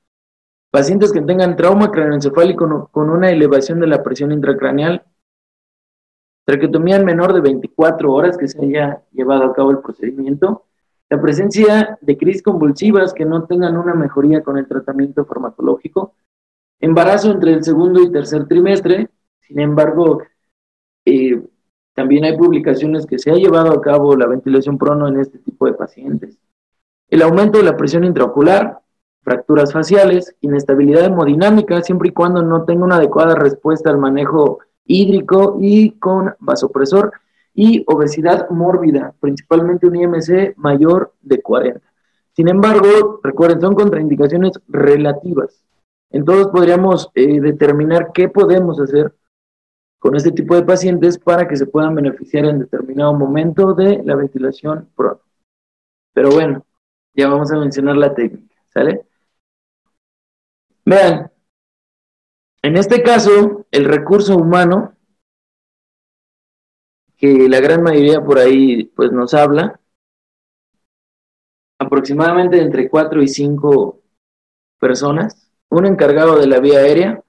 pacientes 0.71 1.13
que 1.13 1.21
tengan 1.21 1.57
trauma 1.57 1.91
craneoencefálico 1.91 2.89
con 2.91 3.11
una 3.11 3.31
elevación 3.31 3.79
de 3.81 3.87
la 3.89 4.03
presión 4.03 4.33
intracraneal, 4.33 5.05
traqueotomía 6.45 6.97
en 6.97 7.05
menor 7.05 7.33
de 7.33 7.41
24 7.41 8.13
horas 8.13 8.37
que 8.37 8.49
se 8.49 8.63
haya 8.63 9.03
llevado 9.13 9.45
a 9.45 9.53
cabo 9.53 9.71
el 9.71 9.79
procedimiento, 9.79 10.65
la 11.11 11.21
presencia 11.21 11.99
de 12.01 12.17
crisis 12.17 12.43
convulsivas 12.43 13.13
que 13.13 13.25
no 13.25 13.45
tengan 13.45 13.77
una 13.77 13.95
mejoría 13.95 14.43
con 14.43 14.59
el 14.59 14.67
tratamiento 14.67 15.25
farmacológico, 15.25 16.15
embarazo 16.81 17.31
entre 17.31 17.53
el 17.53 17.65
segundo 17.65 18.03
y 18.03 18.11
tercer 18.11 18.47
trimestre, 18.47 19.11
sin 19.41 19.61
embargo, 19.61 20.23
eh, 21.05 21.43
también 21.95 22.25
hay 22.25 22.37
publicaciones 22.37 23.07
que 23.07 23.19
se 23.19 23.31
ha 23.31 23.35
llevado 23.35 23.73
a 23.73 23.81
cabo 23.81 24.17
la 24.17 24.27
ventilación 24.27 24.79
prono 24.79 25.07
en 25.07 25.21
este 25.21 25.39
tipo 25.39 25.67
de 25.67 25.75
pacientes. 25.75 26.39
El 27.09 27.23
aumento 27.23 27.59
de 27.59 27.65
la 27.65 27.77
presión 27.77 28.05
intraocular, 28.05 28.81
fracturas 29.23 29.73
faciales, 29.73 30.35
inestabilidad 30.41 31.05
hemodinámica, 31.05 31.83
siempre 31.83 32.09
y 32.09 32.13
cuando 32.13 32.43
no 32.43 32.65
tenga 32.65 32.85
una 32.85 32.97
adecuada 32.97 33.35
respuesta 33.35 33.91
al 33.91 33.99
manejo 33.99 34.59
hídrico 34.87 35.59
y 35.61 35.93
con 35.93 36.35
vasopresor, 36.41 37.13
y 37.55 37.85
obesidad 37.87 38.51
mórbida, 38.51 39.15
principalmente 39.21 39.87
un 39.87 39.97
IMC 39.97 40.57
mayor 40.57 41.15
de 41.23 41.41
40. 41.41 41.81
Sin 42.33 42.49
embargo, 42.49 43.21
recuerden, 43.23 43.61
son 43.61 43.75
contraindicaciones 43.75 44.61
relativas. 44.69 45.65
Entonces 46.11 46.49
podríamos 46.49 47.11
eh, 47.15 47.41
determinar 47.41 48.11
qué 48.13 48.29
podemos 48.29 48.81
hacer 48.81 49.15
con 50.01 50.17
este 50.17 50.33
tipo 50.33 50.55
de 50.55 50.65
pacientes 50.65 51.19
para 51.19 51.49
que 51.49 51.57
se 51.57 51.67
puedan 51.67 51.95
beneficiar 51.95 52.45
en 52.45 52.59
determinado 52.59 53.15
momento 53.15 53.73
de 53.73 54.03
la 54.05 54.17
ventilación 54.17 54.89
pronto. 54.95 55.25
Pero 56.13 56.31
bueno, 56.31 56.65
ya 57.15 57.29
vamos 57.29 57.51
a 57.53 57.59
mencionar 57.59 57.97
la 57.97 58.15
técnica, 58.15 58.55
¿sale? 58.69 59.07
Vean, 60.85 61.31
en 62.63 62.77
este 62.77 63.03
caso, 63.03 63.65
el 63.71 63.85
recurso 63.87 64.37
humano 64.37 64.93
que 67.25 67.49
la 67.49 67.59
gran 67.61 67.83
mayoría 67.83 68.23
por 68.23 68.39
ahí 68.39 68.85
pues 68.95 69.11
nos 69.11 69.33
habla, 69.33 69.81
aproximadamente 71.79 72.61
entre 72.61 72.91
4 72.91 73.23
y 73.23 73.29
5 73.29 73.99
personas, 74.79 75.51
un 75.71 75.87
encargado 75.87 76.39
de 76.39 76.47
la 76.47 76.61
vía 76.61 76.81
aérea, 76.81 77.25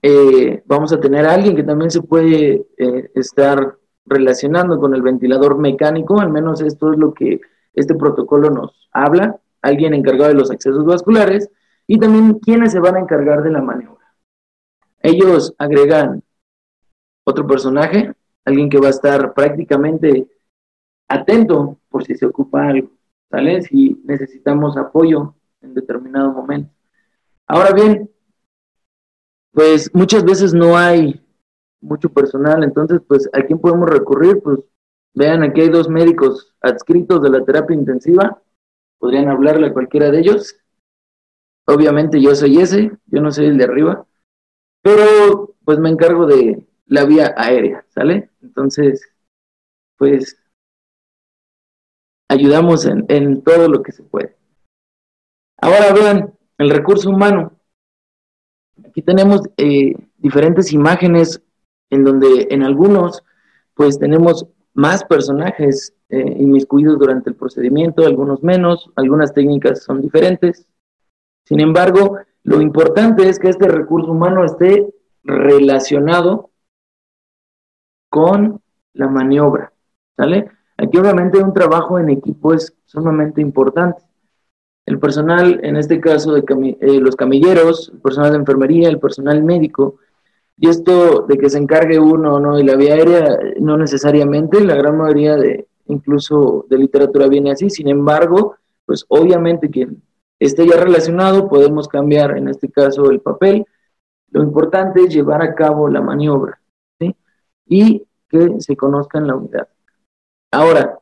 eh, 0.00 0.62
vamos 0.66 0.92
a 0.92 1.00
tener 1.00 1.26
a 1.26 1.34
alguien 1.34 1.56
que 1.56 1.64
también 1.64 1.90
se 1.90 2.02
puede 2.02 2.68
eh, 2.78 3.10
estar 3.16 3.78
relacionando 4.06 4.78
con 4.78 4.94
el 4.94 5.02
ventilador 5.02 5.58
mecánico, 5.58 6.20
al 6.20 6.30
menos 6.30 6.60
esto 6.60 6.92
es 6.92 6.98
lo 6.98 7.12
que 7.12 7.40
este 7.72 7.96
protocolo 7.96 8.48
nos 8.48 8.88
habla, 8.92 9.40
alguien 9.60 9.94
encargado 9.94 10.28
de 10.28 10.38
los 10.38 10.52
accesos 10.52 10.84
vasculares. 10.84 11.50
Y 11.88 11.98
también 11.98 12.38
quienes 12.38 12.70
se 12.70 12.78
van 12.78 12.94
a 12.94 13.00
encargar 13.00 13.42
de 13.42 13.50
la 13.50 13.60
maniobra. 13.60 14.14
Ellos 15.00 15.52
agregan 15.58 16.22
otro 17.24 17.44
personaje, 17.46 18.14
alguien 18.44 18.68
que 18.68 18.78
va 18.78 18.88
a 18.88 18.90
estar 18.90 19.32
prácticamente 19.34 20.28
atento 21.08 21.78
por 21.88 22.04
si 22.04 22.14
se 22.14 22.26
ocupa 22.26 22.68
algo, 22.68 22.90
¿sale? 23.30 23.62
Si 23.62 24.00
necesitamos 24.04 24.76
apoyo 24.76 25.34
en 25.60 25.74
determinado 25.74 26.32
momento. 26.32 26.70
Ahora 27.46 27.72
bien, 27.72 28.10
pues 29.52 29.90
muchas 29.94 30.24
veces 30.24 30.52
no 30.52 30.76
hay 30.76 31.20
mucho 31.80 32.08
personal, 32.08 32.64
entonces 32.64 33.00
pues 33.06 33.28
a 33.32 33.42
quién 33.42 33.58
podemos 33.58 33.88
recurrir, 33.88 34.40
pues 34.42 34.60
vean 35.14 35.42
aquí 35.42 35.60
hay 35.60 35.68
dos 35.68 35.88
médicos 35.88 36.54
adscritos 36.60 37.22
de 37.22 37.30
la 37.30 37.44
terapia 37.44 37.76
intensiva, 37.76 38.42
podrían 38.98 39.28
hablarle 39.28 39.68
a 39.68 39.72
cualquiera 39.72 40.10
de 40.10 40.20
ellos 40.20 40.56
obviamente 41.66 42.20
yo 42.20 42.34
soy 42.34 42.58
ese, 42.58 42.92
yo 43.06 43.20
no 43.20 43.30
soy 43.30 43.46
el 43.46 43.58
de 43.58 43.64
arriba, 43.64 44.06
pero 44.82 45.54
pues 45.64 45.78
me 45.78 45.88
encargo 45.88 46.26
de 46.26 46.66
la 46.86 47.04
vía 47.04 47.34
aérea, 47.36 47.84
¿sale? 47.88 48.30
Entonces, 48.42 49.02
pues 49.96 50.38
ayudamos 52.28 52.86
en, 52.86 53.42
todo 53.42 53.68
lo 53.68 53.82
que 53.82 53.92
se 53.92 54.02
puede. 54.02 54.36
Ahora 55.60 55.92
vean, 55.92 56.34
el 56.58 56.70
recurso 56.70 57.10
humano. 57.10 57.58
Aquí 58.86 59.02
tenemos 59.02 59.42
eh, 59.56 59.94
diferentes 60.18 60.72
imágenes 60.72 61.42
en 61.90 62.04
donde 62.04 62.48
en 62.50 62.62
algunos 62.62 63.22
pues 63.74 63.98
tenemos 63.98 64.46
más 64.72 65.04
personajes 65.04 65.94
eh, 66.08 66.36
inmiscuidos 66.38 66.98
durante 66.98 67.30
el 67.30 67.36
procedimiento, 67.36 68.04
algunos 68.04 68.42
menos, 68.42 68.90
algunas 68.96 69.32
técnicas 69.32 69.82
son 69.82 70.00
diferentes. 70.00 70.66
Sin 71.44 71.60
embargo, 71.60 72.18
lo 72.42 72.60
importante 72.60 73.28
es 73.28 73.38
que 73.38 73.48
este 73.48 73.68
recurso 73.68 74.10
humano 74.10 74.44
esté 74.44 74.92
relacionado 75.22 76.50
con 78.14 78.60
la 78.92 79.08
maniobra, 79.08 79.72
¿sale? 80.16 80.48
Aquí 80.76 80.98
obviamente 80.98 81.42
un 81.42 81.52
trabajo 81.52 81.98
en 81.98 82.10
equipo 82.10 82.54
es 82.54 82.72
sumamente 82.84 83.40
importante. 83.40 84.04
El 84.86 85.00
personal, 85.00 85.58
en 85.64 85.74
este 85.74 85.98
caso 85.98 86.32
de 86.32 86.44
eh, 86.80 87.00
los 87.00 87.16
camilleros, 87.16 87.90
el 87.92 87.98
personal 87.98 88.30
de 88.30 88.38
enfermería, 88.38 88.88
el 88.88 89.00
personal 89.00 89.42
médico, 89.42 89.96
y 90.56 90.68
esto 90.68 91.22
de 91.22 91.36
que 91.38 91.50
se 91.50 91.58
encargue 91.58 91.98
uno 91.98 92.36
o 92.36 92.38
no 92.38 92.56
de 92.56 92.62
la 92.62 92.76
vía 92.76 92.94
aérea, 92.94 93.36
no 93.58 93.76
necesariamente, 93.76 94.64
la 94.64 94.76
gran 94.76 94.96
mayoría 94.96 95.34
de 95.34 95.66
incluso 95.86 96.66
de 96.70 96.78
literatura 96.78 97.26
viene 97.26 97.50
así, 97.50 97.68
sin 97.68 97.88
embargo, 97.88 98.54
pues 98.86 99.04
obviamente 99.08 99.72
que 99.72 99.88
esté 100.38 100.68
ya 100.68 100.76
relacionado, 100.76 101.48
podemos 101.48 101.88
cambiar 101.88 102.38
en 102.38 102.46
este 102.46 102.70
caso 102.70 103.10
el 103.10 103.20
papel. 103.20 103.66
Lo 104.30 104.40
importante 104.44 105.00
es 105.00 105.12
llevar 105.12 105.42
a 105.42 105.52
cabo 105.56 105.88
la 105.88 106.00
maniobra. 106.00 106.60
Y 107.66 108.06
que 108.28 108.60
se 108.60 108.76
conozca 108.76 109.18
en 109.18 109.26
la 109.26 109.36
unidad. 109.36 109.68
Ahora, 110.50 110.98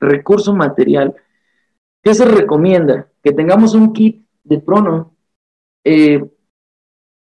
recurso 0.00 0.54
material. 0.54 1.14
¿Qué 2.02 2.14
se 2.14 2.24
recomienda? 2.24 3.08
Que 3.22 3.32
tengamos 3.32 3.74
un 3.74 3.92
kit 3.92 4.26
de 4.44 4.58
prono. 4.60 5.16
Eh, 5.84 6.30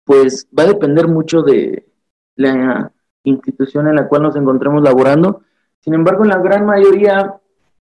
pues 0.03 0.47
va 0.57 0.63
a 0.63 0.67
depender 0.67 1.07
mucho 1.07 1.41
de 1.41 1.85
la 2.35 2.91
institución 3.23 3.87
en 3.87 3.95
la 3.95 4.07
cual 4.07 4.23
nos 4.23 4.35
encontremos 4.35 4.81
laborando. 4.81 5.41
Sin 5.79 5.93
embargo, 5.93 6.23
en 6.23 6.29
la 6.29 6.39
gran 6.39 6.65
mayoría, 6.65 7.39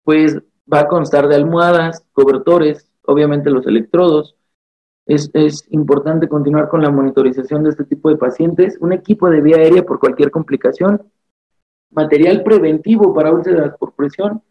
pues 0.03 0.38
va 0.71 0.81
a 0.81 0.88
constar 0.88 1.27
de 1.27 1.36
almohadas, 1.36 2.05
cobertores, 2.13 2.91
obviamente 3.05 3.49
los 3.49 3.65
electrodos. 3.65 4.36
Es, 5.06 5.30
es, 5.34 5.66
importante 5.72 6.30
continuar 6.30 6.70
con 6.70 6.82
la 6.82 6.89
monitorización 6.89 7.64
de 7.64 7.72
este 7.72 7.84
tipo 7.84 8.10
de 8.10 8.18
pacientes, 8.18 8.78
un 8.80 8.93
equipo 8.93 9.30
de 9.30 9.41
vía 9.41 9.58
aérea 9.58 9.84
por 9.84 9.99
cualquier 9.99 10.32
complicación, 10.32 11.12
material 11.91 12.43
preventivo 12.43 13.14
para 13.14 13.32
úlceras 13.32 13.78
por 13.78 13.93
presión, 13.93 14.41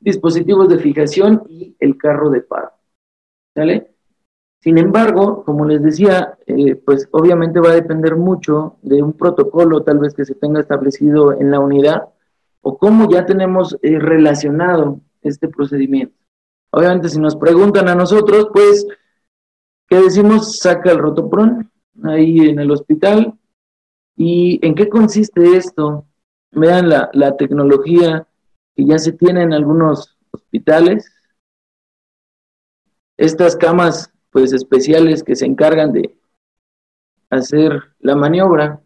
dispositivos 0.00 0.68
de 0.68 0.78
fijación 0.78 1.44
y 1.48 1.76
el 1.78 1.96
carro 1.96 2.30
de 2.30 2.40
paro. 2.40 2.72
¿Sale? 3.54 3.94
Sin 4.60 4.78
embargo, 4.78 5.44
como 5.44 5.66
les 5.66 5.82
decía, 5.82 6.38
eh, 6.46 6.74
pues 6.74 7.06
obviamente 7.10 7.60
va 7.60 7.70
a 7.70 7.74
depender 7.74 8.16
mucho 8.16 8.78
de 8.82 9.02
un 9.02 9.12
protocolo 9.12 9.82
tal 9.82 9.98
vez 9.98 10.14
que 10.14 10.24
se 10.24 10.34
tenga 10.34 10.60
establecido 10.60 11.32
en 11.32 11.50
la 11.50 11.60
unidad 11.60 12.08
o 12.62 12.78
cómo 12.78 13.08
ya 13.10 13.26
tenemos 13.26 13.76
eh, 13.82 13.98
relacionado 13.98 15.00
este 15.20 15.48
procedimiento. 15.48 16.16
Obviamente 16.70 17.10
si 17.10 17.20
nos 17.20 17.36
preguntan 17.36 17.88
a 17.88 17.94
nosotros, 17.94 18.48
pues, 18.52 18.86
¿qué 19.94 20.00
decimos? 20.00 20.58
Saca 20.58 20.90
el 20.90 20.98
rotopron 20.98 21.70
ahí 22.02 22.40
en 22.40 22.58
el 22.58 22.72
hospital. 22.72 23.38
¿Y 24.16 24.58
en 24.66 24.74
qué 24.74 24.88
consiste 24.88 25.56
esto? 25.56 26.04
Vean 26.50 26.88
la, 26.88 27.10
la 27.12 27.36
tecnología 27.36 28.26
que 28.74 28.86
ya 28.86 28.98
se 28.98 29.12
tiene 29.12 29.42
en 29.42 29.52
algunos 29.52 30.18
hospitales. 30.32 31.12
Estas 33.16 33.54
camas 33.54 34.12
pues 34.30 34.52
especiales 34.52 35.22
que 35.22 35.36
se 35.36 35.46
encargan 35.46 35.92
de 35.92 36.18
hacer 37.30 37.80
la 38.00 38.16
maniobra. 38.16 38.82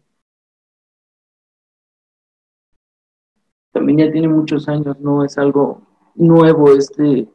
También 3.71 3.97
ya 3.97 4.11
tiene 4.11 4.27
muchos 4.27 4.67
años, 4.67 4.99
no 4.99 5.25
es 5.25 5.39
algo 5.39 5.81
nuevo 6.13 6.71
este 6.73 7.27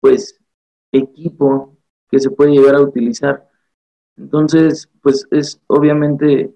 pues 0.00 0.40
equipo 0.92 1.79
que 2.10 2.20
se 2.20 2.30
puede 2.30 2.52
llegar 2.52 2.74
a 2.76 2.82
utilizar. 2.82 3.48
Entonces, 4.16 4.88
pues 5.02 5.26
es 5.30 5.60
obviamente 5.68 6.54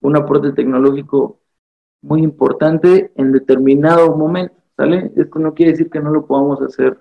un 0.00 0.16
aporte 0.16 0.52
tecnológico 0.52 1.40
muy 2.02 2.22
importante 2.22 3.12
en 3.16 3.32
determinado 3.32 4.16
momento, 4.16 4.56
¿sale? 4.76 5.12
Esto 5.16 5.38
no 5.38 5.54
quiere 5.54 5.72
decir 5.72 5.90
que 5.90 6.00
no 6.00 6.10
lo 6.10 6.26
podamos 6.26 6.60
hacer 6.62 6.98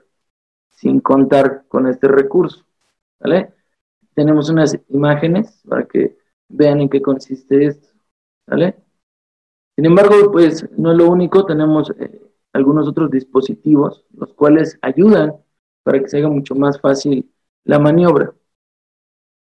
sin 0.72 1.00
contar 1.02 1.66
con 1.68 1.88
este 1.88 2.08
recurso. 2.08 2.66
¿vale? 3.20 3.54
Tenemos 4.14 4.50
unas 4.50 4.78
imágenes 4.90 5.62
para 5.68 5.86
que 5.88 6.18
vean 6.48 6.82
en 6.82 6.90
qué 6.90 7.02
consiste 7.02 7.66
esto, 7.66 7.90
¿vale? 8.48 8.76
Sin 9.76 9.86
embargo, 9.86 10.32
pues 10.32 10.70
no 10.78 10.92
es 10.92 10.98
lo 10.98 11.10
único, 11.10 11.46
tenemos 11.46 11.92
eh, 12.00 12.22
algunos 12.54 12.88
otros 12.88 13.12
dispositivos, 13.12 14.06
los 14.12 14.34
cuales 14.34 14.78
ayudan 14.82 15.36
para 15.84 16.00
que 16.00 16.10
se 16.10 16.18
haga 16.18 16.30
mucho 16.30 16.56
más 16.56 16.80
fácil 16.82 17.32
la 17.64 17.80
maniobra. 17.80 18.34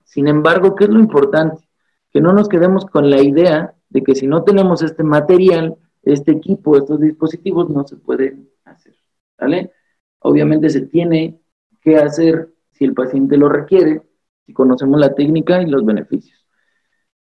Sin 0.04 0.28
embargo, 0.28 0.74
¿qué 0.74 0.84
es 0.84 0.90
lo 0.90 0.98
importante? 0.98 1.68
Que 2.10 2.20
no 2.20 2.32
nos 2.32 2.48
quedemos 2.48 2.86
con 2.86 3.10
la 3.10 3.22
idea 3.22 3.74
de 3.88 4.02
que 4.02 4.14
si 4.14 4.26
no 4.26 4.42
tenemos 4.44 4.82
este 4.82 5.02
material, 5.02 5.76
este 6.02 6.32
equipo, 6.32 6.76
estos 6.76 7.00
dispositivos, 7.00 7.68
no 7.70 7.86
se 7.86 7.96
pueden 7.96 8.50
hacer, 8.64 8.94
¿vale? 9.38 9.72
Obviamente 10.20 10.70
se 10.70 10.82
tiene 10.82 11.40
que 11.80 11.96
hacer 11.96 12.52
si 12.72 12.84
el 12.84 12.94
paciente 12.94 13.36
lo 13.36 13.48
requiere, 13.48 14.02
si 14.46 14.52
conocemos 14.52 14.98
la 14.98 15.14
técnica 15.14 15.62
y 15.62 15.66
los 15.66 15.84
beneficios. 15.84 16.46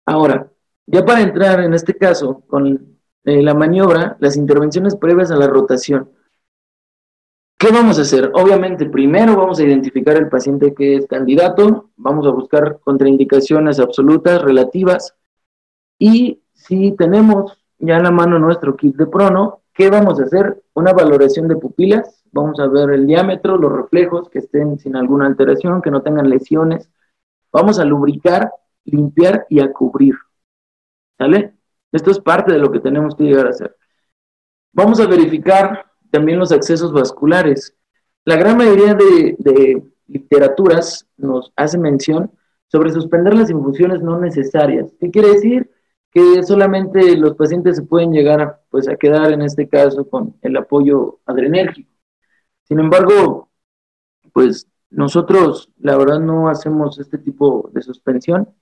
Ahora, 0.07 0.51
ya 0.87 1.05
para 1.05 1.23
entrar 1.23 1.61
en 1.61 1.75
este 1.75 1.97
caso 1.97 2.41
con 2.47 2.99
eh, 3.25 3.43
la 3.43 3.55
maniobra, 3.55 4.17
las 4.21 4.37
intervenciones 4.37 4.97
previas 4.97 5.31
a 5.31 5.37
la 5.37 5.47
rotación. 5.47 6.11
¿Qué 7.65 7.73
vamos 7.73 7.99
a 7.99 8.03
hacer? 8.03 8.31
Obviamente, 8.35 8.85
primero 8.85 9.37
vamos 9.37 9.59
a 9.59 9.63
identificar 9.63 10.19
el 10.19 10.29
paciente 10.29 10.75
que 10.75 10.97
es 10.97 11.07
candidato, 11.07 11.89
vamos 11.97 12.27
a 12.27 12.31
buscar 12.31 12.79
contraindicaciones 12.81 13.81
absolutas, 13.81 14.43
relativas, 14.43 15.15
y 15.99 16.43
si 16.53 16.93
tenemos 16.93 17.59
ya 17.79 17.97
en 17.97 18.03
la 18.03 18.11
mano 18.11 18.39
nuestro 18.39 18.77
kit 18.77 18.95
de 18.97 19.07
prono, 19.07 19.63
¿qué 19.73 19.89
vamos 19.89 20.21
a 20.21 20.25
hacer? 20.25 20.63
Una 20.75 20.93
valoración 20.93 21.49
de 21.49 21.57
pupilas, 21.57 22.23
Vamos 22.33 22.61
a 22.61 22.67
ver 22.67 22.91
el 22.91 23.07
diámetro, 23.07 23.57
los 23.57 23.73
reflejos 23.73 24.29
que 24.29 24.41
estén 24.41 24.79
sin 24.79 24.95
alguna 24.95 25.25
alteración, 25.25 25.81
que 25.81 25.91
no 25.91 26.03
tengan 26.03 26.29
lesiones. 26.29 26.91
Vamos 27.51 27.79
a 27.79 27.87
lubricar, 27.87 28.53
limpiar 28.85 29.47
y 29.49 29.61
a 29.61 29.73
cubrir. 29.73 30.17
¿Sale? 31.17 31.55
Esto 31.93 32.11
es 32.11 32.21
parte 32.21 32.53
de 32.53 32.59
lo 32.59 32.71
que 32.71 32.81
tenemos 32.81 33.15
que 33.15 33.25
llegar 33.25 33.47
a 33.47 33.51
hacer. 33.51 33.75
Vamos 34.75 35.01
a 35.01 35.07
verificar 35.07 35.94
también 36.15 36.39
los 36.39 36.53
accesos 36.53 36.93
vasculares. 36.93 37.75
La 38.25 38.37
gran 38.37 38.57
mayoría 38.57 38.95
de, 38.95 39.83
literaturas 40.07 41.09
nos 41.17 41.53
hace 41.57 41.77
mención 41.77 42.31
sobre 42.69 42.93
suspender 42.93 43.35
las 43.35 43.51
infusiones 43.51 44.01
no 44.01 44.21
necesarias. 44.21 44.95
¿Qué 45.01 45.11
quiere 45.11 45.31
decir? 45.31 45.73
Que 46.13 46.41
solamente 46.45 47.17
los 47.17 47.35
pacientes 47.35 47.75
se 47.75 47.83
pueden 47.83 48.13
llegar 48.13 48.63
pues, 48.71 48.87
a 48.89 48.95
quedar 48.95 49.33
en 49.33 49.43
este 49.43 49.69
caso 49.69 50.09
con 50.09 50.37
el 50.43 50.57
apoyo 50.57 51.19
adrenérgico. 51.27 51.91
Sin 52.63 52.79
embargo, 52.79 53.51
pues 54.33 54.69
nosotros 54.91 55.69
la 55.79 55.97
verdad 55.97 56.21
no 56.21 56.49
hacemos 56.49 57.01
este 57.01 57.19
tipo 57.19 57.71
de 57.73 57.83
suspensión 57.83 58.55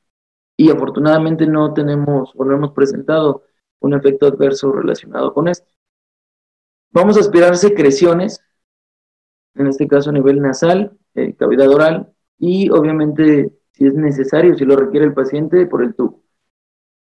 y 0.56 0.70
afortunadamente 0.70 1.46
no 1.46 1.74
tenemos 1.74 2.32
o 2.34 2.46
no 2.46 2.54
hemos 2.54 2.72
presentado 2.72 3.42
un 3.80 3.92
efecto 3.92 4.26
adverso 4.26 4.72
relacionado 4.72 5.34
con 5.34 5.48
esto. 5.48 5.68
Vamos 6.92 7.16
a 7.16 7.20
aspirar 7.20 7.56
secreciones, 7.56 8.42
en 9.54 9.66
este 9.66 9.88
caso 9.88 10.10
a 10.10 10.12
nivel 10.12 10.40
nasal, 10.40 10.98
eh, 11.14 11.34
cavidad 11.34 11.68
oral 11.68 12.12
y 12.38 12.70
obviamente 12.70 13.52
si 13.72 13.86
es 13.86 13.94
necesario, 13.94 14.56
si 14.56 14.64
lo 14.64 14.76
requiere 14.76 15.06
el 15.06 15.14
paciente, 15.14 15.66
por 15.66 15.82
el 15.82 15.94
tubo. 15.94 16.22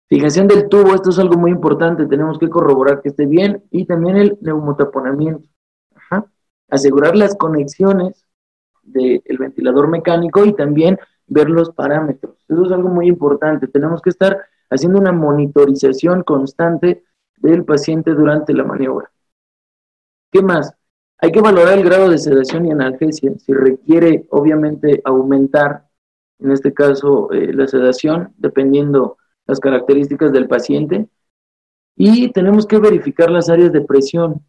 Fijación 0.09 0.47
del 0.47 0.69
tubo, 0.69 0.95
esto 0.95 1.11
es 1.11 1.19
algo 1.19 1.37
muy 1.37 1.51
importante, 1.51 2.07
tenemos 2.07 2.39
que 2.39 2.49
corroborar 2.49 3.01
que 3.01 3.09
esté 3.09 3.27
bien 3.27 3.65
y 3.71 3.87
también 3.87 4.17
el 4.17 4.39
neumotaponamiento 4.41 5.49
asegurar 6.73 7.15
las 7.15 7.37
conexiones 7.37 8.27
del 8.83 9.23
ventilador 9.39 9.89
mecánico 9.89 10.45
y 10.45 10.55
también 10.55 10.99
ver 11.27 11.51
los 11.51 11.71
parámetros. 11.71 12.35
Eso 12.49 12.65
es 12.65 12.73
algo 12.73 12.89
muy 12.89 13.09
importante. 13.09 13.69
Tenemos 13.69 14.01
que 14.01 14.09
estar 14.09 14.39
haciendo 14.71 14.99
una 14.99 15.13
monitorización 15.13 16.23
constante 16.23 17.05
del 17.37 17.65
paciente 17.67 18.13
durante 18.13 18.55
la 18.55 18.65
maniobra. 18.65 19.13
¿Qué 20.33 20.43
más? 20.43 20.75
Hay 21.19 21.31
que 21.31 21.43
valorar 21.43 21.79
el 21.79 21.85
grado 21.85 22.09
de 22.09 22.19
sedación 22.19 22.67
y 22.67 22.73
analgesia. 22.73 23.33
Si 23.39 23.53
requiere, 23.53 24.27
obviamente, 24.31 25.03
aumentar 25.05 25.87
en 26.41 26.51
este 26.51 26.73
caso 26.73 27.31
eh, 27.33 27.53
la 27.53 27.69
sedación, 27.69 28.33
dependiendo 28.39 29.19
las 29.47 29.61
características 29.61 30.33
del 30.33 30.49
paciente. 30.49 31.07
Y 31.97 32.33
tenemos 32.33 32.67
que 32.67 32.79
verificar 32.79 33.31
las 33.31 33.51
áreas 33.51 33.73
de 33.73 33.83
presión, 33.83 34.45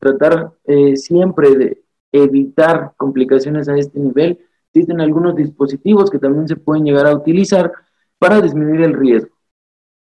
tratar 0.00 0.52
eh, 0.64 0.96
siempre 0.96 1.54
de 1.54 1.84
evitar 2.12 2.94
complicaciones 2.96 3.68
a 3.68 3.76
este 3.76 3.98
nivel. 3.98 4.40
Existen 4.72 5.00
algunos 5.00 5.36
dispositivos 5.36 6.10
que 6.10 6.18
también 6.18 6.48
se 6.48 6.56
pueden 6.56 6.84
llegar 6.84 7.06
a 7.06 7.14
utilizar 7.14 7.72
para 8.18 8.40
disminuir 8.40 8.82
el 8.82 8.94
riesgo. 8.94 9.34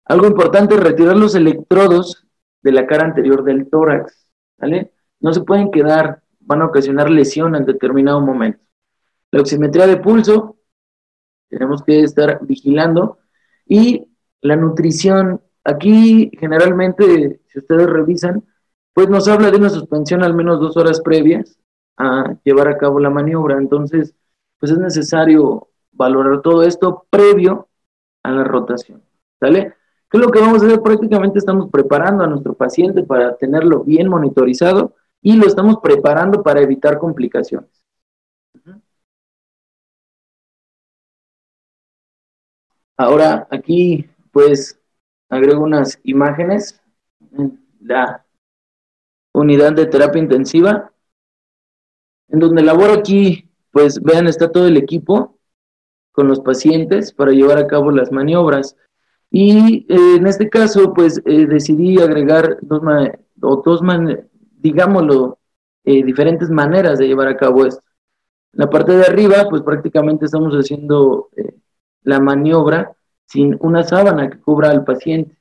Algo 0.05 0.27
importante 0.27 0.75
es 0.75 0.83
retirar 0.83 1.17
los 1.17 1.35
electrodos 1.35 2.27
de 2.63 2.73
la 2.73 2.87
cara 2.87 3.07
anterior 3.07 3.43
del 3.43 3.69
tórax, 3.71 4.30
No 5.21 5.33
se 5.33 5.43
pueden 5.43 5.71
quedar, 5.71 6.23
van 6.41 6.63
a 6.63 6.67
ocasionar 6.67 7.11
lesión 7.11 7.55
en 7.55 7.65
determinado 7.65 8.21
momento. 8.21 8.61
La 9.31 9.41
oximetría 9.41 9.87
de 9.87 9.99
pulso, 9.99 10.57
tenemos 11.49 11.83
que 11.83 12.03
estar 12.03 12.39
vigilando. 12.43 13.19
Y 13.67 14.09
la 14.41 14.57
nutrición, 14.57 15.41
aquí 15.65 16.31
generalmente, 16.39 17.41
si 17.47 17.59
ustedes 17.59 17.87
revisan, 17.87 18.45
pues 18.93 19.09
nos 19.09 19.29
habla 19.29 19.51
de 19.51 19.59
una 19.59 19.69
suspensión 19.71 20.23
al 20.23 20.35
menos 20.35 20.61
dos 20.61 20.77
horas 20.77 21.01
previas 21.01 21.59
a 21.97 22.37
llevar 22.45 22.69
a 22.69 22.79
cabo 22.79 22.99
la 22.99 23.11
maniobra. 23.11 23.59
Entonces, 23.59 24.15
pues 24.59 24.73
es 24.73 24.79
necesario 24.79 25.69
valorar 25.93 26.41
todo 26.43 26.63
esto 26.63 27.07
previo 27.11 27.69
a 28.23 28.31
la 28.33 28.45
rotación. 28.45 29.03
¿Sale? 29.39 29.75
¿Qué 30.11 30.19
es 30.19 30.25
lo 30.25 30.31
que 30.33 30.41
vamos 30.41 30.63
a 30.63 30.67
hacer? 30.67 30.81
Prácticamente 30.83 31.39
estamos 31.39 31.71
preparando 31.71 32.25
a 32.25 32.27
nuestro 32.27 32.55
paciente 32.55 33.05
para 33.05 33.37
tenerlo 33.37 33.85
bien 33.85 34.09
monitorizado 34.09 34.97
y 35.23 35.37
lo 35.37 35.47
estamos 35.47 35.77
preparando 35.81 36.43
para 36.43 36.61
evitar 36.61 36.99
complicaciones. 36.99 37.71
Ahora 42.97 43.47
aquí 43.51 44.11
pues 44.33 44.79
agrego 45.29 45.63
unas 45.63 46.01
imágenes 46.03 46.83
la 47.81 48.27
unidad 49.33 49.73
de 49.73 49.87
terapia 49.87 50.21
intensiva 50.21 50.93
en 52.29 52.41
donde 52.41 52.63
laboro 52.63 52.95
aquí 52.95 53.49
pues 53.71 54.03
vean 54.03 54.27
está 54.27 54.51
todo 54.51 54.67
el 54.67 54.77
equipo 54.77 55.39
con 56.13 56.27
los 56.27 56.41
pacientes 56.41 57.13
para 57.13 57.31
llevar 57.31 57.59
a 57.59 57.69
cabo 57.69 57.93
las 57.93 58.11
maniobras 58.11 58.77
y 59.31 59.87
eh, 59.89 60.17
en 60.17 60.27
este 60.27 60.49
caso 60.49 60.93
pues 60.93 61.23
eh, 61.25 61.47
decidí 61.47 62.01
agregar 62.01 62.59
dos, 62.63 62.83
o 63.41 63.63
dos 63.65 63.81
digámoslo 64.59 65.39
eh, 65.85 66.03
diferentes 66.03 66.51
maneras 66.51 66.99
de 66.99 67.07
llevar 67.07 67.29
a 67.29 67.37
cabo 67.37 67.67
esto 67.67 67.83
la 68.53 68.69
parte 68.69 68.93
de 68.93 69.05
arriba 69.05 69.47
pues 69.49 69.63
prácticamente 69.63 70.25
estamos 70.25 70.53
haciendo 70.55 71.31
la 72.03 72.19
maniobra 72.19 72.97
sin 73.31 73.57
una 73.61 73.85
sábana 73.85 74.29
que 74.29 74.41
cubra 74.41 74.71
al 74.71 74.85
paciente. 74.85 75.37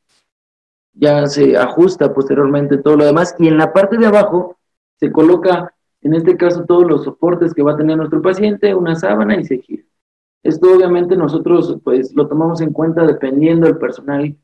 Ya 0.94 1.26
se 1.26 1.58
ajusta 1.58 2.14
posteriormente 2.14 2.78
todo 2.78 2.98
lo 2.98 3.06
demás 3.06 3.36
y 3.40 3.48
en 3.48 3.58
la 3.58 3.74
parte 3.74 3.98
de 3.98 4.06
abajo 4.06 4.58
se 4.98 5.12
coloca, 5.12 5.74
en 6.02 6.14
este 6.14 6.38
caso, 6.38 6.66
todos 6.66 6.86
los 6.86 7.04
soportes 7.04 7.54
que 7.54 7.64
va 7.64 7.72
a 7.72 7.78
tener 7.78 7.98
nuestro 7.98 8.22
paciente, 8.22 8.76
una 8.76 8.96
sábana 8.96 9.40
y 9.40 9.46
se 9.46 9.58
gira. 9.60 9.84
Esto 10.44 10.74
obviamente 10.74 11.18
nosotros 11.18 11.78
pues 11.84 12.14
lo 12.16 12.28
tomamos 12.28 12.62
en 12.62 12.72
cuenta 12.72 13.06
dependiendo 13.06 13.68
del 13.68 13.78
personal 13.78 14.38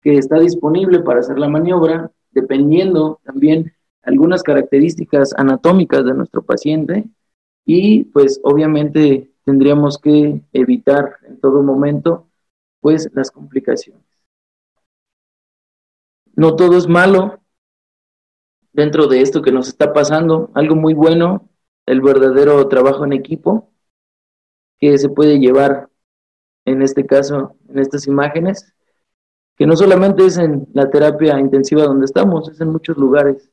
que 0.00 0.16
está 0.18 0.38
disponible 0.38 1.00
para 1.00 1.20
hacer 1.20 1.38
la 1.38 1.48
maniobra, 1.48 2.10
dependiendo 2.30 3.20
también 3.24 3.72
algunas 4.02 4.42
características 4.42 5.34
anatómicas 5.36 6.04
de 6.04 6.14
nuestro 6.14 6.42
paciente 6.42 7.04
y 7.64 8.04
pues 8.04 8.40
obviamente 8.42 9.30
tendríamos 9.44 9.98
que 9.98 10.42
evitar 10.52 11.16
en 11.26 11.38
todo 11.40 11.62
momento 11.62 12.28
pues 12.80 13.10
las 13.14 13.30
complicaciones. 13.30 14.02
No 16.34 16.56
todo 16.56 16.78
es 16.78 16.88
malo 16.88 17.40
dentro 18.72 19.06
de 19.06 19.20
esto 19.20 19.42
que 19.42 19.52
nos 19.52 19.68
está 19.68 19.92
pasando, 19.92 20.50
algo 20.54 20.74
muy 20.74 20.94
bueno, 20.94 21.48
el 21.86 22.00
verdadero 22.00 22.66
trabajo 22.68 23.04
en 23.04 23.12
equipo 23.12 23.68
que 24.82 24.98
se 24.98 25.08
puede 25.08 25.38
llevar 25.38 25.88
en 26.64 26.82
este 26.82 27.06
caso, 27.06 27.54
en 27.68 27.78
estas 27.78 28.08
imágenes, 28.08 28.74
que 29.56 29.64
no 29.64 29.76
solamente 29.76 30.26
es 30.26 30.38
en 30.38 30.66
la 30.74 30.90
terapia 30.90 31.38
intensiva 31.38 31.84
donde 31.84 32.06
estamos, 32.06 32.48
es 32.48 32.60
en 32.60 32.70
muchos 32.70 32.96
lugares. 32.96 33.48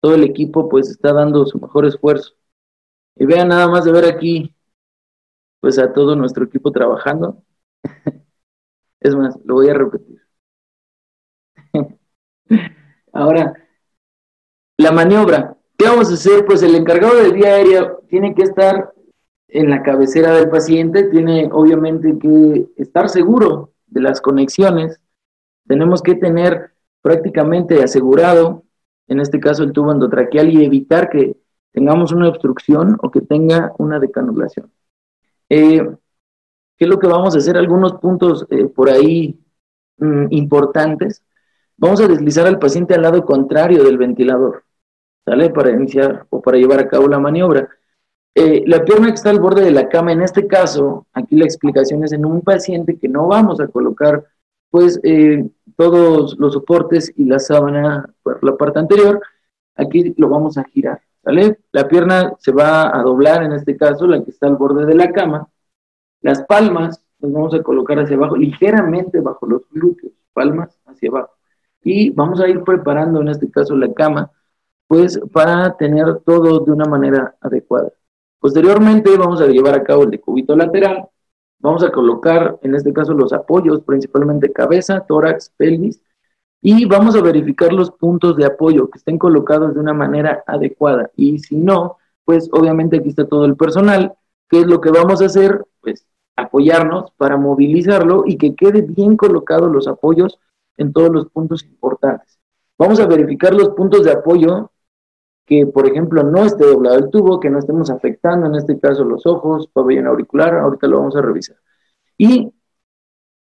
Todo 0.00 0.14
el 0.14 0.22
equipo 0.22 0.68
pues 0.68 0.90
está 0.90 1.12
dando 1.12 1.44
su 1.44 1.58
mejor 1.58 1.86
esfuerzo. 1.86 2.34
Y 3.16 3.26
vean 3.26 3.48
nada 3.48 3.66
más 3.66 3.84
de 3.84 3.90
ver 3.90 4.04
aquí 4.04 4.54
pues 5.58 5.76
a 5.80 5.92
todo 5.92 6.14
nuestro 6.14 6.44
equipo 6.44 6.70
trabajando. 6.70 7.42
es 9.00 9.16
más, 9.16 9.36
lo 9.44 9.54
voy 9.54 9.70
a 9.70 9.74
repetir. 9.74 10.22
Ahora, 13.12 13.54
la 14.78 14.92
maniobra. 14.92 15.58
¿Qué 15.76 15.86
vamos 15.86 16.12
a 16.12 16.14
hacer? 16.14 16.46
Pues 16.46 16.62
el 16.62 16.76
encargado 16.76 17.16
del 17.16 17.32
día 17.32 17.54
aéreo 17.54 18.04
tiene 18.08 18.36
que 18.36 18.42
estar 18.44 18.93
en 19.48 19.70
la 19.70 19.82
cabecera 19.82 20.32
del 20.32 20.48
paciente, 20.48 21.04
tiene 21.04 21.48
obviamente 21.52 22.18
que 22.18 22.68
estar 22.76 23.08
seguro 23.08 23.72
de 23.86 24.00
las 24.00 24.20
conexiones. 24.20 25.00
Tenemos 25.66 26.02
que 26.02 26.14
tener 26.14 26.72
prácticamente 27.02 27.82
asegurado, 27.82 28.64
en 29.08 29.20
este 29.20 29.40
caso 29.40 29.62
el 29.62 29.72
tubo 29.72 29.92
endotraqueal, 29.92 30.50
y 30.50 30.64
evitar 30.64 31.10
que 31.10 31.36
tengamos 31.72 32.12
una 32.12 32.28
obstrucción 32.28 32.96
o 33.02 33.10
que 33.10 33.20
tenga 33.20 33.72
una 33.78 33.98
decanulación. 33.98 34.72
Eh, 35.48 35.86
¿Qué 36.76 36.84
es 36.84 36.88
lo 36.88 36.98
que 36.98 37.06
vamos 37.06 37.34
a 37.34 37.38
hacer? 37.38 37.56
Algunos 37.56 37.94
puntos 37.94 38.46
eh, 38.50 38.66
por 38.66 38.90
ahí 38.90 39.38
mm, 39.98 40.26
importantes. 40.30 41.22
Vamos 41.76 42.00
a 42.00 42.08
deslizar 42.08 42.46
al 42.46 42.58
paciente 42.58 42.94
al 42.94 43.02
lado 43.02 43.24
contrario 43.24 43.84
del 43.84 43.98
ventilador, 43.98 44.64
¿sale? 45.24 45.50
Para 45.50 45.70
iniciar 45.70 46.26
o 46.30 46.40
para 46.40 46.58
llevar 46.58 46.80
a 46.80 46.88
cabo 46.88 47.08
la 47.08 47.18
maniobra. 47.18 47.68
Eh, 48.34 48.64
la 48.66 48.84
pierna 48.84 49.08
que 49.08 49.14
está 49.14 49.30
al 49.30 49.40
borde 49.40 49.62
de 49.62 49.70
la 49.70 49.88
cama, 49.88 50.12
en 50.12 50.22
este 50.22 50.46
caso, 50.46 51.06
aquí 51.12 51.36
la 51.36 51.44
explicación 51.44 52.02
es 52.04 52.12
en 52.12 52.26
un 52.26 52.40
paciente 52.40 52.98
que 52.98 53.08
no 53.08 53.28
vamos 53.28 53.60
a 53.60 53.68
colocar, 53.68 54.24
pues, 54.70 55.00
todos 55.76 56.36
los 56.38 56.52
soportes 56.54 57.12
y 57.16 57.24
la 57.26 57.38
sábana 57.38 58.12
por 58.22 58.42
la 58.42 58.56
parte 58.56 58.80
anterior, 58.80 59.20
aquí 59.76 60.14
lo 60.16 60.28
vamos 60.28 60.58
a 60.58 60.64
girar, 60.64 61.00
¿sale? 61.22 61.58
La 61.72 61.86
pierna 61.88 62.34
se 62.38 62.52
va 62.52 62.96
a 62.96 63.02
doblar, 63.02 63.44
en 63.44 63.52
este 63.52 63.76
caso, 63.76 64.06
la 64.06 64.22
que 64.22 64.30
está 64.30 64.46
al 64.48 64.56
borde 64.56 64.84
de 64.86 64.94
la 64.94 65.12
cama, 65.12 65.48
las 66.20 66.42
palmas 66.44 67.04
las 67.20 67.32
vamos 67.32 67.54
a 67.54 67.62
colocar 67.62 67.98
hacia 67.98 68.16
abajo, 68.16 68.36
ligeramente 68.36 69.20
bajo 69.20 69.46
los 69.46 69.62
glúteos, 69.70 70.12
palmas 70.32 70.78
hacia 70.86 71.10
abajo. 71.10 71.30
Y 71.82 72.10
vamos 72.10 72.40
a 72.40 72.48
ir 72.48 72.62
preparando 72.64 73.20
en 73.20 73.28
este 73.28 73.50
caso 73.50 73.76
la 73.76 73.92
cama, 73.92 74.30
pues 74.86 75.20
para 75.32 75.76
tener 75.76 76.20
todo 76.20 76.60
de 76.60 76.72
una 76.72 76.86
manera 76.86 77.36
adecuada. 77.40 77.92
Posteriormente 78.44 79.16
vamos 79.16 79.40
a 79.40 79.46
llevar 79.46 79.74
a 79.74 79.82
cabo 79.82 80.02
el 80.02 80.10
decúbito 80.10 80.54
lateral, 80.54 81.08
vamos 81.60 81.82
a 81.82 81.90
colocar 81.90 82.58
en 82.60 82.74
este 82.74 82.92
caso 82.92 83.14
los 83.14 83.32
apoyos, 83.32 83.80
principalmente 83.80 84.52
cabeza, 84.52 85.00
tórax, 85.00 85.48
pelvis, 85.56 86.02
y 86.60 86.84
vamos 86.84 87.16
a 87.16 87.22
verificar 87.22 87.72
los 87.72 87.90
puntos 87.90 88.36
de 88.36 88.44
apoyo 88.44 88.90
que 88.90 88.98
estén 88.98 89.16
colocados 89.16 89.72
de 89.72 89.80
una 89.80 89.94
manera 89.94 90.44
adecuada. 90.46 91.10
Y 91.16 91.38
si 91.38 91.56
no, 91.56 91.96
pues 92.26 92.50
obviamente 92.52 92.98
aquí 92.98 93.08
está 93.08 93.26
todo 93.26 93.46
el 93.46 93.56
personal. 93.56 94.12
¿Qué 94.50 94.60
es 94.60 94.66
lo 94.66 94.78
que 94.82 94.90
vamos 94.90 95.22
a 95.22 95.24
hacer? 95.24 95.64
Pues 95.80 96.06
apoyarnos 96.36 97.12
para 97.16 97.38
movilizarlo 97.38 98.24
y 98.26 98.36
que 98.36 98.54
quede 98.54 98.82
bien 98.82 99.16
colocados 99.16 99.72
los 99.72 99.88
apoyos 99.88 100.38
en 100.76 100.92
todos 100.92 101.08
los 101.10 101.30
puntos 101.30 101.64
importantes. 101.64 102.38
Vamos 102.76 103.00
a 103.00 103.06
verificar 103.06 103.54
los 103.54 103.70
puntos 103.70 104.04
de 104.04 104.12
apoyo 104.12 104.70
que, 105.46 105.66
por 105.66 105.86
ejemplo, 105.86 106.22
no 106.22 106.44
esté 106.44 106.66
doblado 106.66 106.96
el 106.98 107.10
tubo, 107.10 107.40
que 107.40 107.50
no 107.50 107.58
estemos 107.58 107.90
afectando, 107.90 108.46
en 108.46 108.54
este 108.54 108.78
caso, 108.78 109.04
los 109.04 109.26
ojos, 109.26 109.68
pabellón 109.68 110.06
auricular, 110.06 110.54
ahorita 110.54 110.86
lo 110.86 110.98
vamos 110.98 111.16
a 111.16 111.22
revisar. 111.22 111.56
Y 112.16 112.52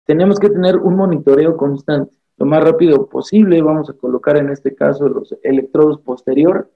tenemos 0.05 0.39
que 0.39 0.51
tener 0.51 0.77
un 0.77 0.97
monitoreo 0.97 1.57
constante. 1.57 2.15
Lo 2.37 2.47
más 2.47 2.63
rápido 2.63 3.09
posible, 3.09 3.61
vamos 3.63 3.91
a 3.91 3.95
colocar 3.95 4.37
en 4.37 4.51
este 4.51 4.75
caso 4.75 5.09
los 5.09 5.37
electrodos 5.43 6.01
posterior 6.01 6.71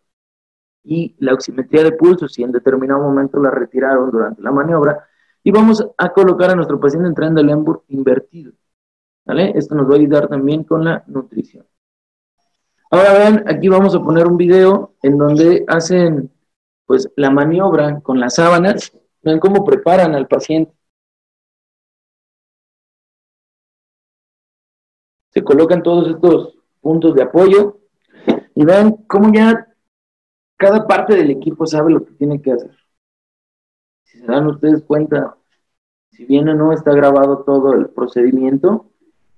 y 0.85 1.15
la 1.21 1.35
oximetría 1.35 1.85
de 1.85 1.93
pulso, 1.93 2.29
si 2.29 2.43
en 2.43 2.53
determinado 2.53 3.01
momento 3.01 3.39
la 3.41 3.51
retiraron 3.51 4.11
durante 4.11 4.43
la 4.43 4.51
maniobra, 4.51 5.07
y 5.45 5.51
vamos 5.53 5.87
a 5.97 6.13
colocar 6.13 6.51
a 6.51 6.57
nuestro 6.57 6.81
paciente 6.81 7.09
en 7.09 7.15
tren 7.15 7.35
de 7.35 7.43
invertido. 7.89 8.53
¿Vale? 9.25 9.53
Esto 9.55 9.77
nos 9.77 9.89
va 9.89 9.95
a 9.95 9.99
ayudar 9.99 10.29
también 10.29 10.65
con 10.65 10.85
la 10.85 11.05
nutrición. 11.07 11.65
Ahora 12.93 13.13
vean, 13.15 13.45
aquí 13.49 13.69
vamos 13.69 13.93
a 13.97 14.01
poner 14.01 14.27
un 14.29 14.37
video 14.37 14.95
en 15.03 15.19
donde 15.19 15.65
hacen 15.67 16.31
pues 16.87 17.11
la 17.17 17.31
maniobra 17.31 18.01
con 18.01 18.21
las 18.21 18.37
sábanas. 18.37 18.93
Vean 19.23 19.41
cómo 19.41 19.65
preparan 19.65 20.15
al 20.15 20.29
paciente. 20.29 20.73
Se 25.31 25.43
colocan 25.43 25.83
todos 25.83 26.09
estos 26.09 26.55
puntos 26.81 27.17
de 27.17 27.23
apoyo 27.23 27.81
y 28.55 28.65
vean 28.65 28.93
cómo 29.09 29.33
ya 29.33 29.67
cada 30.57 30.87
parte 30.87 31.17
del 31.17 31.31
equipo 31.31 31.67
sabe 31.67 31.91
lo 31.91 32.05
que 32.05 32.13
tiene 32.13 32.41
que 32.41 32.53
hacer 32.53 32.83
si 34.13 34.19
se 34.19 34.27
dan 34.27 34.47
ustedes 34.47 34.83
cuenta, 34.83 35.37
si 36.11 36.27
bien 36.27 36.45
no 36.45 36.73
está 36.73 36.93
grabado 36.93 37.45
todo 37.45 37.73
el 37.73 37.89
procedimiento, 37.89 38.91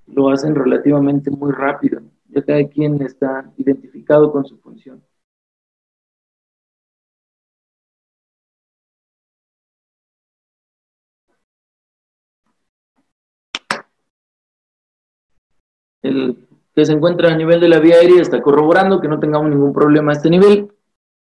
lo 0.07 0.31
hacen 0.31 0.57
relativamente 0.57 1.31
muy 1.31 1.53
rápido. 1.53 2.01
Ya 2.35 2.43
cada 2.43 2.69
quien 2.69 3.01
está 3.03 3.51
identificado 3.57 4.33
con 4.33 4.45
su 4.45 4.59
función. 4.59 5.03
El 16.03 16.47
que 16.75 16.85
se 16.85 16.93
encuentra 16.93 17.33
a 17.33 17.37
nivel 17.37 17.61
de 17.61 17.69
la 17.69 17.79
vía 17.79 17.97
aérea 17.97 18.21
está 18.21 18.43
corroborando 18.43 19.01
que 19.01 19.09
no 19.09 19.21
tengamos 19.21 19.49
ningún 19.49 19.73
problema 19.73 20.13
a 20.13 20.17
este 20.17 20.29
nivel. 20.29 20.73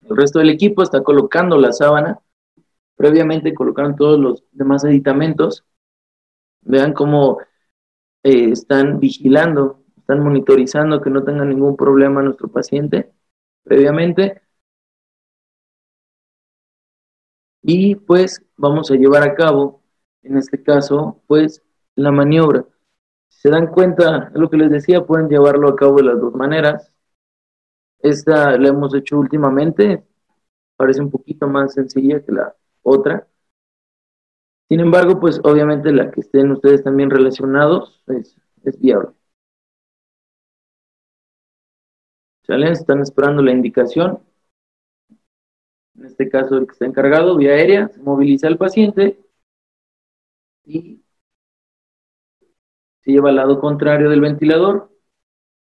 El 0.01 0.17
resto 0.17 0.39
del 0.39 0.49
equipo 0.49 0.83
está 0.83 1.01
colocando 1.01 1.57
la 1.57 1.71
sábana. 1.71 2.19
Previamente 2.95 3.53
colocaron 3.53 3.95
todos 3.95 4.19
los 4.19 4.43
demás 4.51 4.83
editamentos. 4.83 5.63
Vean 6.61 6.93
cómo 6.93 7.39
eh, 8.23 8.51
están 8.51 8.99
vigilando, 8.99 9.78
están 10.09 10.23
monitorizando 10.23 11.01
que 11.01 11.11
no 11.11 11.23
tenga 11.23 11.45
ningún 11.45 11.77
problema 11.77 12.23
nuestro 12.23 12.47
paciente 12.47 13.13
previamente. 13.63 14.41
Y 17.61 17.95
pues 17.95 18.43
vamos 18.57 18.89
a 18.89 18.95
llevar 18.95 19.21
a 19.23 19.35
cabo, 19.35 19.83
en 20.23 20.37
este 20.37 20.63
caso, 20.63 21.21
pues 21.27 21.61
la 21.95 22.11
maniobra 22.11 22.65
se 23.27 23.49
dan 23.51 23.67
cuenta, 23.67 24.31
lo 24.33 24.49
que 24.49 24.57
les 24.57 24.71
decía, 24.71 25.05
pueden 25.05 25.29
llevarlo 25.29 25.69
a 25.69 25.75
cabo 25.75 25.97
de 25.97 26.03
las 26.03 26.19
dos 26.19 26.33
maneras. 26.33 26.91
Esta 27.99 28.57
la 28.57 28.69
hemos 28.69 28.95
hecho 28.95 29.19
últimamente, 29.19 30.03
parece 30.75 31.01
un 31.01 31.11
poquito 31.11 31.47
más 31.47 31.73
sencilla 31.73 32.25
que 32.25 32.31
la 32.31 32.55
otra. 32.81 33.27
Sin 34.69 34.79
embargo, 34.79 35.19
pues 35.19 35.39
obviamente 35.43 35.91
la 35.91 36.09
que 36.09 36.21
estén 36.21 36.51
ustedes 36.51 36.83
también 36.83 37.11
relacionados 37.11 38.03
es, 38.07 38.35
es 38.63 38.79
viable. 38.79 39.18
¿Sale? 42.49 42.71
Están 42.71 42.99
esperando 43.01 43.43
la 43.43 43.51
indicación. 43.51 44.23
En 45.95 46.05
este 46.05 46.27
caso, 46.29 46.57
el 46.57 46.65
que 46.65 46.71
está 46.71 46.85
encargado, 46.87 47.37
vía 47.37 47.51
aérea, 47.51 47.89
se 47.89 48.01
moviliza 48.01 48.47
al 48.47 48.57
paciente 48.57 49.19
y 50.65 51.03
se 53.03 53.11
lleva 53.11 53.29
al 53.29 53.35
lado 53.35 53.59
contrario 53.59 54.09
del 54.09 54.21
ventilador. 54.21 54.89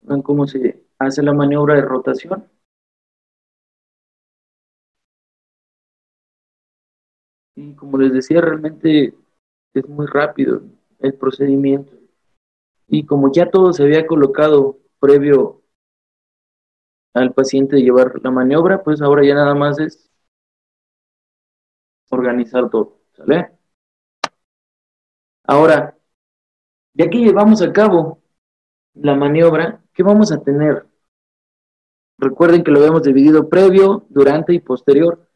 Ven 0.01 0.23
cómo 0.23 0.47
se 0.47 0.83
hace 0.97 1.21
la 1.21 1.33
maniobra 1.33 1.75
de 1.75 1.81
rotación. 1.81 2.49
Y 7.55 7.75
como 7.75 7.99
les 7.99 8.11
decía, 8.11 8.41
realmente 8.41 9.13
es 9.75 9.87
muy 9.87 10.07
rápido 10.07 10.63
el 10.97 11.13
procedimiento. 11.13 11.93
Y 12.87 13.05
como 13.05 13.31
ya 13.31 13.51
todo 13.51 13.71
se 13.71 13.83
había 13.83 14.07
colocado 14.07 14.79
previo 14.99 15.60
al 17.13 17.33
paciente 17.33 17.75
de 17.77 17.83
llevar 17.83 18.13
la 18.23 18.31
maniobra, 18.31 18.83
pues 18.83 19.01
ahora 19.01 19.25
ya 19.25 19.35
nada 19.35 19.55
más 19.55 19.79
es 19.79 20.09
organizar 22.09 22.69
todo. 22.69 22.99
¿Sale? 23.13 23.51
Ahora, 25.43 25.97
ya 26.93 27.09
que 27.09 27.19
llevamos 27.19 27.61
a 27.61 27.73
cabo 27.73 28.21
la 28.93 29.15
maniobra, 29.15 29.83
¿qué 29.93 30.03
vamos 30.03 30.31
a 30.31 30.41
tener? 30.41 30.85
Recuerden 32.17 32.63
que 32.63 32.71
lo 32.71 32.79
habíamos 32.79 33.03
dividido 33.03 33.49
previo, 33.49 34.05
durante 34.09 34.53
y 34.53 34.59
posterior. 34.59 35.27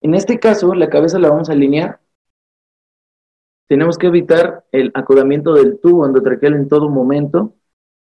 En 0.00 0.14
este 0.14 0.38
caso, 0.38 0.74
la 0.74 0.88
cabeza 0.88 1.18
la 1.18 1.30
vamos 1.30 1.50
a 1.50 1.52
alinear. 1.52 2.00
Tenemos 3.68 3.98
que 3.98 4.06
evitar 4.06 4.64
el 4.72 4.90
acodamiento 4.94 5.54
del 5.54 5.80
tubo 5.80 6.06
endotraqueal 6.06 6.54
en 6.54 6.68
todo 6.68 6.88
momento, 6.88 7.54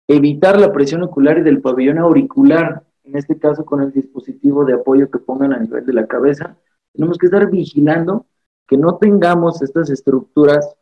evitar 0.08 0.60
la 0.60 0.72
presión 0.72 1.04
ocular 1.04 1.40
y 1.40 1.42
del 1.44 1.62
pabellón 1.62 2.00
auricular, 2.00 2.84
en 3.04 3.18
este 3.18 3.38
caso 3.38 3.66
con 3.66 3.82
el 3.82 3.92
dispositivo 3.92 4.66
de 4.66 4.74
apoyo 4.74 5.10
que 5.10 5.20
pongan 5.20 5.54
a 5.54 5.60
nivel 5.60 5.86
de 5.86 5.94
la 5.94 6.08
cabeza. 6.08 6.58
Tenemos 6.94 7.18
que 7.18 7.28
estar 7.28 7.50
vigilando 7.50 8.26
que 8.68 8.78
no 8.78 8.98
tengamos 8.98 9.62
estas 9.62 9.90
estructuras 9.90 10.76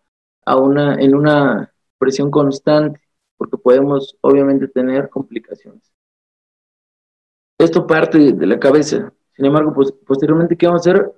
a 0.46 0.58
una, 0.58 0.96
en 0.96 1.16
una 1.16 1.74
presión 1.98 2.32
constante, 2.32 3.02
porque 3.38 3.58
podemos 3.58 4.18
obviamente 4.22 4.68
tener 4.68 5.10
complicaciones. 5.10 5.92
Esto 7.58 7.86
parte 7.86 8.34
de 8.34 8.46
la 8.46 8.60
cabeza. 8.60 9.14
Sin 9.36 9.46
embargo, 9.46 9.74
pues, 9.74 9.92
posteriormente, 9.92 10.58
¿qué 10.58 10.68
vamos 10.68 10.86
a 10.86 10.92
hacer? 10.92 11.12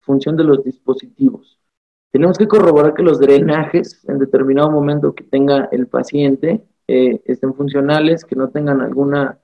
Función 0.00 0.36
de 0.36 0.44
los 0.44 0.62
dispositivos. 0.64 1.58
Tenemos 2.10 2.38
que 2.38 2.48
corroborar 2.48 2.94
que 2.94 3.02
los 3.02 3.20
drenajes 3.20 4.04
en 4.08 4.18
determinado 4.18 4.70
momento 4.70 5.14
que 5.14 5.24
tenga 5.24 5.68
el 5.70 5.86
paciente 5.86 6.64
eh, 6.86 7.20
estén 7.26 7.54
funcionales, 7.54 8.24
que 8.24 8.34
no 8.34 8.48
tengan 8.48 8.80
alguna 8.80 9.38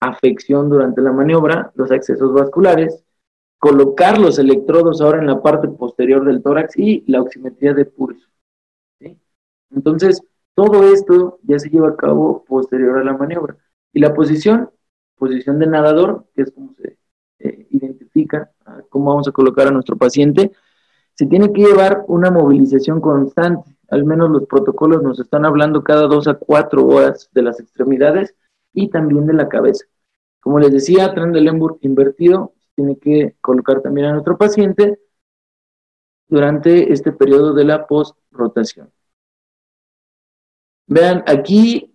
afección 0.00 0.68
durante 0.70 1.02
la 1.02 1.12
maniobra, 1.12 1.72
los 1.74 1.90
accesos 1.92 2.32
vasculares, 2.32 3.04
colocar 3.58 4.18
los 4.18 4.38
electrodos 4.38 5.00
ahora 5.00 5.18
en 5.18 5.26
la 5.26 5.42
parte 5.42 5.68
posterior 5.68 6.24
del 6.24 6.42
tórax 6.42 6.76
y 6.76 7.04
la 7.06 7.20
oximetría 7.20 7.74
de 7.74 7.84
pulso. 7.84 8.26
Entonces, 9.70 10.20
todo 10.54 10.92
esto 10.92 11.38
ya 11.42 11.58
se 11.58 11.68
lleva 11.68 11.90
a 11.90 11.96
cabo 11.96 12.44
posterior 12.44 12.98
a 12.98 13.04
la 13.04 13.16
maniobra. 13.16 13.56
Y 13.92 14.00
la 14.00 14.14
posición, 14.14 14.70
posición 15.16 15.58
de 15.58 15.66
nadador, 15.66 16.26
que 16.34 16.42
es 16.42 16.50
como 16.50 16.74
se 16.74 16.98
eh, 17.38 17.66
identifica, 17.70 18.50
cómo 18.88 19.10
vamos 19.10 19.28
a 19.28 19.32
colocar 19.32 19.68
a 19.68 19.70
nuestro 19.70 19.96
paciente, 19.96 20.52
se 21.14 21.26
tiene 21.26 21.52
que 21.52 21.62
llevar 21.62 22.04
una 22.08 22.30
movilización 22.30 23.00
constante. 23.00 23.76
Al 23.90 24.04
menos 24.04 24.30
los 24.30 24.46
protocolos 24.46 25.02
nos 25.02 25.20
están 25.20 25.44
hablando 25.44 25.84
cada 25.84 26.06
dos 26.06 26.26
a 26.28 26.34
cuatro 26.34 26.86
horas 26.86 27.28
de 27.32 27.42
las 27.42 27.60
extremidades 27.60 28.34
y 28.72 28.88
también 28.88 29.26
de 29.26 29.34
la 29.34 29.48
cabeza. 29.48 29.84
Como 30.40 30.58
les 30.58 30.72
decía, 30.72 31.12
Trendelenburg 31.14 31.78
invertido, 31.82 32.54
tiene 32.74 32.98
que 32.98 33.36
colocar 33.40 33.82
también 33.82 34.06
a 34.08 34.12
nuestro 34.12 34.38
paciente 34.38 34.98
durante 36.28 36.92
este 36.92 37.12
periodo 37.12 37.52
de 37.52 37.64
la 37.64 37.86
post-rotación. 37.86 38.90
Vean, 40.86 41.22
aquí 41.26 41.94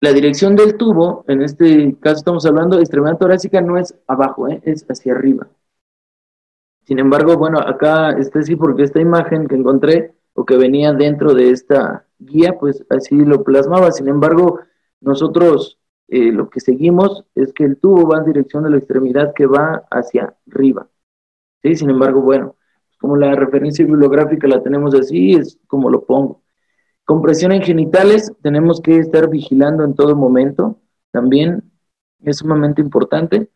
la 0.00 0.12
dirección 0.12 0.54
del 0.54 0.76
tubo, 0.76 1.24
en 1.28 1.42
este 1.42 1.96
caso 2.00 2.18
estamos 2.18 2.46
hablando 2.46 2.76
de 2.76 2.82
extremidad 2.82 3.18
torácica, 3.18 3.60
no 3.60 3.78
es 3.78 3.94
abajo, 4.06 4.48
¿eh? 4.48 4.60
es 4.64 4.84
hacia 4.88 5.12
arriba. 5.12 5.48
Sin 6.84 6.98
embargo, 6.98 7.36
bueno, 7.36 7.58
acá 7.58 8.12
está 8.12 8.38
así 8.38 8.56
porque 8.56 8.82
esta 8.82 9.00
imagen 9.00 9.46
que 9.46 9.56
encontré 9.56 10.14
o 10.34 10.44
que 10.44 10.56
venía 10.56 10.92
dentro 10.92 11.34
de 11.34 11.50
esta 11.50 12.06
guía, 12.18 12.58
pues 12.58 12.84
así 12.90 13.16
lo 13.16 13.44
plasmaba. 13.44 13.90
Sin 13.92 14.08
embargo, 14.08 14.60
nosotros 15.00 15.77
eh, 16.08 16.32
lo 16.32 16.48
que 16.48 16.60
seguimos 16.60 17.24
es 17.34 17.52
que 17.52 17.64
el 17.64 17.76
tubo 17.78 18.08
va 18.08 18.18
en 18.18 18.24
dirección 18.24 18.64
de 18.64 18.70
la 18.70 18.78
extremidad 18.78 19.34
que 19.34 19.46
va 19.46 19.84
hacia 19.90 20.34
arriba. 20.50 20.88
¿sí? 21.62 21.76
Sin 21.76 21.90
embargo, 21.90 22.22
bueno, 22.22 22.56
como 22.98 23.16
la 23.16 23.34
referencia 23.34 23.84
bibliográfica 23.84 24.48
la 24.48 24.62
tenemos 24.62 24.94
así, 24.94 25.34
es 25.34 25.58
como 25.66 25.90
lo 25.90 26.04
pongo. 26.04 26.42
Compresión 27.04 27.52
en 27.52 27.62
genitales, 27.62 28.32
tenemos 28.42 28.80
que 28.80 28.98
estar 28.98 29.28
vigilando 29.28 29.84
en 29.84 29.94
todo 29.94 30.16
momento, 30.16 30.80
también 31.10 31.70
es 32.22 32.38
sumamente 32.38 32.80
importante. 32.82 33.50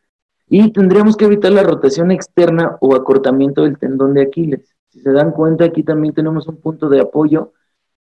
Y 0.48 0.70
tendríamos 0.72 1.16
que 1.16 1.24
evitar 1.24 1.52
la 1.52 1.62
rotación 1.62 2.10
externa 2.10 2.76
o 2.80 2.94
acortamiento 2.94 3.62
del 3.62 3.78
tendón 3.78 4.12
de 4.12 4.22
Aquiles. 4.22 4.74
Si 4.90 5.00
se 5.00 5.12
dan 5.12 5.32
cuenta, 5.32 5.64
aquí 5.64 5.82
también 5.82 6.12
tenemos 6.12 6.46
un 6.48 6.56
punto 6.60 6.90
de 6.90 7.00
apoyo 7.00 7.52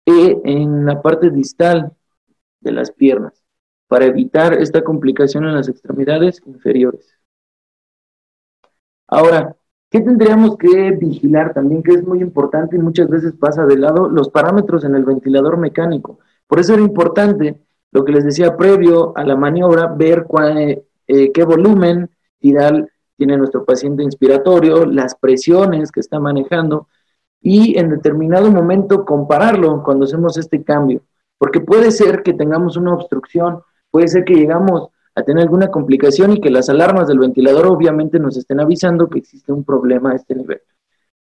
eh, 0.07 0.41
en 0.45 0.87
la 0.87 1.03
parte 1.03 1.31
distal 1.31 1.93
de 2.61 2.73
las 2.73 2.91
piernas 2.91 3.45
para 3.89 4.07
evitar 4.07 4.55
esta 4.55 4.83
complicación 4.85 5.45
en 5.45 5.55
las 5.55 5.69
extremidades 5.69 6.41
inferiores. 6.47 7.19
Ahora, 9.09 9.59
¿Qué 9.91 10.01
tendríamos 10.01 10.59
que 10.59 10.91
vigilar 10.91 11.55
también, 11.55 11.83
que 11.83 11.93
es 11.93 12.07
muy 12.07 12.21
importante 12.21 12.77
y 12.77 12.79
muchas 12.79 13.09
veces 13.09 13.33
pasa 13.33 13.65
de 13.65 13.79
lado, 13.79 14.07
los 14.09 14.29
parámetros 14.29 14.85
en 14.85 14.95
el 14.95 15.05
ventilador 15.05 15.57
mecánico? 15.57 16.19
Por 16.47 16.61
eso 16.61 16.75
era 16.75 16.83
importante, 16.83 17.59
lo 17.91 18.05
que 18.05 18.13
les 18.13 18.25
decía 18.25 18.55
previo 18.57 19.17
a 19.17 19.25
la 19.25 19.35
maniobra, 19.35 19.87
ver 19.87 20.25
cuál, 20.25 20.83
eh, 21.07 21.33
qué 21.33 21.45
volumen 21.45 22.11
tiral 22.39 22.91
tiene 23.17 23.39
nuestro 23.39 23.65
paciente 23.65 24.03
inspiratorio, 24.03 24.85
las 24.85 25.15
presiones 25.15 25.91
que 25.91 26.01
está 26.01 26.21
manejando 26.21 26.89
y 27.41 27.79
en 27.79 27.89
determinado 27.89 28.51
momento 28.51 29.07
compararlo 29.07 29.83
cuando 29.83 30.05
hacemos 30.05 30.37
este 30.37 30.63
cambio. 30.65 31.01
Porque 31.39 31.61
puede 31.61 31.93
ser 31.93 32.23
que 32.23 32.35
tengamos 32.35 32.77
una 32.77 32.93
obstrucción, 32.93 33.63
puede 33.99 34.07
ser 34.07 34.25
que 34.25 34.35
llegamos 34.35 34.91
a 35.17 35.25
tener 35.25 35.43
alguna 35.43 35.73
complicación 35.73 36.33
y 36.33 36.41
que 36.41 36.51
las 36.51 36.69
alarmas 36.69 37.09
del 37.09 37.19
ventilador 37.19 37.67
obviamente 37.67 38.21
nos 38.21 38.37
estén 38.37 38.61
avisando 38.61 39.09
que 39.09 39.19
existe 39.19 39.51
un 39.51 39.65
problema 39.65 40.13
a 40.13 40.15
este 40.15 40.37
nivel. 40.37 40.61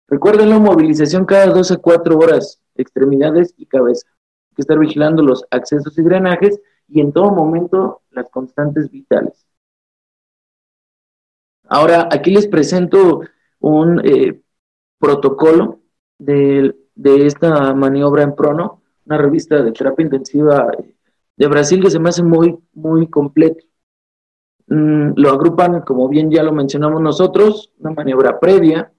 Recuerden 0.08 0.50
la 0.50 0.58
movilización 0.58 1.24
cada 1.24 1.46
12 1.46 1.74
a 1.74 1.76
4 1.76 2.18
horas, 2.18 2.60
extremidades 2.74 3.54
y 3.56 3.66
cabeza. 3.66 4.08
Hay 4.08 4.56
que 4.56 4.62
estar 4.62 4.76
vigilando 4.76 5.22
los 5.22 5.44
accesos 5.52 5.96
y 5.96 6.02
drenajes 6.02 6.60
y 6.88 7.00
en 7.00 7.12
todo 7.12 7.30
momento 7.30 8.02
las 8.10 8.28
constantes 8.28 8.90
vitales. 8.90 9.46
Ahora, 11.68 12.08
aquí 12.10 12.32
les 12.32 12.48
presento 12.48 13.20
un 13.60 14.04
eh, 14.04 14.42
protocolo 14.98 15.78
del 16.18 16.76
de 16.96 17.26
esta 17.26 17.72
maniobra 17.72 18.24
en 18.24 18.34
prono, 18.34 18.82
una 19.06 19.16
revista 19.16 19.62
de 19.62 19.70
terapia 19.70 20.06
intensiva 20.06 20.72
de 21.36 21.46
Brasil 21.48 21.82
que 21.82 21.90
se 21.90 21.98
me 21.98 22.08
hace 22.08 22.22
muy, 22.22 22.58
muy 22.72 23.08
completo. 23.08 23.64
Mm, 24.66 25.12
lo 25.16 25.30
agrupan, 25.30 25.82
como 25.82 26.08
bien 26.08 26.30
ya 26.30 26.42
lo 26.42 26.52
mencionamos 26.52 27.00
nosotros, 27.02 27.72
una 27.78 27.90
maniobra 27.90 28.40
previa, 28.40 28.92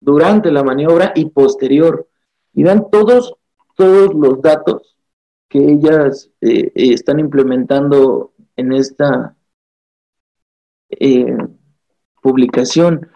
durante 0.00 0.50
la 0.50 0.62
maniobra 0.62 1.12
y 1.14 1.26
posterior. 1.26 2.08
Y 2.52 2.64
dan 2.64 2.90
todos, 2.90 3.34
todos 3.76 4.14
los 4.14 4.42
datos 4.42 4.96
que 5.48 5.58
ellas 5.58 6.30
eh, 6.40 6.72
están 6.74 7.20
implementando 7.20 8.32
en 8.56 8.72
esta 8.72 9.36
eh, 10.90 11.36
publicación. 12.20 13.08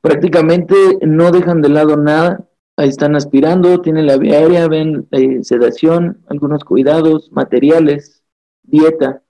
Prácticamente 0.00 0.74
no 1.02 1.30
dejan 1.30 1.60
de 1.60 1.68
lado 1.68 1.96
nada, 1.96 2.47
ahí 2.78 2.88
están 2.88 3.16
aspirando, 3.16 3.80
tienen 3.80 4.06
la 4.06 4.16
vía 4.16 4.38
aérea, 4.38 4.68
ven 4.68 5.08
eh, 5.10 5.42
sedación, 5.42 6.22
algunos 6.28 6.62
cuidados, 6.62 7.30
materiales, 7.32 8.22
dieta. 8.62 9.20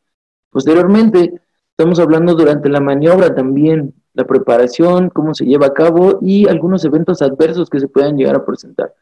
Posteriormente, 0.50 1.40
estamos 1.70 1.98
hablando 1.98 2.34
durante 2.34 2.68
la 2.68 2.80
maniobra 2.80 3.34
también, 3.34 3.94
la 4.12 4.26
preparación, 4.26 5.08
cómo 5.08 5.34
se 5.34 5.46
lleva 5.46 5.68
a 5.68 5.72
cabo 5.72 6.18
y 6.20 6.46
algunos 6.46 6.84
eventos 6.84 7.22
adversos 7.22 7.70
que 7.70 7.80
se 7.80 7.88
puedan 7.88 8.18
llegar 8.18 8.36
a 8.36 8.44
presentar. 8.44 8.94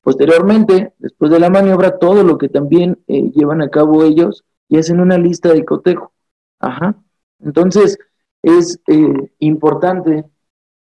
Posteriormente, 0.00 0.94
después 0.98 1.30
de 1.30 1.38
la 1.38 1.48
maniobra, 1.48 1.98
todo 1.98 2.24
lo 2.24 2.38
que 2.38 2.48
también 2.48 2.98
eh, 3.06 3.30
llevan 3.30 3.62
a 3.62 3.68
cabo 3.68 4.02
ellos 4.02 4.44
y 4.68 4.78
hacen 4.78 4.98
una 4.98 5.16
lista 5.16 5.52
de 5.52 5.64
cotejo. 5.64 6.12
Ajá. 6.58 6.96
Entonces, 7.38 7.98
es 8.42 8.80
eh, 8.88 9.30
importante 9.38 10.24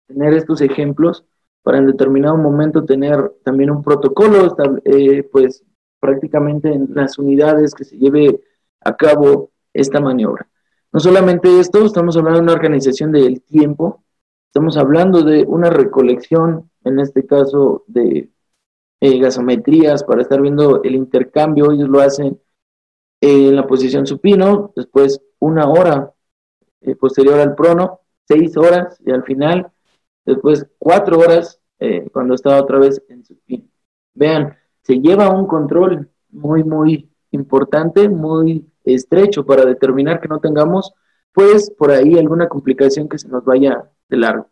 tener 0.08 0.34
estos 0.34 0.60
ejemplos 0.60 1.24
para 1.68 1.76
en 1.80 1.86
determinado 1.86 2.38
momento 2.38 2.86
tener 2.86 3.30
también 3.44 3.70
un 3.70 3.82
protocolo, 3.82 4.56
eh, 4.86 5.22
pues 5.24 5.62
prácticamente 6.00 6.72
en 6.72 6.88
las 6.94 7.18
unidades 7.18 7.74
que 7.74 7.84
se 7.84 7.98
lleve 7.98 8.40
a 8.80 8.96
cabo 8.96 9.50
esta 9.74 10.00
maniobra. 10.00 10.48
No 10.94 10.98
solamente 10.98 11.60
esto, 11.60 11.84
estamos 11.84 12.16
hablando 12.16 12.38
de 12.38 12.44
una 12.44 12.54
organización 12.54 13.12
del 13.12 13.42
tiempo, 13.42 14.02
estamos 14.46 14.78
hablando 14.78 15.20
de 15.20 15.44
una 15.44 15.68
recolección, 15.68 16.70
en 16.84 17.00
este 17.00 17.26
caso 17.26 17.84
de 17.86 18.30
eh, 19.02 19.18
gasometrías 19.18 20.04
para 20.04 20.22
estar 20.22 20.40
viendo 20.40 20.82
el 20.82 20.94
intercambio, 20.94 21.70
ellos 21.70 21.90
lo 21.90 22.00
hacen 22.00 22.40
en 23.20 23.54
la 23.54 23.66
posición 23.66 24.06
supino, 24.06 24.72
después 24.74 25.20
una 25.38 25.68
hora 25.68 26.14
eh, 26.80 26.96
posterior 26.96 27.38
al 27.38 27.54
prono, 27.54 28.00
seis 28.26 28.56
horas 28.56 28.98
y 29.04 29.10
al 29.10 29.22
final, 29.24 29.70
después 30.28 30.66
cuatro 30.78 31.18
horas 31.18 31.60
eh, 31.78 32.08
cuando 32.12 32.34
estaba 32.34 32.60
otra 32.60 32.78
vez 32.78 33.02
en 33.08 33.24
supino. 33.24 33.64
Vean, 34.14 34.56
se 34.82 35.00
lleva 35.00 35.30
un 35.30 35.46
control 35.46 36.10
muy, 36.30 36.64
muy 36.64 37.10
importante, 37.30 38.08
muy 38.08 38.70
estrecho 38.84 39.44
para 39.44 39.64
determinar 39.64 40.20
que 40.20 40.28
no 40.28 40.40
tengamos, 40.40 40.92
pues, 41.32 41.70
por 41.70 41.90
ahí 41.90 42.18
alguna 42.18 42.48
complicación 42.48 43.08
que 43.08 43.18
se 43.18 43.28
nos 43.28 43.44
vaya 43.44 43.90
de 44.08 44.16
largo. 44.16 44.50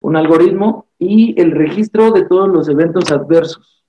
Un 0.00 0.16
algoritmo 0.16 0.88
y 0.98 1.40
el 1.40 1.52
registro 1.52 2.12
de 2.12 2.24
todos 2.24 2.48
los 2.48 2.68
eventos 2.68 3.10
adversos. 3.10 3.84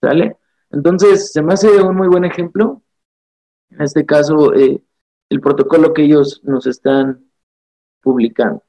¿Sale? 0.00 0.36
Entonces, 0.70 1.32
se 1.32 1.42
me 1.42 1.54
hace 1.54 1.80
un 1.82 1.96
muy 1.96 2.08
buen 2.08 2.24
ejemplo. 2.24 2.82
En 3.70 3.82
este 3.82 4.04
caso, 4.06 4.54
eh, 4.54 4.82
el 5.28 5.40
protocolo 5.40 5.92
que 5.92 6.04
ellos 6.04 6.40
nos 6.44 6.66
están 6.66 7.30
publicando. 8.00 8.62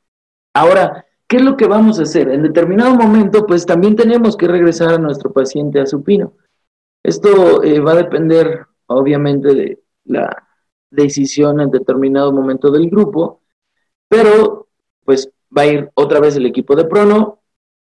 Ahora, 0.53 1.06
¿qué 1.27 1.37
es 1.37 1.43
lo 1.43 1.57
que 1.57 1.67
vamos 1.67 1.99
a 1.99 2.03
hacer? 2.03 2.29
En 2.29 2.43
determinado 2.43 2.95
momento, 2.95 3.45
pues 3.45 3.65
también 3.65 3.95
tenemos 3.95 4.37
que 4.37 4.47
regresar 4.47 4.93
a 4.93 4.97
nuestro 4.97 5.31
paciente 5.31 5.79
a 5.79 5.85
supino. 5.85 6.33
Esto 7.03 7.63
eh, 7.63 7.79
va 7.79 7.93
a 7.93 8.03
depender, 8.03 8.65
obviamente, 8.87 9.53
de 9.53 9.83
la 10.05 10.47
decisión 10.89 11.59
en 11.61 11.71
determinado 11.71 12.31
momento 12.31 12.71
del 12.71 12.89
grupo, 12.89 13.41
pero 14.07 14.67
pues 15.03 15.29
va 15.55 15.63
a 15.63 15.67
ir 15.67 15.91
otra 15.93 16.19
vez 16.19 16.35
el 16.35 16.45
equipo 16.45 16.75
de 16.75 16.85
prono, 16.85 17.41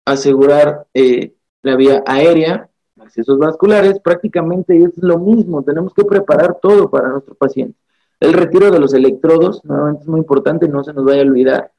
asegurar 0.05 0.87
eh, 0.95 1.35
la 1.63 1.77
vía 1.77 2.03
aérea, 2.07 2.71
accesos 3.01 3.39
vasculares, 3.39 4.01
prácticamente 4.01 4.77
es 4.77 4.97
lo 4.99 5.19
mismo, 5.19 5.63
tenemos 5.63 5.93
que 5.95 6.05
preparar 6.05 6.59
todo 6.61 6.91
para 6.91 7.09
nuestro 7.09 7.35
paciente. 7.35 7.79
El 8.19 8.33
retiro 8.33 8.71
de 8.71 8.81
los 8.81 8.95
electrodos, 8.95 9.65
nuevamente 9.65 10.03
es 10.03 10.09
muy 10.09 10.21
importante, 10.21 10.69
no 10.69 10.83
se 10.83 10.93
nos 10.93 11.05
vaya 11.05 11.21
a 11.21 11.25
olvidar. 11.25 11.73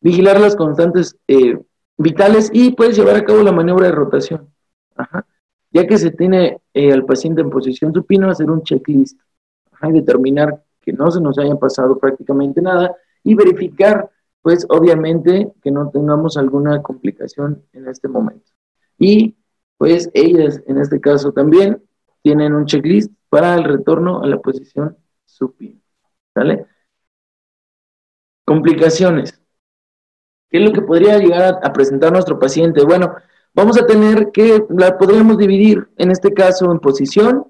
Vigilar 0.00 0.40
las 0.40 0.56
constantes 0.56 1.16
eh, 1.28 1.58
vitales 1.98 2.50
y 2.52 2.72
puedes 2.72 2.96
llevar 2.96 3.16
a 3.16 3.24
cabo 3.24 3.42
la 3.42 3.52
maniobra 3.52 3.86
de 3.86 3.92
rotación. 3.92 4.48
Ya 5.70 5.86
que 5.86 5.98
se 5.98 6.10
tiene 6.10 6.60
eh, 6.74 6.92
al 6.92 7.04
paciente 7.04 7.42
en 7.42 7.50
posición 7.50 7.92
supino, 7.92 8.30
hacer 8.30 8.50
un 8.50 8.62
checklist 8.62 9.18
y 9.82 9.92
determinar 9.92 10.62
que 10.80 10.92
no 10.92 11.10
se 11.10 11.20
nos 11.20 11.38
haya 11.38 11.54
pasado 11.56 11.98
prácticamente 11.98 12.60
nada 12.60 12.96
y 13.22 13.34
verificar, 13.34 14.10
pues 14.42 14.66
obviamente, 14.68 15.52
que 15.62 15.70
no 15.70 15.90
tengamos 15.90 16.36
alguna 16.36 16.82
complicación 16.82 17.62
en 17.72 17.88
este 17.88 18.08
momento. 18.08 18.50
Y 18.98 19.36
pues 19.76 20.10
ellas, 20.14 20.62
en 20.66 20.78
este 20.78 21.00
caso 21.00 21.32
también, 21.32 21.82
tienen 22.22 22.54
un 22.54 22.66
checklist 22.66 23.12
para 23.28 23.54
el 23.54 23.64
retorno 23.64 24.22
a 24.22 24.26
la 24.26 24.38
posición 24.38 24.96
supino. 25.24 25.80
¿Sale? 26.34 26.66
Complicaciones. 28.44 29.39
¿Qué 30.50 30.58
es 30.58 30.64
lo 30.64 30.72
que 30.72 30.82
podría 30.82 31.18
llegar 31.18 31.60
a, 31.62 31.72
presentar 31.72 32.12
nuestro 32.12 32.38
paciente? 32.38 32.84
Bueno, 32.84 33.14
vamos 33.54 33.80
a 33.80 33.86
tener 33.86 34.30
que, 34.32 34.64
la 34.70 34.98
podríamos 34.98 35.38
dividir 35.38 35.88
en 35.96 36.10
este 36.10 36.32
caso 36.34 36.70
en 36.72 36.80
posición, 36.80 37.46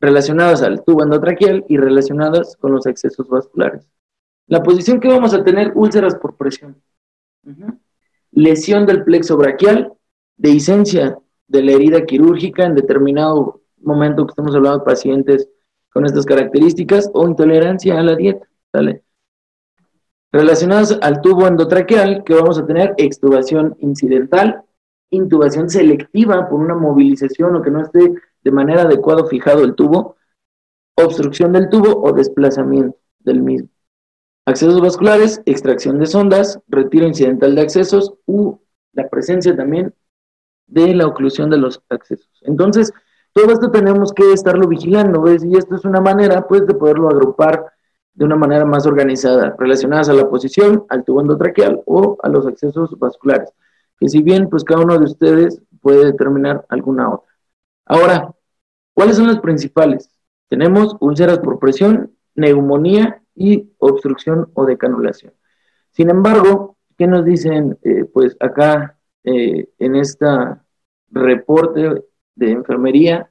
relacionadas 0.00 0.62
al 0.62 0.82
tubo 0.84 1.02
endotraqueal 1.02 1.64
y 1.68 1.76
relacionadas 1.76 2.56
con 2.56 2.72
los 2.72 2.86
excesos 2.86 3.28
vasculares. 3.28 3.86
La 4.46 4.62
posición 4.62 5.00
que 5.00 5.08
vamos 5.08 5.34
a 5.34 5.44
tener, 5.44 5.72
úlceras 5.74 6.14
por 6.14 6.36
presión. 6.36 6.80
Lesión 8.30 8.86
del 8.86 9.04
plexo 9.04 9.36
braquial, 9.36 9.92
dehiscencia 10.36 11.18
de 11.48 11.62
la 11.62 11.72
herida 11.72 12.06
quirúrgica 12.06 12.64
en 12.64 12.76
determinado 12.76 13.60
momento 13.78 14.24
que 14.24 14.30
estamos 14.30 14.54
hablando 14.54 14.78
de 14.78 14.84
pacientes 14.84 15.48
con 15.92 16.06
estas 16.06 16.24
características 16.24 17.10
o 17.12 17.26
intolerancia 17.26 17.98
a 17.98 18.02
la 18.02 18.14
dieta. 18.14 18.48
¿sale? 18.72 19.02
Relacionadas 20.32 20.98
al 21.02 21.20
tubo 21.20 21.46
endotraqueal, 21.46 22.22
que 22.24 22.34
vamos 22.34 22.58
a 22.58 22.66
tener 22.66 22.94
extubación 22.98 23.76
incidental, 23.80 24.62
intubación 25.10 25.68
selectiva 25.68 26.48
por 26.48 26.60
una 26.60 26.74
movilización 26.74 27.56
o 27.56 27.62
que 27.62 27.70
no 27.70 27.82
esté 27.82 28.14
de 28.42 28.50
manera 28.52 28.82
adecuada 28.82 29.26
fijado 29.26 29.64
el 29.64 29.74
tubo, 29.74 30.16
obstrucción 30.96 31.52
del 31.52 31.68
tubo 31.68 32.00
o 32.02 32.12
desplazamiento 32.12 32.96
del 33.18 33.42
mismo. 33.42 33.68
Accesos 34.46 34.80
vasculares, 34.80 35.42
extracción 35.46 35.98
de 35.98 36.06
sondas, 36.06 36.60
retiro 36.68 37.06
incidental 37.06 37.54
de 37.54 37.62
accesos 37.62 38.14
u 38.26 38.58
la 38.92 39.08
presencia 39.08 39.56
también 39.56 39.94
de 40.66 40.94
la 40.94 41.06
oclusión 41.06 41.50
de 41.50 41.58
los 41.58 41.82
accesos. 41.88 42.30
Entonces, 42.42 42.92
todo 43.32 43.52
esto 43.52 43.70
tenemos 43.70 44.12
que 44.12 44.32
estarlo 44.32 44.66
vigilando, 44.66 45.22
¿ves? 45.22 45.44
Y 45.44 45.56
esto 45.56 45.76
es 45.76 45.84
una 45.84 46.00
manera, 46.00 46.46
pues, 46.48 46.66
de 46.66 46.74
poderlo 46.74 47.08
agrupar 47.08 47.72
de 48.14 48.24
una 48.24 48.36
manera 48.36 48.64
más 48.64 48.86
organizada, 48.86 49.54
relacionadas 49.58 50.08
a 50.08 50.14
la 50.14 50.28
posición, 50.28 50.84
al 50.88 51.04
tubo 51.04 51.20
endotraqueal 51.20 51.82
o 51.86 52.18
a 52.22 52.28
los 52.28 52.46
accesos 52.46 52.98
vasculares, 52.98 53.50
que 53.98 54.08
si 54.08 54.22
bien, 54.22 54.48
pues, 54.48 54.64
cada 54.64 54.82
uno 54.82 54.98
de 54.98 55.04
ustedes 55.04 55.62
puede 55.80 56.06
determinar 56.06 56.66
alguna 56.68 57.14
otra. 57.14 57.32
Ahora, 57.86 58.34
¿cuáles 58.94 59.16
son 59.16 59.26
las 59.26 59.40
principales? 59.40 60.10
Tenemos 60.48 60.96
úlceras 61.00 61.38
por 61.38 61.58
presión, 61.58 62.12
neumonía 62.34 63.22
y 63.34 63.70
obstrucción 63.78 64.50
o 64.54 64.64
decanulación. 64.66 65.32
Sin 65.90 66.10
embargo, 66.10 66.76
¿qué 66.96 67.06
nos 67.06 67.24
dicen, 67.24 67.78
eh, 67.82 68.04
pues, 68.04 68.36
acá 68.40 68.98
eh, 69.24 69.68
en 69.78 69.96
esta 69.96 70.64
reporte 71.10 72.04
de 72.34 72.50
enfermería, 72.50 73.30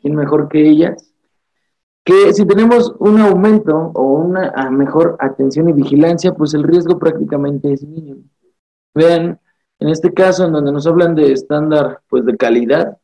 ¿quién 0.00 0.14
mejor 0.14 0.48
que 0.48 0.68
ellas? 0.68 1.12
Que 2.06 2.32
si 2.32 2.46
tenemos 2.46 2.94
un 3.00 3.20
aumento 3.20 3.90
o 3.92 4.02
una 4.12 4.52
mejor 4.70 5.16
atención 5.18 5.68
y 5.68 5.72
vigilancia, 5.72 6.32
pues 6.34 6.54
el 6.54 6.62
riesgo 6.62 7.00
prácticamente 7.00 7.72
es 7.72 7.84
mínimo. 7.84 8.22
Vean, 8.94 9.40
en 9.80 9.88
este 9.88 10.14
caso, 10.14 10.44
en 10.44 10.52
donde 10.52 10.70
nos 10.70 10.86
hablan 10.86 11.16
de 11.16 11.32
estándar 11.32 12.02
pues 12.08 12.24
de 12.24 12.36
calidad, 12.36 12.96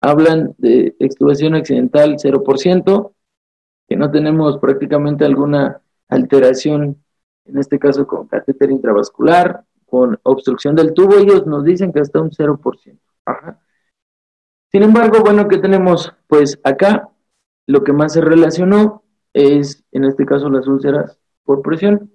hablan 0.00 0.56
de 0.58 0.96
extubación 0.98 1.54
accidental 1.54 2.16
0%, 2.16 3.12
que 3.88 3.96
no 3.96 4.10
tenemos 4.10 4.58
prácticamente 4.58 5.24
alguna 5.24 5.80
alteración, 6.08 7.00
en 7.44 7.58
este 7.58 7.78
caso 7.78 8.08
con 8.08 8.26
catéter 8.26 8.72
intravascular, 8.72 9.64
con 9.86 10.18
obstrucción 10.24 10.74
del 10.74 10.94
tubo, 10.94 11.14
ellos 11.16 11.46
nos 11.46 11.62
dicen 11.62 11.92
que 11.92 12.00
hasta 12.00 12.20
un 12.20 12.30
0%. 12.30 12.98
Sin 14.72 14.82
embargo, 14.82 15.20
bueno, 15.20 15.46
¿qué 15.46 15.58
tenemos? 15.58 16.12
Pues 16.26 16.58
acá 16.64 17.08
lo 17.66 17.84
que 17.84 17.92
más 17.92 18.12
se 18.12 18.20
relacionó 18.20 19.02
es, 19.32 19.84
en 19.92 20.04
este 20.04 20.26
caso, 20.26 20.50
las 20.50 20.66
úlceras 20.66 21.18
por 21.44 21.62
presión. 21.62 22.10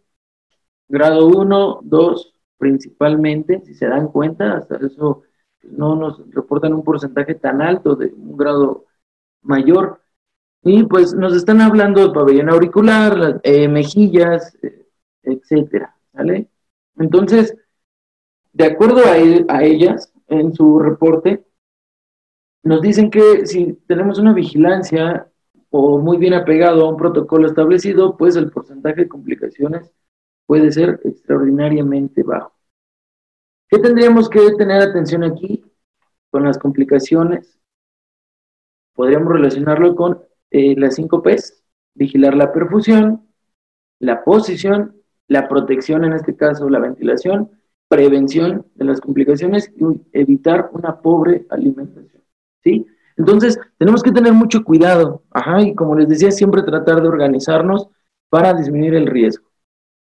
Grado 0.87 1.27
1, 1.27 1.81
2, 1.83 2.33
principalmente, 2.57 3.61
si 3.65 3.73
se 3.73 3.87
dan 3.87 4.07
cuenta, 4.07 4.57
hasta 4.57 4.77
eso 4.77 5.23
no 5.63 5.95
nos 5.95 6.29
reportan 6.31 6.73
un 6.73 6.83
porcentaje 6.83 7.35
tan 7.35 7.61
alto 7.61 7.95
de 7.95 8.07
un 8.07 8.37
grado 8.37 8.85
mayor. 9.41 10.01
Y 10.63 10.83
pues 10.83 11.13
nos 11.13 11.35
están 11.35 11.61
hablando 11.61 12.07
de 12.07 12.13
pabellón 12.13 12.49
auricular, 12.49 13.39
eh, 13.43 13.67
mejillas, 13.67 14.57
eh, 14.61 14.87
etcétera, 15.23 15.95
¿vale? 16.13 16.49
Entonces, 16.97 17.55
de 18.53 18.65
acuerdo 18.65 19.01
a, 19.05 19.55
a 19.55 19.63
ellas, 19.63 20.11
en 20.27 20.53
su 20.53 20.79
reporte, 20.79 21.45
nos 22.63 22.81
dicen 22.81 23.09
que 23.09 23.45
si 23.45 23.73
tenemos 23.87 24.19
una 24.19 24.33
vigilancia 24.33 25.31
o 25.69 25.99
muy 25.99 26.17
bien 26.17 26.33
apegado 26.33 26.85
a 26.85 26.89
un 26.89 26.97
protocolo 26.97 27.47
establecido, 27.47 28.17
pues 28.17 28.35
el 28.35 28.51
porcentaje 28.51 29.01
de 29.01 29.07
complicaciones 29.07 29.93
puede 30.45 30.71
ser 30.71 30.99
extraordinariamente 31.03 32.23
bajo. 32.23 32.53
¿Qué 33.69 33.79
tendríamos 33.79 34.29
que 34.29 34.39
tener 34.57 34.81
atención 34.81 35.23
aquí 35.23 35.63
con 36.31 36.43
las 36.45 36.57
complicaciones? 36.57 37.59
Podríamos 38.93 39.33
relacionarlo 39.33 39.95
con 39.95 40.21
eh, 40.51 40.75
las 40.77 40.95
cinco 40.95 41.21
P's, 41.21 41.63
vigilar 41.93 42.33
la 42.33 42.53
perfusión, 42.53 43.27
la 43.99 44.23
posición, 44.23 44.95
la 45.27 45.49
protección, 45.49 46.05
en 46.05 46.13
este 46.13 46.35
caso 46.35 46.69
la 46.69 46.79
ventilación, 46.79 47.51
prevención 47.89 48.65
de 48.75 48.85
las 48.85 49.01
complicaciones 49.01 49.71
y 49.75 49.83
evitar 50.13 50.69
una 50.71 51.01
pobre 51.01 51.45
alimentación. 51.49 52.23
¿Sí? 52.63 52.87
Entonces, 53.17 53.59
tenemos 53.77 54.03
que 54.03 54.11
tener 54.11 54.31
mucho 54.31 54.63
cuidado, 54.63 55.23
ajá, 55.31 55.61
y 55.61 55.73
como 55.73 55.95
les 55.95 56.07
decía, 56.07 56.31
siempre 56.31 56.61
tratar 56.61 57.01
de 57.01 57.07
organizarnos 57.07 57.89
para 58.29 58.53
disminuir 58.53 58.93
el 58.93 59.07
riesgo. 59.07 59.47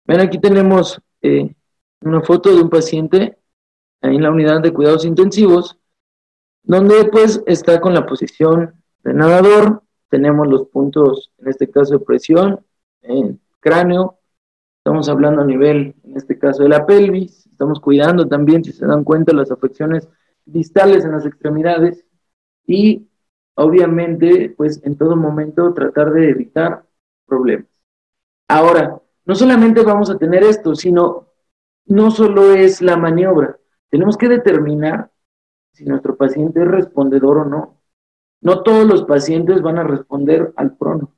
Ven, 0.07 0.21
aquí 0.21 0.39
tenemos 0.39 1.01
eh, 1.21 1.55
una 2.03 2.23
foto 2.23 2.55
de 2.55 2.63
un 2.63 2.71
paciente 2.71 3.37
en 4.01 4.23
la 4.23 4.31
unidad 4.31 4.63
de 4.63 4.73
cuidados 4.73 5.05
intensivos, 5.05 5.77
donde 6.63 7.05
pues 7.07 7.43
está 7.47 7.81
con 7.81 7.95
la 7.95 8.07
posición 8.07 8.75
de 9.03 9.13
nadador, 9.13 9.83
tenemos 10.09 10.47
los 10.49 10.69
puntos, 10.69 11.33
en 11.39 11.49
este 11.49 11.71
caso 11.71 11.99
de 11.99 12.05
presión, 12.05 12.65
cráneo, 13.61 14.19
estamos 14.79 15.09
hablando 15.09 15.43
a 15.43 15.47
nivel, 15.47 15.97
en 16.05 16.17
este 16.17 16.39
caso 16.39 16.63
de 16.63 16.69
la 16.69 16.87
pelvis, 16.87 17.47
estamos 17.47 17.81
cuidando 17.81 18.27
también, 18.27 18.65
si 18.65 18.73
se 18.73 18.87
dan 18.87 19.05
cuenta, 19.05 19.33
las 19.33 19.51
afecciones 19.51 20.09
distales 20.45 21.05
en 21.05 21.13
las 21.13 21.27
extremidades 21.27 22.05
y 22.67 23.09
obviamente, 23.55 24.55
pues 24.57 24.81
en 24.85 24.97
todo 24.97 25.17
momento 25.17 25.73
tratar 25.75 26.13
de 26.13 26.31
evitar 26.31 26.85
problemas. 27.27 27.67
Ahora, 28.49 29.01
no 29.25 29.35
solamente 29.35 29.83
vamos 29.83 30.11
a 30.11 30.19
tener 30.19 30.43
esto, 30.43 30.75
sino 30.75 31.29
no 31.87 32.11
solo 32.11 32.55
es 32.55 32.81
la 32.83 32.97
maniobra, 32.97 33.59
tenemos 33.91 34.17
que 34.17 34.29
determinar 34.29 35.11
si 35.73 35.85
nuestro 35.85 36.17
paciente 36.17 36.61
es 36.61 36.69
respondedor 36.69 37.39
o 37.39 37.45
no. 37.45 37.81
No 38.41 38.63
todos 38.63 38.87
los 38.87 39.05
pacientes 39.05 39.61
van 39.61 39.79
a 39.79 39.85
responder 39.85 40.53
al 40.57 40.77
prono. 40.77 41.13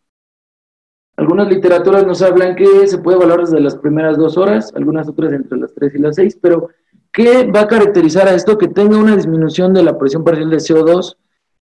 Algunas 1.17 1.49
literaturas 1.49 2.07
nos 2.07 2.23
hablan 2.23 2.57
que 2.57 2.87
se 2.87 2.99
puede 2.99 3.19
evaluar 3.19 3.41
desde 3.41 3.61
las 3.61 3.77
primeras 3.77 4.17
dos 4.17 4.37
horas, 4.39 4.73
algunas 4.75 5.09
otras 5.09 5.33
entre 5.33 5.59
las 5.59 5.75
tres 5.75 5.95
y 5.95 5.99
las 5.99 6.17
seis, 6.17 6.37
pero 6.41 6.71
¿qué 7.13 7.47
va 7.51 7.61
a 7.61 7.69
caracterizar 7.69 8.27
a 8.27 8.35
esto? 8.35 8.57
Que 8.57 8.69
tenga 8.69 8.99
una 8.99 9.15
disminución 9.15 9.75
de 9.75 9.85
la 9.85 9.99
presión 9.99 10.25
parcial 10.25 10.51
de 10.51 10.57
CO2 10.57 11.17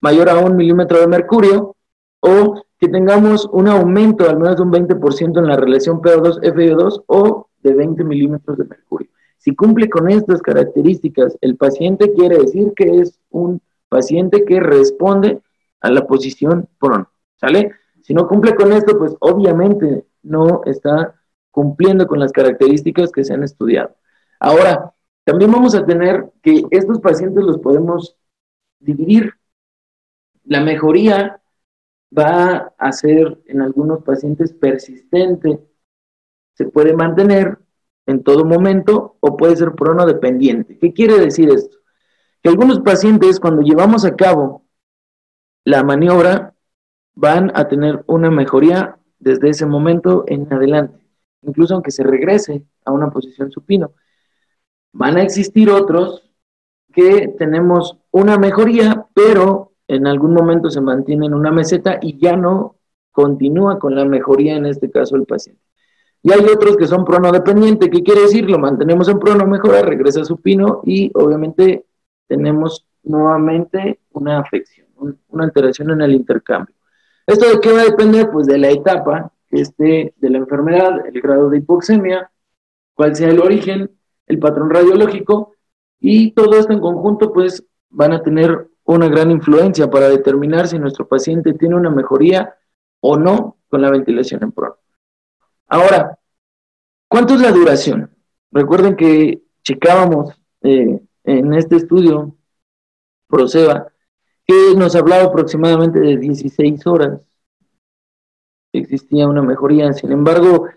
mayor 0.01 0.29
a 0.29 0.37
un 0.37 0.55
milímetro 0.55 0.99
de 0.99 1.07
mercurio 1.07 1.75
o 2.19 2.61
que 2.79 2.87
tengamos 2.87 3.47
un 3.51 3.67
aumento 3.67 4.29
al 4.29 4.37
menos 4.37 4.57
de 4.57 4.63
un 4.63 4.71
20% 4.71 5.39
en 5.39 5.47
la 5.47 5.55
relación 5.55 6.01
PO2-FIO2 6.01 7.03
o 7.07 7.47
de 7.61 7.73
20 7.73 8.03
milímetros 8.03 8.57
de 8.57 8.65
mercurio. 8.65 9.09
Si 9.37 9.55
cumple 9.55 9.89
con 9.89 10.09
estas 10.09 10.41
características, 10.41 11.37
el 11.41 11.55
paciente 11.55 12.13
quiere 12.13 12.39
decir 12.39 12.73
que 12.75 12.99
es 12.99 13.19
un 13.29 13.61
paciente 13.89 14.43
que 14.43 14.59
responde 14.59 15.41
a 15.81 15.91
la 15.91 16.07
posición 16.07 16.67
prono, 16.79 17.09
¿sale? 17.35 17.71
Si 18.01 18.13
no 18.13 18.27
cumple 18.27 18.55
con 18.55 18.71
esto, 18.71 18.97
pues 18.97 19.15
obviamente 19.19 20.05
no 20.23 20.61
está 20.65 21.15
cumpliendo 21.51 22.07
con 22.07 22.19
las 22.19 22.31
características 22.31 23.11
que 23.11 23.23
se 23.23 23.33
han 23.33 23.43
estudiado. 23.43 23.95
Ahora, 24.39 24.93
también 25.23 25.51
vamos 25.51 25.73
a 25.75 25.85
tener 25.85 26.31
que 26.41 26.63
estos 26.71 26.99
pacientes 26.99 27.43
los 27.43 27.59
podemos 27.59 28.15
dividir. 28.79 29.33
La 30.45 30.61
mejoría 30.61 31.41
va 32.17 32.73
a 32.77 32.91
ser 32.91 33.41
en 33.47 33.61
algunos 33.61 34.03
pacientes 34.03 34.53
persistente, 34.53 35.59
se 36.53 36.65
puede 36.65 36.93
mantener 36.93 37.59
en 38.05 38.23
todo 38.23 38.45
momento 38.45 39.17
o 39.19 39.35
puede 39.35 39.55
ser 39.55 39.73
pronodependiente. 39.73 40.77
¿Qué 40.77 40.93
quiere 40.93 41.19
decir 41.19 41.49
esto? 41.49 41.77
Que 42.41 42.49
algunos 42.49 42.79
pacientes 42.79 43.39
cuando 43.39 43.61
llevamos 43.63 44.05
a 44.05 44.15
cabo 44.15 44.65
la 45.63 45.83
maniobra 45.83 46.55
van 47.15 47.51
a 47.55 47.67
tener 47.67 48.03
una 48.07 48.29
mejoría 48.29 48.99
desde 49.17 49.49
ese 49.49 49.65
momento 49.65 50.25
en 50.27 50.51
adelante, 50.53 51.07
incluso 51.41 51.73
aunque 51.73 51.91
se 51.91 52.03
regrese 52.03 52.63
a 52.85 52.91
una 52.91 53.09
posición 53.09 53.51
supino. 53.51 53.93
Van 54.91 55.17
a 55.17 55.23
existir 55.23 55.69
otros 55.69 56.29
que 56.93 57.33
tenemos 57.37 57.97
una 58.11 58.37
mejoría, 58.37 59.07
pero 59.13 59.74
en 59.88 60.07
algún 60.07 60.33
momento 60.33 60.69
se 60.69 60.81
mantiene 60.81 61.27
en 61.27 61.33
una 61.33 61.51
meseta 61.51 61.99
y 62.01 62.17
ya 62.17 62.36
no 62.36 62.75
continúa 63.11 63.79
con 63.79 63.95
la 63.95 64.05
mejoría, 64.05 64.55
en 64.55 64.65
este 64.65 64.89
caso 64.89 65.15
el 65.15 65.25
paciente. 65.25 65.61
Y 66.21 66.31
hay 66.31 66.43
otros 66.45 66.75
que 66.75 66.88
son 66.88 67.05
pronodependientes, 67.05 67.89
¿qué 67.89 68.01
quiere 68.01 68.21
decir? 68.21 68.49
Lo 68.49 68.57
mantenemos 68.57 69.07
en 69.09 69.19
prono, 69.19 69.45
mejora, 69.45 69.83
regresa 69.83 70.21
a 70.21 70.25
supino 70.25 70.81
y 70.83 71.11
obviamente 71.13 71.86
tenemos 72.27 72.88
nuevamente 73.03 73.99
una 74.11 74.39
afección, 74.39 74.88
una 75.29 75.43
alteración 75.43 75.91
en 75.91 76.01
el 76.01 76.13
intercambio. 76.13 76.75
¿Esto 77.27 77.49
de 77.49 77.59
qué 77.59 77.71
va 77.71 77.81
a 77.81 77.86
depender? 77.86 78.31
Pues 78.31 78.47
de 78.47 78.57
la 78.57 78.69
etapa 78.69 79.31
que 79.49 79.61
esté 79.61 80.13
de 80.17 80.29
la 80.29 80.39
enfermedad, 80.39 81.05
el 81.05 81.21
grado 81.21 81.49
de 81.49 81.59
hipoxemia, 81.59 82.31
cuál 82.95 83.15
sea 83.15 83.29
el 83.29 83.39
origen, 83.39 83.91
el 84.27 84.39
patrón 84.39 84.69
radiológico 84.69 85.53
y 85.99 86.31
todo 86.31 86.57
esto 86.57 86.73
en 86.73 86.79
conjunto 86.79 87.31
pues 87.31 87.65
van 87.89 88.13
a 88.13 88.23
tener 88.23 88.67
una 88.86 89.07
gran 89.07 89.31
influencia 89.31 89.89
para 89.89 90.09
determinar 90.09 90.67
si 90.67 90.79
nuestro 90.79 91.07
paciente 91.07 91.53
tiene 91.53 91.75
una 91.75 91.89
mejoría 91.89 92.55
o 93.01 93.17
no 93.17 93.57
con 93.67 93.81
la 93.81 93.89
ventilación 93.89 94.43
en 94.43 94.51
prono. 94.51 94.77
Ahora, 95.67 96.17
¿cuánto 97.07 97.33
es 97.33 97.41
la 97.41 97.51
duración? 97.51 98.11
Recuerden 98.51 98.95
que 98.95 99.43
checábamos 99.63 100.39
eh, 100.61 101.01
en 101.23 101.53
este 101.53 101.77
estudio, 101.77 102.36
Proceba, 103.27 103.91
que 104.45 104.75
nos 104.77 104.95
hablaba 104.95 105.23
aproximadamente 105.23 105.99
de 105.99 106.17
16 106.17 106.86
horas. 106.86 107.21
Existía 108.71 109.27
una 109.27 109.41
mejoría. 109.41 109.91
Sin 109.93 110.11
embargo, 110.11 110.67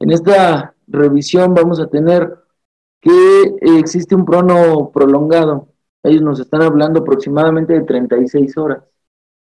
en 0.00 0.10
esta 0.10 0.74
revisión 0.88 1.54
vamos 1.54 1.78
a 1.78 1.86
tener 1.86 2.36
que 3.00 3.54
existe 3.78 4.16
un 4.16 4.24
prono 4.24 4.90
prolongado 4.92 5.71
ellos 6.02 6.22
nos 6.22 6.40
están 6.40 6.62
hablando 6.62 7.00
aproximadamente 7.00 7.74
de 7.74 7.82
36 7.82 8.56
horas 8.56 8.82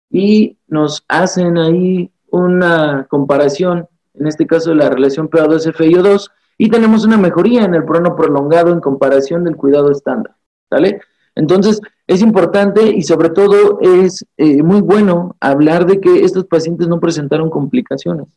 y 0.09 0.57
nos 0.67 1.03
hacen 1.07 1.57
ahí 1.57 2.11
una 2.29 3.07
comparación, 3.09 3.87
en 4.13 4.27
este 4.27 4.45
caso 4.45 4.69
de 4.69 4.75
la 4.77 4.89
relación 4.89 5.29
PA2-FIO2, 5.29 6.29
y 6.57 6.69
tenemos 6.69 7.05
una 7.05 7.17
mejoría 7.17 7.63
en 7.63 7.73
el 7.73 7.83
prono 7.83 8.15
prolongado 8.15 8.71
en 8.71 8.79
comparación 8.79 9.43
del 9.43 9.55
cuidado 9.55 9.91
estándar, 9.91 10.35
¿sale? 10.69 11.01
Entonces, 11.35 11.81
es 12.05 12.21
importante 12.21 12.89
y 12.89 13.01
sobre 13.01 13.29
todo 13.29 13.79
es 13.81 14.23
eh, 14.37 14.61
muy 14.61 14.81
bueno 14.81 15.35
hablar 15.39 15.85
de 15.85 15.99
que 15.99 16.23
estos 16.23 16.45
pacientes 16.45 16.87
no 16.87 16.99
presentaron 16.99 17.49
complicaciones. 17.49 18.27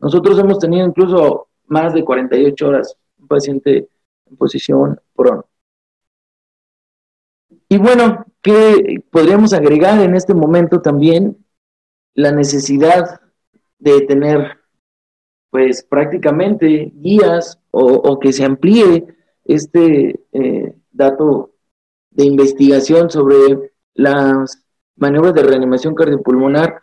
Nosotros 0.00 0.38
hemos 0.38 0.58
tenido 0.58 0.86
incluso 0.86 1.48
más 1.66 1.94
de 1.94 2.04
48 2.04 2.66
horas 2.66 2.96
un 3.18 3.28
paciente 3.28 3.88
en 4.28 4.36
posición 4.36 5.00
prono. 5.14 5.44
Y 7.72 7.78
bueno, 7.78 8.26
¿qué 8.42 9.04
podríamos 9.12 9.52
agregar 9.52 10.00
en 10.00 10.16
este 10.16 10.34
momento 10.34 10.82
también? 10.82 11.38
La 12.14 12.32
necesidad 12.32 13.20
de 13.78 14.00
tener, 14.00 14.58
pues 15.50 15.84
prácticamente 15.84 16.90
guías 16.96 17.60
o, 17.70 18.18
que 18.18 18.32
se 18.32 18.44
amplíe 18.44 19.06
este 19.44 20.20
eh, 20.32 20.74
dato 20.90 21.52
de 22.10 22.24
investigación 22.24 23.08
sobre 23.08 23.70
las 23.94 24.64
maniobras 24.96 25.34
de 25.34 25.44
reanimación 25.44 25.94
cardiopulmonar 25.94 26.80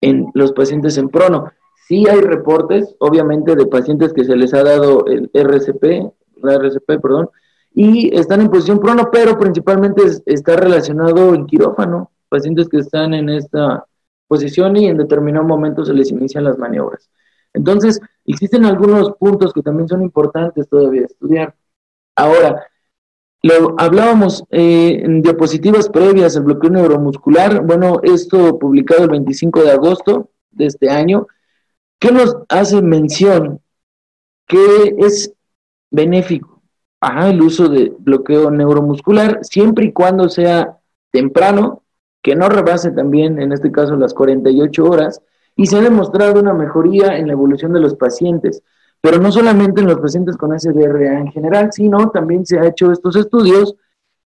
en 0.00 0.26
los 0.34 0.50
pacientes 0.50 0.98
en 0.98 1.08
prono. 1.08 1.52
Sí 1.86 2.08
hay 2.08 2.20
reportes, 2.20 2.96
obviamente, 2.98 3.54
de 3.54 3.66
pacientes 3.66 4.12
que 4.12 4.24
se 4.24 4.34
les 4.34 4.52
ha 4.54 4.64
dado 4.64 5.06
el 5.06 5.30
RCP, 5.32 6.12
la 6.42 6.54
RCP, 6.54 7.00
perdón, 7.00 7.30
y 7.78 8.16
están 8.16 8.40
en 8.40 8.48
posición 8.48 8.80
prono, 8.80 9.10
pero 9.12 9.38
principalmente 9.38 10.00
está 10.24 10.56
relacionado 10.56 11.34
en 11.34 11.44
quirófano, 11.44 12.10
pacientes 12.30 12.70
que 12.70 12.78
están 12.78 13.12
en 13.12 13.28
esta 13.28 13.84
posición 14.26 14.78
y 14.78 14.86
en 14.86 14.96
determinado 14.96 15.44
momento 15.44 15.84
se 15.84 15.92
les 15.92 16.10
inician 16.10 16.44
las 16.44 16.56
maniobras. 16.56 17.10
Entonces, 17.52 18.00
existen 18.24 18.64
algunos 18.64 19.12
puntos 19.18 19.52
que 19.52 19.60
también 19.60 19.88
son 19.88 20.00
importantes 20.00 20.66
todavía 20.70 21.04
estudiar. 21.04 21.54
Ahora, 22.16 22.66
Lo 23.42 23.76
hablábamos 23.78 24.42
eh, 24.50 25.02
en 25.04 25.22
diapositivas 25.22 25.90
previas, 25.90 26.34
el 26.34 26.44
bloqueo 26.44 26.70
neuromuscular, 26.70 27.62
bueno, 27.62 28.00
esto 28.02 28.58
publicado 28.58 29.04
el 29.04 29.10
25 29.10 29.62
de 29.62 29.70
agosto 29.72 30.30
de 30.50 30.66
este 30.66 30.88
año, 30.88 31.26
que 32.00 32.10
nos 32.10 32.38
hace 32.48 32.80
mención 32.82 33.60
que 34.46 34.96
es 34.98 35.32
benéfico 35.90 36.55
el 37.00 37.42
uso 37.42 37.68
de 37.68 37.94
bloqueo 37.98 38.50
neuromuscular, 38.50 39.40
siempre 39.42 39.86
y 39.86 39.92
cuando 39.92 40.28
sea 40.28 40.78
temprano, 41.10 41.82
que 42.22 42.34
no 42.34 42.48
rebase 42.48 42.90
también, 42.90 43.40
en 43.40 43.52
este 43.52 43.70
caso, 43.70 43.96
las 43.96 44.14
48 44.14 44.84
horas, 44.84 45.22
y 45.54 45.66
se 45.66 45.76
ha 45.76 45.80
demostrado 45.80 46.40
una 46.40 46.52
mejoría 46.52 47.16
en 47.16 47.28
la 47.28 47.32
evolución 47.32 47.72
de 47.72 47.80
los 47.80 47.94
pacientes, 47.94 48.62
pero 49.00 49.18
no 49.18 49.30
solamente 49.30 49.80
en 49.80 49.86
los 49.86 50.00
pacientes 50.00 50.36
con 50.36 50.58
SDRA 50.58 51.20
en 51.20 51.30
general, 51.30 51.70
sino 51.72 52.10
también 52.10 52.44
se 52.44 52.58
ha 52.58 52.66
hecho 52.66 52.90
estos 52.90 53.16
estudios 53.16 53.76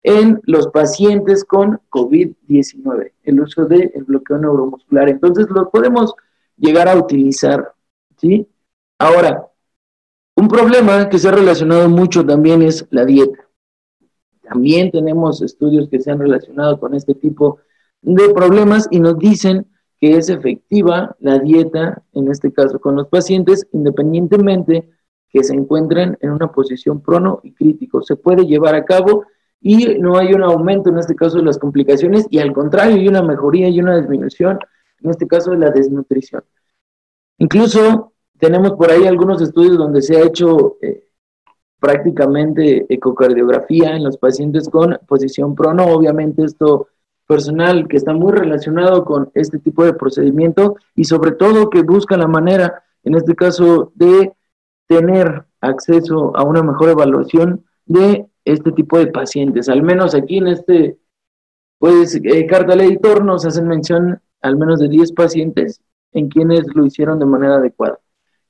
en 0.04 0.40
los 0.44 0.68
pacientes 0.70 1.44
con 1.44 1.80
COVID-19, 1.90 3.12
el 3.24 3.40
uso 3.40 3.66
del 3.66 3.92
bloqueo 4.08 4.38
neuromuscular. 4.38 5.10
Entonces 5.10 5.48
lo 5.50 5.70
podemos 5.70 6.16
llegar 6.58 6.88
a 6.88 6.96
utilizar, 6.96 7.74
¿sí? 8.18 8.48
Ahora, 8.98 9.51
un 10.42 10.48
problema 10.48 11.08
que 11.08 11.20
se 11.20 11.28
ha 11.28 11.32
relacionado 11.32 11.88
mucho 11.88 12.26
también 12.26 12.64
es 12.64 12.88
la 12.90 13.06
dieta. 13.06 13.48
También 14.42 14.90
tenemos 14.90 15.40
estudios 15.44 15.88
que 15.88 16.00
se 16.00 16.10
han 16.10 16.18
relacionado 16.18 16.80
con 16.80 16.96
este 16.96 17.14
tipo 17.14 17.60
de 18.02 18.34
problemas 18.34 18.88
y 18.90 19.00
nos 19.00 19.20
dicen 19.20 19.68
que 20.00 20.18
es 20.18 20.30
efectiva 20.30 21.16
la 21.20 21.38
dieta, 21.38 22.02
en 22.14 22.32
este 22.32 22.52
caso 22.52 22.82
con 22.82 22.96
los 22.96 23.08
pacientes, 23.08 23.68
independientemente 23.72 24.90
que 25.30 25.44
se 25.44 25.54
encuentren 25.54 26.18
en 26.22 26.32
una 26.32 26.52
posición 26.52 27.02
prono 27.02 27.40
y 27.44 27.54
crítico. 27.54 28.02
Se 28.02 28.16
puede 28.16 28.48
llevar 28.48 28.74
a 28.74 28.84
cabo 28.84 29.26
y 29.62 30.00
no 30.00 30.18
hay 30.18 30.34
un 30.34 30.42
aumento 30.42 30.90
en 30.90 30.98
este 30.98 31.14
caso 31.14 31.38
de 31.38 31.44
las 31.44 31.60
complicaciones 31.60 32.26
y 32.32 32.40
al 32.40 32.52
contrario 32.52 32.96
hay 32.96 33.08
una 33.08 33.22
mejoría 33.22 33.70
y 33.70 33.80
una 33.80 33.98
disminución 33.98 34.58
en 35.04 35.12
este 35.12 35.28
caso 35.28 35.52
de 35.52 35.60
la 35.60 35.70
desnutrición. 35.70 36.44
Incluso 37.38 38.11
tenemos 38.42 38.72
por 38.74 38.90
ahí 38.90 39.06
algunos 39.06 39.40
estudios 39.40 39.78
donde 39.78 40.02
se 40.02 40.18
ha 40.18 40.26
hecho 40.26 40.78
eh, 40.82 41.08
prácticamente 41.80 42.88
ecocardiografía 42.90 43.96
en 43.96 44.04
los 44.04 44.18
pacientes 44.18 44.68
con 44.68 45.00
posición 45.08 45.54
prono. 45.54 45.86
Obviamente 45.86 46.44
esto 46.44 46.88
personal 47.28 47.88
que 47.88 47.98
está 47.98 48.14
muy 48.14 48.34
relacionado 48.34 49.06
con 49.06 49.32
este 49.36 49.60
tipo 49.60 49.86
de 49.86 49.94
procedimiento 49.94 50.76
y 50.96 51.04
sobre 51.06 51.34
todo 51.34 51.70
que 51.70 51.84
busca 51.84 52.18
la 52.18 52.28
manera, 52.28 52.84
en 53.04 53.14
este 53.16 53.36
caso, 53.36 53.92
de 53.94 54.34
tener 54.88 55.46
acceso 55.62 56.36
a 56.36 56.44
una 56.44 56.64
mejor 56.64 56.90
evaluación 56.90 57.64
de 57.86 58.26
este 58.44 58.72
tipo 58.72 58.98
de 58.98 59.08
pacientes. 59.08 59.70
Al 59.70 59.84
menos 59.84 60.16
aquí 60.16 60.40
en 60.40 60.48
este, 60.48 60.98
pues, 61.78 62.16
eh, 62.16 62.48
carta 62.48 62.74
al 62.74 62.82
editor 62.82 63.24
nos 63.24 63.46
hacen 63.46 63.68
mención 63.68 64.20
al 64.42 64.58
menos 64.58 64.80
de 64.80 64.90
10 64.90 65.12
pacientes 65.12 65.80
en 66.12 66.28
quienes 66.28 66.66
lo 66.74 66.88
hicieron 66.88 67.20
de 67.20 67.26
manera 67.28 67.58
adecuada. 67.58 68.01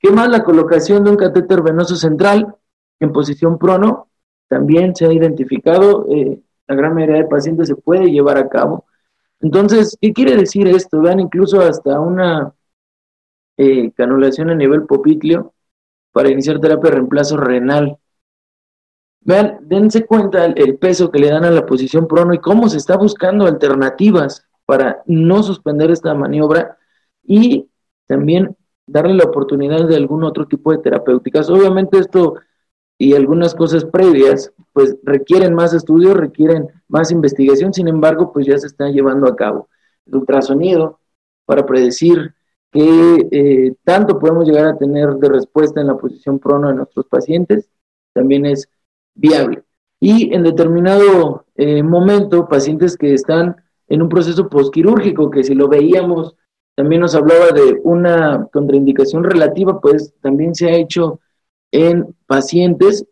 ¿Qué 0.02 0.10
más? 0.10 0.28
La 0.28 0.42
colocación 0.42 1.04
de 1.04 1.10
un 1.10 1.16
catéter 1.16 1.62
venoso 1.62 1.94
central 1.94 2.56
en 2.98 3.12
posición 3.12 3.56
prono 3.56 4.08
también 4.48 4.96
se 4.96 5.06
ha 5.06 5.12
identificado. 5.12 6.06
Eh, 6.10 6.40
la 6.66 6.74
gran 6.74 6.94
mayoría 6.94 7.22
de 7.22 7.28
pacientes 7.28 7.68
se 7.68 7.76
puede 7.76 8.10
llevar 8.10 8.36
a 8.36 8.48
cabo. 8.48 8.84
Entonces, 9.40 9.96
¿qué 10.00 10.12
quiere 10.12 10.36
decir 10.36 10.66
esto? 10.66 11.00
Vean 11.00 11.20
incluso 11.20 11.60
hasta 11.60 12.00
una 12.00 12.52
eh, 13.56 13.92
canulación 13.92 14.50
a 14.50 14.56
nivel 14.56 14.86
popitlio 14.86 15.54
para 16.10 16.30
iniciar 16.30 16.58
terapia 16.58 16.90
de 16.90 16.96
reemplazo 16.96 17.36
renal. 17.36 17.96
Vean, 19.20 19.58
dense 19.62 20.04
cuenta 20.04 20.46
el, 20.46 20.78
peso 20.78 21.12
que 21.12 21.20
le 21.20 21.30
dan 21.30 21.44
a 21.44 21.50
la 21.52 21.64
posición 21.64 22.08
prono 22.08 22.34
y 22.34 22.38
cómo 22.38 22.68
se 22.68 22.78
está 22.78 22.96
buscando 22.96 23.46
alternativas 23.46 24.44
para 24.66 25.02
no 25.06 25.44
suspender 25.44 25.92
esta 25.92 26.12
maniobra 26.12 26.76
y 27.22 27.68
también 28.08 28.56
darle 28.86 29.14
la 29.14 29.24
oportunidad 29.24 29.86
de 29.86 29.96
algún 29.96 30.24
otro 30.24 30.46
tipo 30.46 30.72
de 30.72 30.78
terapéuticas. 30.78 31.48
Obviamente 31.50 31.98
esto 31.98 32.34
y 32.98 33.14
algunas 33.14 33.54
cosas 33.54 33.84
previas, 33.84 34.52
pues 34.72 34.96
requieren 35.02 35.54
más 35.54 35.74
estudios, 35.74 36.16
requieren 36.16 36.68
más 36.88 37.10
investigación, 37.10 37.74
sin 37.74 37.88
embargo, 37.88 38.32
pues 38.32 38.46
ya 38.46 38.56
se 38.58 38.66
está 38.66 38.88
llevando 38.90 39.26
a 39.26 39.34
cabo. 39.34 39.68
El 40.06 40.16
ultrasonido 40.16 41.00
para 41.44 41.66
predecir 41.66 42.34
qué 42.70 43.28
eh, 43.30 43.74
tanto 43.84 44.18
podemos 44.18 44.46
llegar 44.46 44.66
a 44.66 44.78
tener 44.78 45.14
de 45.14 45.28
respuesta 45.28 45.80
en 45.80 45.88
la 45.88 45.96
posición 45.96 46.38
prono 46.38 46.68
de 46.68 46.74
nuestros 46.74 47.06
pacientes, 47.06 47.68
también 48.12 48.46
es 48.46 48.68
viable. 49.14 49.64
Y 50.00 50.34
en 50.34 50.42
determinado 50.42 51.44
eh, 51.56 51.82
momento, 51.82 52.48
pacientes 52.48 52.96
que 52.96 53.14
están 53.14 53.56
en 53.88 54.02
un 54.02 54.08
proceso 54.08 54.48
posquirúrgico, 54.48 55.30
que 55.30 55.44
si 55.44 55.54
lo 55.54 55.68
veíamos 55.68 56.36
también 56.74 57.02
nos 57.02 57.14
hablaba 57.14 57.50
de 57.50 57.80
una 57.84 58.48
contraindicación 58.52 59.24
relativa, 59.24 59.80
pues 59.80 60.14
también 60.20 60.54
se 60.54 60.68
ha 60.68 60.76
hecho 60.76 61.20
en 61.70 62.14
pacientes, 62.26 63.06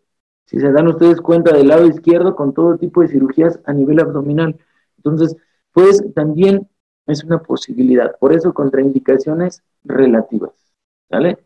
si 0.45 0.59
se 0.59 0.71
dan 0.71 0.87
ustedes 0.87 1.21
cuenta 1.21 1.53
del 1.53 1.67
lado 1.67 1.85
izquierdo, 1.87 2.35
con 2.35 2.53
todo 2.53 2.77
tipo 2.77 3.01
de 3.01 3.07
cirugías 3.07 3.59
a 3.65 3.73
nivel 3.73 3.99
abdominal. 3.99 4.57
Entonces, 4.97 5.35
pues 5.71 6.03
también 6.13 6.67
es 7.07 7.23
una 7.23 7.39
posibilidad. 7.41 8.17
Por 8.19 8.33
eso, 8.33 8.53
contraindicaciones 8.53 9.63
relativas. 9.83 10.51
¿Vale? 11.09 11.37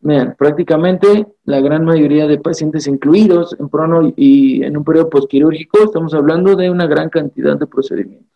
Vean, 0.00 0.34
prácticamente 0.36 1.26
la 1.44 1.60
gran 1.60 1.84
mayoría 1.84 2.26
de 2.26 2.38
pacientes 2.38 2.86
incluidos 2.86 3.56
en 3.58 3.70
prono 3.70 4.12
y 4.16 4.62
en 4.62 4.76
un 4.76 4.84
periodo 4.84 5.08
postquirúrgico, 5.08 5.84
estamos 5.84 6.12
hablando 6.12 6.56
de 6.56 6.70
una 6.70 6.86
gran 6.86 7.08
cantidad 7.08 7.56
de 7.56 7.66
procedimientos. 7.66 8.33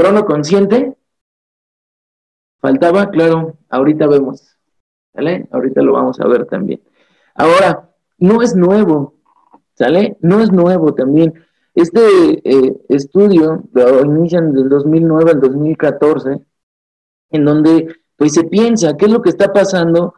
Prono 0.00 0.24
consciente. 0.24 0.96
Faltaba, 2.58 3.10
claro, 3.10 3.58
ahorita 3.68 4.06
vemos. 4.06 4.56
¿Sale? 5.12 5.46
Ahorita 5.50 5.82
lo 5.82 5.92
vamos 5.92 6.18
a 6.20 6.26
ver 6.26 6.46
también. 6.46 6.80
Ahora, 7.34 7.90
no 8.16 8.40
es 8.40 8.56
nuevo, 8.56 9.16
¿sale? 9.74 10.16
No 10.22 10.40
es 10.40 10.50
nuevo 10.52 10.94
también. 10.94 11.34
Este 11.74 12.00
eh, 12.00 12.80
estudio 12.88 13.64
lo 13.74 14.02
inician 14.02 14.54
del 14.54 14.70
2009 14.70 15.32
al 15.32 15.40
2014, 15.42 16.40
en 17.32 17.44
donde 17.44 17.94
pues 18.16 18.32
se 18.32 18.44
piensa 18.44 18.96
qué 18.96 19.04
es 19.04 19.12
lo 19.12 19.20
que 19.20 19.28
está 19.28 19.52
pasando 19.52 20.14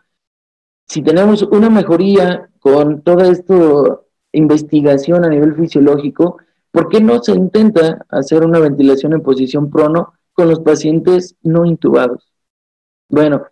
si 0.87 1.03
tenemos 1.03 1.43
una 1.43 1.71
mejoría 1.71 2.51
con 2.61 3.03
toda 3.03 3.27
esta 3.27 4.01
investigación 4.31 5.25
a 5.25 5.29
nivel 5.29 5.57
fisiológico, 5.57 6.37
¿Por 6.73 6.89
qué 6.89 7.01
no 7.01 7.23
se 7.23 7.33
intenta 7.33 8.05
hacer 8.09 8.45
una 8.45 8.59
ventilación 8.59 9.13
en 9.13 9.23
posición 9.23 9.71
prono 9.71 10.15
con 10.33 10.49
los 10.49 10.61
pacientes 10.61 11.37
no 11.43 11.65
intubados? 11.65 12.33
Bueno, 13.09 13.45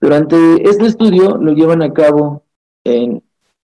durante 0.00 0.36
este 0.68 0.86
estudio 0.86 1.36
lo 1.36 1.52
llevan 1.52 1.82
a 1.82 1.92
cabo 1.92 2.44
en 2.82 3.22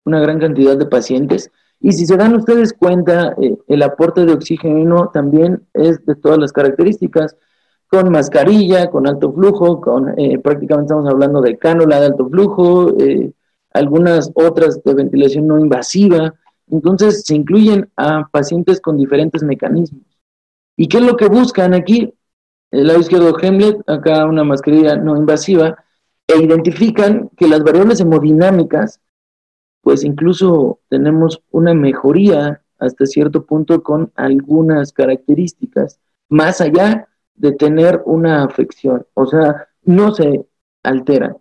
una 0.05 0.21
gran 0.21 0.39
cantidad 0.39 0.77
de 0.77 0.87
pacientes 0.87 1.51
y 1.81 1.93
si 1.93 2.07
se 2.07 2.17
dan 2.17 2.35
ustedes 2.35 2.73
cuenta, 2.73 3.35
eh, 3.43 3.59
el 3.69 3.83
aporte 3.83 4.25
de 4.25 4.33
oxígeno 4.33 5.11
también 5.13 5.67
es 5.75 6.05
de 6.07 6.15
todas 6.15 6.39
las 6.39 6.53
características, 6.53 7.37
con 7.89 8.11
mascarilla, 8.11 8.91
con 8.91 9.07
alto 9.07 9.33
flujo, 9.33 9.81
con 9.81 10.19
eh, 10.19 10.39
prácticamente 10.39 10.87
estamos 10.87 11.11
hablando 11.11 11.41
de 11.41 11.59
cánula 11.59 12.01
de 12.01 12.07
alto 12.07 12.29
flujo, 12.29 12.99
eh, 12.99 13.33
algunas 13.73 14.31
otras 14.35 14.83
de 14.83 14.95
ventilación 14.95 15.47
no 15.47 15.59
invasiva, 15.59 16.35
entonces 16.71 17.23
se 17.25 17.35
incluyen 17.35 17.91
a 17.97 18.29
pacientes 18.29 18.81
con 18.81 18.97
diferentes 18.97 19.43
mecanismos. 19.43 20.03
¿Y 20.77 20.89
qué 20.89 20.99
es 20.99 21.05
lo 21.05 21.17
que 21.17 21.29
buscan 21.29 21.75
aquí? 21.75 22.15
El 22.71 22.89
lado 22.89 23.01
izquierdo 23.01 23.39
Hemlet, 23.39 23.89
acá 23.89 24.27
una 24.27 24.45
mascarilla 24.45 24.97
no 24.97 25.17
invasiva, 25.17 25.85
e 26.27 26.43
identifican 26.43 27.31
que 27.37 27.47
las 27.47 27.63
variables 27.63 28.01
hemodinámicas, 28.01 29.01
pues 29.83 30.03
incluso 30.05 30.81
tenemos 30.89 31.43
una 31.51 31.75
mejoría 31.75 32.63
hasta 32.79 33.07
cierto 33.07 33.45
punto 33.45 33.83
con 33.83 34.11
algunas 34.17 34.93
características, 34.93 36.01
más 36.29 36.61
allá 36.61 37.09
de 37.35 37.53
tener 37.53 38.03
una 38.07 38.45
afección, 38.45 39.07
o 39.15 39.27
sea, 39.27 39.69
no 39.83 40.15
se 40.15 40.47
alteran. 40.83 41.37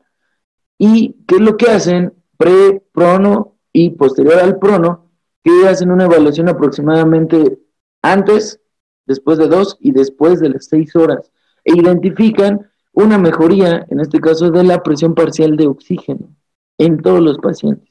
¿Y 0.77 1.15
qué 1.27 1.35
es 1.35 1.41
lo 1.41 1.55
que 1.57 1.71
hacen? 1.71 2.13
Pre, 2.37 2.83
prono 2.91 3.55
y 3.71 3.91
posterior 3.91 4.39
al 4.39 4.59
prono, 4.59 5.02
que 5.43 5.67
hacen 5.67 5.91
una 5.91 6.05
evaluación 6.05 6.49
aproximadamente 6.49 7.59
antes, 8.01 8.59
después 9.05 9.37
de 9.37 9.47
dos 9.47 9.77
y 9.79 9.91
después 9.91 10.39
de 10.39 10.49
las 10.49 10.65
seis 10.65 10.95
horas, 10.95 11.31
e 11.63 11.75
identifican 11.75 12.69
una 12.93 13.17
mejoría, 13.17 13.85
en 13.89 13.99
este 13.99 14.19
caso, 14.19 14.51
de 14.51 14.63
la 14.63 14.83
presión 14.83 15.15
parcial 15.15 15.57
de 15.57 15.67
oxígeno 15.67 16.29
en 16.77 17.01
todos 17.01 17.21
los 17.21 17.37
pacientes. 17.39 17.89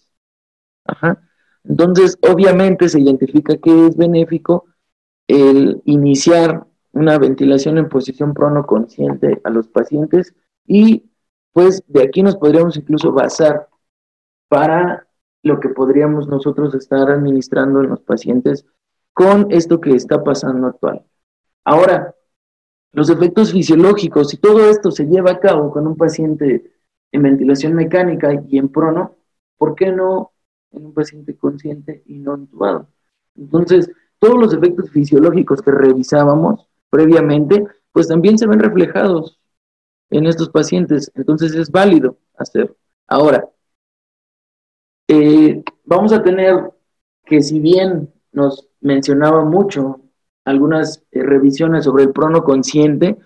Entonces, 1.64 2.18
obviamente 2.22 2.88
se 2.88 3.00
identifica 3.00 3.56
que 3.56 3.86
es 3.86 3.96
benéfico 3.96 4.66
el 5.28 5.80
iniciar 5.84 6.66
una 6.92 7.18
ventilación 7.18 7.78
en 7.78 7.88
posición 7.88 8.34
prono 8.34 8.66
consciente 8.66 9.40
a 9.44 9.50
los 9.50 9.68
pacientes 9.68 10.34
y 10.66 11.10
pues 11.52 11.82
de 11.86 12.02
aquí 12.02 12.22
nos 12.22 12.36
podríamos 12.36 12.76
incluso 12.76 13.12
basar 13.12 13.68
para 14.48 15.06
lo 15.42 15.60
que 15.60 15.68
podríamos 15.68 16.28
nosotros 16.28 16.74
estar 16.74 17.10
administrando 17.10 17.80
en 17.80 17.90
los 17.90 18.00
pacientes 18.00 18.64
con 19.12 19.50
esto 19.50 19.80
que 19.80 19.90
está 19.90 20.22
pasando 20.22 20.68
actual. 20.68 21.04
Ahora, 21.64 22.14
los 22.92 23.10
efectos 23.10 23.52
fisiológicos, 23.52 24.30
si 24.30 24.36
todo 24.36 24.68
esto 24.68 24.90
se 24.90 25.06
lleva 25.06 25.32
a 25.32 25.40
cabo 25.40 25.70
con 25.70 25.86
un 25.86 25.96
paciente 25.96 26.72
en 27.10 27.22
ventilación 27.22 27.74
mecánica 27.74 28.30
y 28.48 28.58
en 28.58 28.68
prono, 28.68 29.16
¿por 29.56 29.74
qué 29.74 29.92
no 29.92 30.32
en 30.70 30.86
un 30.86 30.94
paciente 30.94 31.36
consciente 31.36 32.02
y 32.06 32.18
no 32.18 32.36
intubado? 32.36 32.88
Entonces, 33.36 33.90
todos 34.18 34.38
los 34.38 34.54
efectos 34.54 34.90
fisiológicos 34.90 35.62
que 35.62 35.70
revisábamos 35.70 36.68
previamente, 36.90 37.66
pues 37.92 38.08
también 38.08 38.38
se 38.38 38.46
ven 38.46 38.60
reflejados 38.60 39.40
en 40.10 40.26
estos 40.26 40.50
pacientes. 40.50 41.10
Entonces 41.14 41.54
es 41.54 41.70
válido 41.70 42.18
hacerlo. 42.36 42.76
Ahora, 43.06 43.48
eh, 45.08 45.62
vamos 45.84 46.12
a 46.12 46.22
tener 46.22 46.72
que 47.24 47.42
si 47.42 47.60
bien 47.60 48.12
nos 48.32 48.68
mencionaba 48.80 49.44
mucho 49.44 50.00
algunas 50.44 51.04
eh, 51.12 51.22
revisiones 51.22 51.84
sobre 51.84 52.04
el 52.04 52.12
prono 52.12 52.42
consciente, 52.42 53.16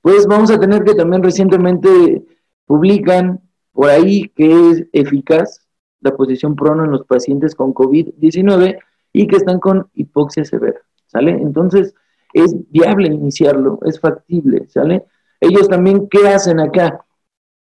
pues 0.00 0.26
vamos 0.26 0.50
a 0.50 0.58
tener 0.58 0.84
que 0.84 0.94
también 0.94 1.22
recientemente 1.22 2.24
publican 2.66 3.40
por 3.72 3.90
ahí 3.90 4.28
que 4.30 4.70
es 4.70 4.86
eficaz 4.92 5.66
la 6.00 6.14
posición 6.16 6.54
prono 6.54 6.84
en 6.84 6.90
los 6.90 7.06
pacientes 7.06 7.54
con 7.54 7.72
COVID-19 7.72 8.78
y 9.12 9.26
que 9.26 9.36
están 9.36 9.58
con 9.58 9.88
hipoxia 9.94 10.44
severa, 10.44 10.80
¿sale? 11.06 11.30
Entonces, 11.30 11.94
es 12.32 12.54
viable 12.70 13.08
iniciarlo, 13.08 13.78
es 13.86 13.98
factible, 13.98 14.68
¿sale? 14.68 15.04
Ellos 15.40 15.68
también, 15.68 16.08
¿qué 16.08 16.28
hacen 16.28 16.60
acá? 16.60 17.04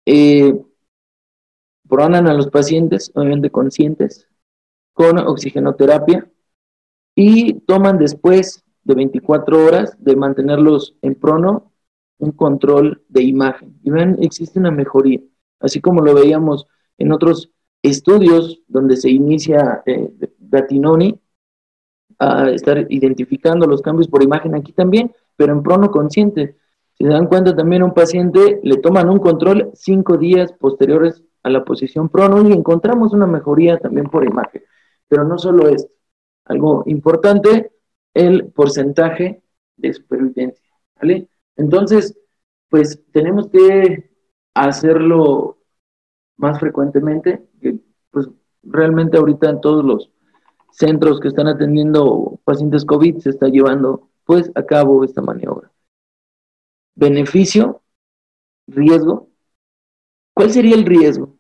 Eh, 0.05 0.59
pronan 1.87 2.27
a 2.27 2.33
los 2.33 2.47
pacientes, 2.47 3.11
obviamente 3.15 3.49
conscientes, 3.49 4.27
con 4.93 5.17
oxigenoterapia 5.19 6.29
y 7.15 7.53
toman 7.61 7.97
después 7.97 8.63
de 8.83 8.95
24 8.95 9.65
horas 9.65 9.95
de 9.99 10.15
mantenerlos 10.15 10.95
en 11.01 11.15
prono 11.15 11.71
un 12.19 12.31
control 12.31 13.03
de 13.09 13.23
imagen. 13.23 13.79
Y 13.83 13.91
ven, 13.91 14.17
existe 14.21 14.59
una 14.59 14.71
mejoría, 14.71 15.19
así 15.59 15.81
como 15.81 16.01
lo 16.01 16.13
veíamos 16.13 16.67
en 16.97 17.11
otros 17.11 17.51
estudios 17.83 18.61
donde 18.67 18.97
se 18.97 19.09
inicia 19.09 19.83
eh, 19.85 20.11
Gatinoni 20.39 21.19
a 22.19 22.49
estar 22.49 22.85
identificando 22.89 23.67
los 23.67 23.81
cambios 23.81 24.07
por 24.07 24.23
imagen 24.23 24.55
aquí 24.55 24.71
también, 24.71 25.13
pero 25.35 25.53
en 25.53 25.61
prono 25.61 25.91
consciente. 25.91 26.55
Si 26.97 27.03
se 27.03 27.09
dan 27.11 27.27
cuenta 27.27 27.55
también 27.55 27.83
a 27.83 27.85
un 27.85 27.93
paciente 27.93 28.59
le 28.63 28.77
toman 28.77 29.09
un 29.09 29.19
control 29.19 29.69
cinco 29.75 30.17
días 30.17 30.51
posteriores 30.53 31.23
a 31.47 31.51
la 31.51 31.65
posición 31.65 32.09
prono 32.09 32.47
y 32.47 32.53
encontramos 32.53 33.13
una 33.13 33.27
mejoría 33.27 33.77
también 33.79 34.09
por 34.09 34.25
imagen. 34.25 34.63
Pero 35.07 35.23
no 35.23 35.37
solo 35.37 35.67
esto, 35.69 35.91
algo 36.45 36.83
importante, 36.85 37.71
el 38.13 38.51
porcentaje 38.51 39.41
de 39.77 39.93
supervivencia. 39.93 40.65
¿vale? 40.99 41.29
Entonces, 41.55 42.17
pues 42.69 43.01
tenemos 43.11 43.47
que 43.49 44.11
hacerlo 44.53 45.57
más 46.37 46.59
frecuentemente, 46.59 47.47
que 47.61 47.79
pues 48.11 48.27
realmente 48.63 49.17
ahorita 49.17 49.49
en 49.49 49.61
todos 49.61 49.83
los 49.85 50.11
centros 50.71 51.19
que 51.19 51.29
están 51.29 51.47
atendiendo 51.47 52.39
pacientes 52.43 52.85
COVID 52.85 53.17
se 53.19 53.29
está 53.31 53.47
llevando 53.47 54.09
pues 54.25 54.51
a 54.55 54.63
cabo 54.63 55.03
esta 55.03 55.21
maniobra. 55.21 55.71
Beneficio, 56.95 57.81
riesgo. 58.67 59.29
¿Cuál 60.33 60.51
sería 60.51 60.75
el 60.75 60.85
riesgo? 60.85 61.36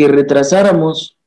Que 0.00 0.08
retrasáramos 0.08 1.18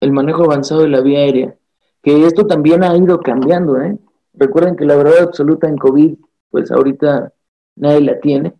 el 0.00 0.12
manejo 0.12 0.44
avanzado 0.44 0.80
de 0.80 0.88
la 0.88 1.02
vía 1.02 1.18
aérea, 1.18 1.58
que 2.02 2.24
esto 2.24 2.46
también 2.46 2.82
ha 2.82 2.96
ido 2.96 3.20
cambiando, 3.20 3.78
¿eh? 3.82 3.98
Recuerden 4.32 4.76
que 4.76 4.86
la 4.86 4.96
verdad 4.96 5.24
absoluta 5.24 5.68
en 5.68 5.76
COVID, 5.76 6.16
pues 6.48 6.70
ahorita 6.70 7.34
nadie 7.76 8.00
la 8.00 8.18
tiene. 8.18 8.54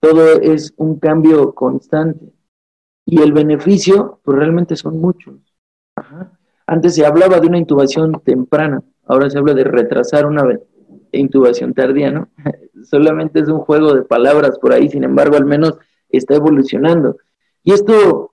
Todo 0.00 0.40
es 0.40 0.72
un 0.78 0.98
cambio 0.98 1.54
constante. 1.54 2.32
Y 3.04 3.20
el 3.20 3.34
beneficio, 3.34 4.20
pues 4.24 4.38
realmente 4.38 4.74
son 4.74 4.98
muchos. 4.98 5.34
Antes 6.66 6.94
se 6.94 7.04
hablaba 7.04 7.40
de 7.40 7.46
una 7.46 7.58
intubación 7.58 8.18
temprana, 8.24 8.82
ahora 9.04 9.28
se 9.28 9.36
habla 9.36 9.52
de 9.52 9.64
retrasar 9.64 10.24
una 10.24 10.58
intubación 11.12 11.74
tardía, 11.74 12.10
¿no? 12.10 12.30
Solamente 12.84 13.40
es 13.40 13.48
un 13.48 13.58
juego 13.58 13.92
de 13.92 14.00
palabras 14.00 14.58
por 14.58 14.72
ahí, 14.72 14.88
sin 14.88 15.04
embargo, 15.04 15.36
al 15.36 15.44
menos 15.44 15.76
está 16.08 16.36
evolucionando. 16.36 17.18
Y 17.62 17.72
esto, 17.74 18.32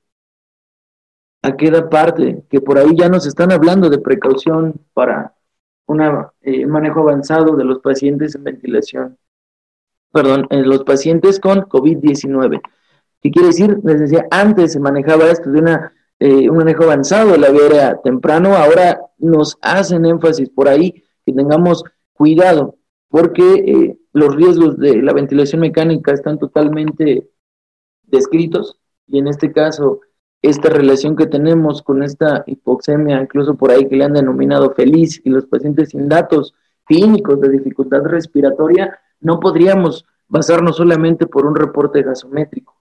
¿a 1.45 1.55
qué 1.57 1.69
da 1.71 1.89
parte? 1.89 2.43
Que 2.49 2.61
por 2.61 2.77
ahí 2.77 2.95
ya 2.95 3.09
nos 3.09 3.25
están 3.25 3.51
hablando 3.51 3.89
de 3.89 3.99
precaución 3.99 4.81
para 4.93 5.35
un 5.85 6.01
eh, 6.41 6.65
manejo 6.65 7.01
avanzado 7.01 7.55
de 7.55 7.63
los 7.63 7.79
pacientes 7.79 8.35
en 8.35 8.43
ventilación, 8.43 9.17
perdón, 10.11 10.47
en 10.49 10.67
los 10.67 10.83
pacientes 10.83 11.39
con 11.39 11.61
COVID-19. 11.61 12.61
¿Qué 13.21 13.31
quiere 13.31 13.49
decir? 13.49 13.79
Les 13.83 13.99
decía, 13.99 14.25
antes 14.31 14.73
se 14.73 14.79
manejaba 14.79 15.25
esto 15.25 15.51
de 15.51 15.59
una 15.59 15.93
eh, 16.19 16.49
un 16.49 16.57
manejo 16.57 16.85
avanzado 16.85 17.33
de 17.33 17.37
la 17.37 17.51
vía 17.51 17.99
temprano, 18.01 18.55
ahora 18.55 19.01
nos 19.17 19.57
hacen 19.61 20.05
énfasis 20.05 20.49
por 20.49 20.69
ahí 20.69 21.03
que 21.25 21.33
tengamos 21.33 21.83
cuidado, 22.13 22.77
porque 23.09 23.43
eh, 23.43 23.97
los 24.13 24.33
riesgos 24.35 24.77
de 24.77 25.01
la 25.01 25.11
ventilación 25.11 25.61
mecánica 25.61 26.13
están 26.13 26.39
totalmente 26.39 27.29
descritos 28.03 28.79
y 29.07 29.19
en 29.19 29.27
este 29.27 29.51
caso 29.51 29.99
esta 30.49 30.69
relación 30.69 31.15
que 31.15 31.25
tenemos 31.25 31.81
con 31.81 32.03
esta 32.03 32.43
hipoxemia, 32.45 33.21
incluso 33.21 33.55
por 33.55 33.71
ahí 33.71 33.87
que 33.87 33.95
le 33.95 34.03
han 34.03 34.13
denominado 34.13 34.71
feliz 34.75 35.19
y 35.23 35.29
los 35.29 35.45
pacientes 35.47 35.89
sin 35.89 36.07
datos 36.07 36.53
clínicos 36.85 37.41
de 37.41 37.49
dificultad 37.49 38.03
respiratoria, 38.03 38.99
no 39.21 39.39
podríamos 39.39 40.05
basarnos 40.27 40.77
solamente 40.77 41.25
por 41.25 41.47
un 41.47 41.55
reporte 41.55 42.03
gasométrico. 42.03 42.75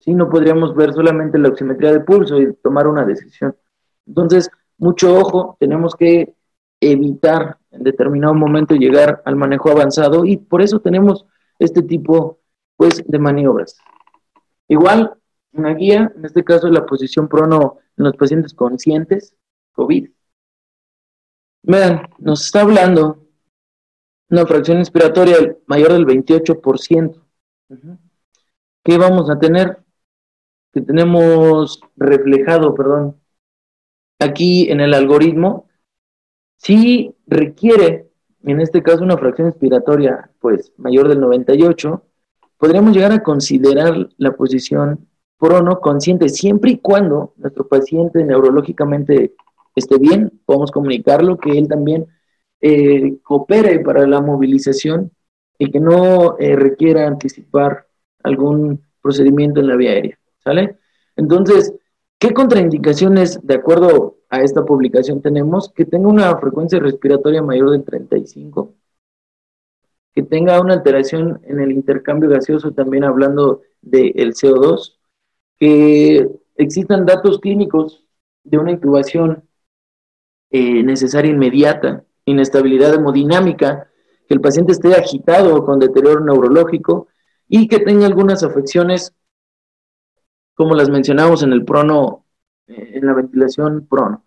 ¿sí? 0.00 0.12
No 0.12 0.28
podríamos 0.28 0.74
ver 0.74 0.92
solamente 0.92 1.38
la 1.38 1.50
oximetría 1.50 1.92
de 1.92 2.00
pulso 2.00 2.40
y 2.40 2.52
tomar 2.54 2.88
una 2.88 3.04
decisión. 3.04 3.54
Entonces, 4.04 4.50
mucho 4.76 5.16
ojo, 5.16 5.56
tenemos 5.60 5.94
que 5.94 6.34
evitar 6.80 7.58
en 7.70 7.84
determinado 7.84 8.34
momento 8.34 8.74
llegar 8.74 9.22
al 9.24 9.36
manejo 9.36 9.70
avanzado 9.70 10.24
y 10.24 10.36
por 10.36 10.62
eso 10.62 10.80
tenemos 10.80 11.26
este 11.60 11.82
tipo 11.82 12.40
pues 12.76 13.04
de 13.06 13.18
maniobras. 13.18 13.76
Igual, 14.68 15.17
una 15.52 15.74
guía, 15.74 16.12
en 16.14 16.24
este 16.24 16.44
caso 16.44 16.68
la 16.68 16.86
posición 16.86 17.28
prono 17.28 17.78
en 17.96 18.04
los 18.04 18.16
pacientes 18.16 18.54
conscientes, 18.54 19.34
COVID. 19.72 20.10
Vean, 21.62 22.08
nos 22.18 22.46
está 22.46 22.62
hablando 22.62 23.26
una 24.30 24.46
fracción 24.46 24.78
inspiratoria 24.78 25.56
mayor 25.66 25.92
del 25.92 26.06
28%. 26.06 27.22
¿Qué 28.84 28.98
vamos 28.98 29.30
a 29.30 29.38
tener? 29.38 29.84
que 30.72 30.80
tenemos 30.80 31.80
reflejado, 31.96 32.74
perdón, 32.74 33.20
aquí 34.18 34.70
en 34.70 34.80
el 34.80 34.94
algoritmo, 34.94 35.68
si 36.56 37.14
requiere, 37.26 38.10
en 38.42 38.60
este 38.60 38.82
caso, 38.82 39.02
una 39.02 39.16
fracción 39.16 39.48
expiratoria 39.48 40.30
pues 40.40 40.72
mayor 40.76 41.08
del 41.08 41.20
98, 41.20 42.02
podríamos 42.56 42.94
llegar 42.94 43.12
a 43.12 43.22
considerar 43.22 44.08
la 44.16 44.32
posición 44.32 45.08
prono 45.38 45.80
consciente 45.80 46.28
siempre 46.28 46.72
y 46.72 46.78
cuando 46.78 47.32
nuestro 47.36 47.66
paciente 47.68 48.24
neurológicamente 48.24 49.34
esté 49.74 49.98
bien, 49.98 50.40
podemos 50.44 50.70
comunicarlo, 50.70 51.38
que 51.38 51.56
él 51.56 51.68
también 51.68 52.06
eh, 52.60 53.18
coopere 53.22 53.78
para 53.80 54.06
la 54.06 54.20
movilización 54.20 55.12
y 55.58 55.70
que 55.70 55.80
no 55.80 56.36
eh, 56.38 56.56
requiera 56.56 57.06
anticipar 57.06 57.86
algún 58.22 58.82
procedimiento 59.00 59.60
en 59.60 59.68
la 59.68 59.76
vía 59.76 59.92
aérea. 59.92 60.18
¿Sale? 60.38 60.78
Entonces, 61.16 61.74
¿qué 62.18 62.32
contraindicaciones, 62.32 63.40
de 63.46 63.54
acuerdo 63.54 64.18
a 64.30 64.42
esta 64.42 64.64
publicación, 64.64 65.22
tenemos? 65.22 65.72
Que 65.72 65.84
tenga 65.84 66.08
una 66.08 66.36
frecuencia 66.38 66.78
respiratoria 66.78 67.42
mayor 67.42 67.70
de 67.70 67.80
35, 67.80 68.74
que 70.14 70.22
tenga 70.22 70.60
una 70.60 70.74
alteración 70.74 71.40
en 71.44 71.60
el 71.60 71.72
intercambio 71.72 72.28
gaseoso, 72.28 72.72
también 72.72 73.04
hablando 73.04 73.62
del 73.82 74.34
CO2, 74.34 74.97
que 75.58 76.28
existan 76.56 77.06
datos 77.06 77.38
clínicos 77.40 78.04
de 78.44 78.58
una 78.58 78.72
intubación 78.72 79.48
eh, 80.50 80.82
necesaria 80.82 81.30
inmediata, 81.30 82.04
inestabilidad 82.24 82.94
hemodinámica, 82.94 83.90
que 84.26 84.34
el 84.34 84.40
paciente 84.40 84.72
esté 84.72 84.94
agitado 84.94 85.64
con 85.64 85.78
deterioro 85.78 86.20
neurológico 86.20 87.08
y 87.48 87.68
que 87.68 87.80
tenga 87.80 88.06
algunas 88.06 88.42
afecciones 88.42 89.14
como 90.54 90.74
las 90.74 90.90
mencionamos 90.90 91.42
en 91.44 91.52
el 91.52 91.64
prono, 91.64 92.26
eh, 92.66 92.92
en 92.94 93.06
la 93.06 93.14
ventilación 93.14 93.86
prono. 93.88 94.24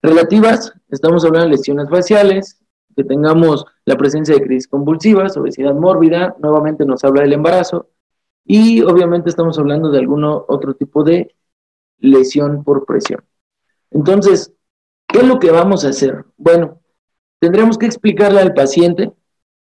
Relativas, 0.00 0.72
estamos 0.88 1.24
hablando 1.24 1.50
de 1.50 1.56
lesiones 1.56 1.90
faciales, 1.90 2.62
que 2.96 3.04
tengamos 3.04 3.64
la 3.84 3.96
presencia 3.96 4.34
de 4.34 4.42
crisis 4.42 4.66
convulsivas, 4.66 5.36
obesidad 5.36 5.74
mórbida, 5.74 6.34
nuevamente 6.40 6.86
nos 6.86 7.04
habla 7.04 7.22
del 7.22 7.34
embarazo, 7.34 7.90
y 8.50 8.80
obviamente 8.80 9.28
estamos 9.28 9.58
hablando 9.58 9.90
de 9.90 9.98
algún 9.98 10.24
otro 10.24 10.74
tipo 10.74 11.04
de 11.04 11.36
lesión 11.98 12.64
por 12.64 12.86
presión. 12.86 13.22
Entonces, 13.90 14.54
¿qué 15.06 15.18
es 15.18 15.28
lo 15.28 15.38
que 15.38 15.50
vamos 15.50 15.84
a 15.84 15.90
hacer? 15.90 16.24
Bueno, 16.38 16.80
tendremos 17.38 17.76
que 17.76 17.84
explicarle 17.84 18.40
al 18.40 18.54
paciente, 18.54 19.12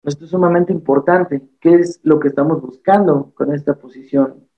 esto 0.03 0.25
es 0.25 0.31
sumamente 0.33 0.73
importante, 0.73 1.41
qué 1.61 1.77
es 1.77 2.01
lo 2.03 2.19
que 2.19 2.27
estamos 2.27 2.61
buscando 2.61 3.33
con 3.35 3.55
esta 3.55 3.75
posición, 3.75 4.49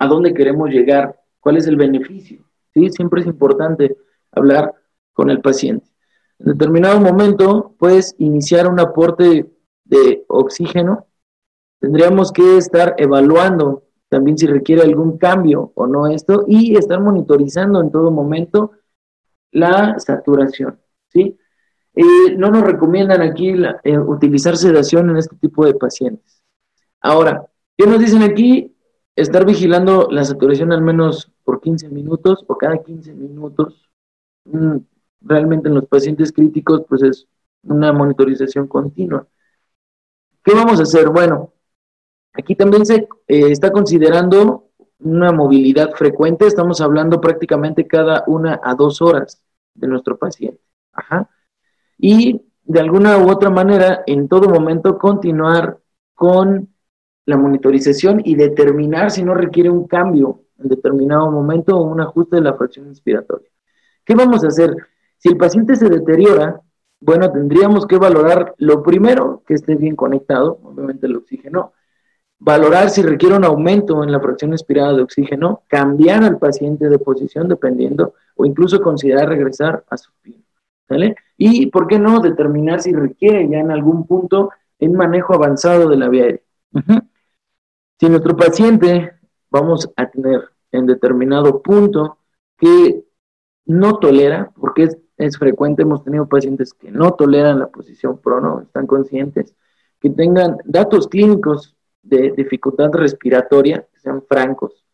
a 0.00 0.08
dónde 0.08 0.34
queremos 0.34 0.70
llegar, 0.70 1.20
cuál 1.38 1.58
es 1.58 1.68
el 1.68 1.76
beneficio. 1.76 2.44
¿sí? 2.74 2.90
Siempre 2.90 3.20
es 3.20 3.26
importante 3.28 3.96
hablar 4.32 4.74
con 5.12 5.30
el 5.30 5.40
paciente. 5.40 5.86
En 6.40 6.46
determinado 6.52 7.00
momento, 7.00 7.74
puedes 7.78 8.16
iniciar 8.18 8.68
un 8.68 8.80
aporte 8.80 9.48
de 9.84 10.24
oxígeno. 10.26 11.06
Tendríamos 11.80 12.32
que 12.32 12.56
estar 12.56 12.94
evaluando 12.98 13.84
también 14.08 14.38
si 14.38 14.46
requiere 14.46 14.82
algún 14.82 15.18
cambio 15.18 15.72
o 15.74 15.86
no 15.86 16.06
esto 16.06 16.44
y 16.48 16.76
estar 16.76 17.00
monitorizando 17.00 17.80
en 17.80 17.90
todo 17.90 18.10
momento 18.10 18.72
la 19.52 19.98
saturación. 19.98 20.80
¿sí? 21.08 21.38
Eh, 21.94 22.36
no 22.36 22.50
nos 22.50 22.62
recomiendan 22.62 23.22
aquí 23.22 23.54
eh, 23.84 23.98
utilizar 23.98 24.56
sedación 24.56 25.10
en 25.10 25.16
este 25.16 25.36
tipo 25.36 25.64
de 25.64 25.74
pacientes. 25.74 26.42
Ahora, 27.00 27.46
¿qué 27.76 27.86
nos 27.86 27.98
dicen 27.98 28.22
aquí? 28.22 28.74
Estar 29.14 29.44
vigilando 29.44 30.08
la 30.10 30.24
saturación 30.24 30.72
al 30.72 30.80
menos 30.80 31.30
por 31.44 31.60
15 31.60 31.88
minutos 31.88 32.44
o 32.46 32.56
cada 32.56 32.78
15 32.78 33.14
minutos. 33.14 33.90
Mm, 34.44 34.76
realmente 35.20 35.68
en 35.68 35.74
los 35.74 35.86
pacientes 35.86 36.32
críticos, 36.32 36.84
pues 36.88 37.02
es 37.02 37.26
una 37.62 37.92
monitorización 37.92 38.68
continua. 38.68 39.26
¿Qué 40.44 40.54
vamos 40.54 40.78
a 40.80 40.84
hacer? 40.84 41.08
Bueno, 41.10 41.52
aquí 42.38 42.54
también 42.54 42.86
se 42.86 43.08
eh, 43.26 43.50
está 43.50 43.70
considerando 43.70 44.68
una 45.00 45.32
movilidad 45.32 45.90
frecuente, 45.92 46.46
estamos 46.46 46.80
hablando 46.80 47.20
prácticamente 47.20 47.86
cada 47.86 48.24
una 48.26 48.60
a 48.62 48.74
dos 48.74 49.02
horas 49.02 49.42
de 49.74 49.88
nuestro 49.88 50.16
paciente. 50.16 50.60
Y 51.98 52.42
de 52.64 52.80
alguna 52.80 53.18
u 53.18 53.30
otra 53.30 53.50
manera 53.50 54.02
en 54.06 54.28
todo 54.28 54.48
momento 54.48 54.98
continuar 54.98 55.78
con 56.14 56.68
la 57.26 57.36
monitorización 57.36 58.22
y 58.24 58.34
determinar 58.34 59.10
si 59.10 59.22
no 59.22 59.34
requiere 59.34 59.70
un 59.70 59.86
cambio 59.86 60.42
en 60.58 60.68
determinado 60.68 61.30
momento 61.30 61.76
o 61.76 61.82
un 61.82 62.00
ajuste 62.00 62.36
de 62.36 62.42
la 62.42 62.54
fracción 62.54 62.86
inspiratoria. 62.88 63.48
¿Qué 64.04 64.14
vamos 64.14 64.42
a 64.44 64.48
hacer? 64.48 64.74
Si 65.18 65.28
el 65.28 65.36
paciente 65.36 65.76
se 65.76 65.88
deteriora, 65.88 66.60
bueno, 67.00 67.30
tendríamos 67.30 67.86
que 67.86 67.98
valorar 67.98 68.54
lo 68.58 68.82
primero, 68.82 69.42
que 69.46 69.54
esté 69.54 69.76
bien 69.76 69.94
conectado, 69.94 70.58
obviamente 70.62 71.06
el 71.06 71.16
oxígeno, 71.16 71.72
valorar 72.38 72.90
si 72.90 73.02
requiere 73.02 73.36
un 73.36 73.44
aumento 73.44 74.02
en 74.02 74.12
la 74.12 74.20
fracción 74.20 74.52
inspirada 74.52 74.94
de 74.94 75.02
oxígeno, 75.02 75.62
cambiar 75.66 76.22
al 76.24 76.38
paciente 76.38 76.88
de 76.88 76.98
posición 76.98 77.48
dependiendo, 77.48 78.14
o 78.36 78.44
incluso 78.44 78.80
considerar 78.80 79.28
regresar 79.28 79.84
a 79.90 79.96
su 79.96 80.10
fin. 80.22 80.44
¿Sale? 80.88 81.16
Y, 81.36 81.66
¿por 81.66 81.86
qué 81.86 81.98
no?, 81.98 82.20
determinar 82.20 82.80
si 82.80 82.92
requiere 82.92 83.46
ya 83.48 83.58
en 83.58 83.70
algún 83.70 84.06
punto 84.06 84.50
un 84.80 84.94
manejo 84.94 85.34
avanzado 85.34 85.88
de 85.88 85.96
la 85.96 86.08
vía 86.08 86.24
aérea. 86.24 86.40
Si 87.98 88.08
nuestro 88.08 88.36
paciente 88.36 89.12
vamos 89.50 89.90
a 89.96 90.08
tener 90.08 90.48
en 90.72 90.86
determinado 90.86 91.62
punto 91.62 92.18
que 92.56 93.04
no 93.66 93.98
tolera, 93.98 94.50
porque 94.58 94.84
es, 94.84 94.98
es, 95.16 95.36
frecuente, 95.36 95.82
hemos 95.82 96.04
tenido 96.04 96.28
pacientes 96.28 96.72
que 96.72 96.90
no 96.90 97.12
toleran 97.12 97.58
la 97.58 97.68
posición 97.68 98.18
prono, 98.18 98.60
están 98.60 98.86
conscientes, 98.86 99.54
que 100.00 100.10
tengan 100.10 100.56
datos 100.64 101.08
clínicos 101.08 101.76
de 102.08 102.32
dificultad 102.36 102.90
respiratoria, 102.92 103.86
que 103.92 104.00
sean 104.00 104.22
francos, 104.22 104.84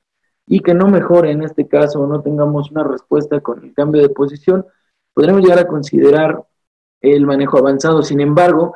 y 0.46 0.60
que 0.60 0.74
no 0.74 0.88
mejore 0.88 1.30
en 1.30 1.42
este 1.42 1.66
caso, 1.66 2.06
no 2.06 2.20
tengamos 2.22 2.70
una 2.70 2.84
respuesta 2.84 3.40
con 3.40 3.64
el 3.64 3.72
cambio 3.72 4.02
de 4.02 4.10
posición, 4.10 4.66
podremos 5.14 5.42
llegar 5.42 5.58
a 5.58 5.66
considerar 5.66 6.44
el 7.00 7.26
manejo 7.26 7.58
avanzado. 7.58 8.02
Sin 8.02 8.20
embargo, 8.20 8.74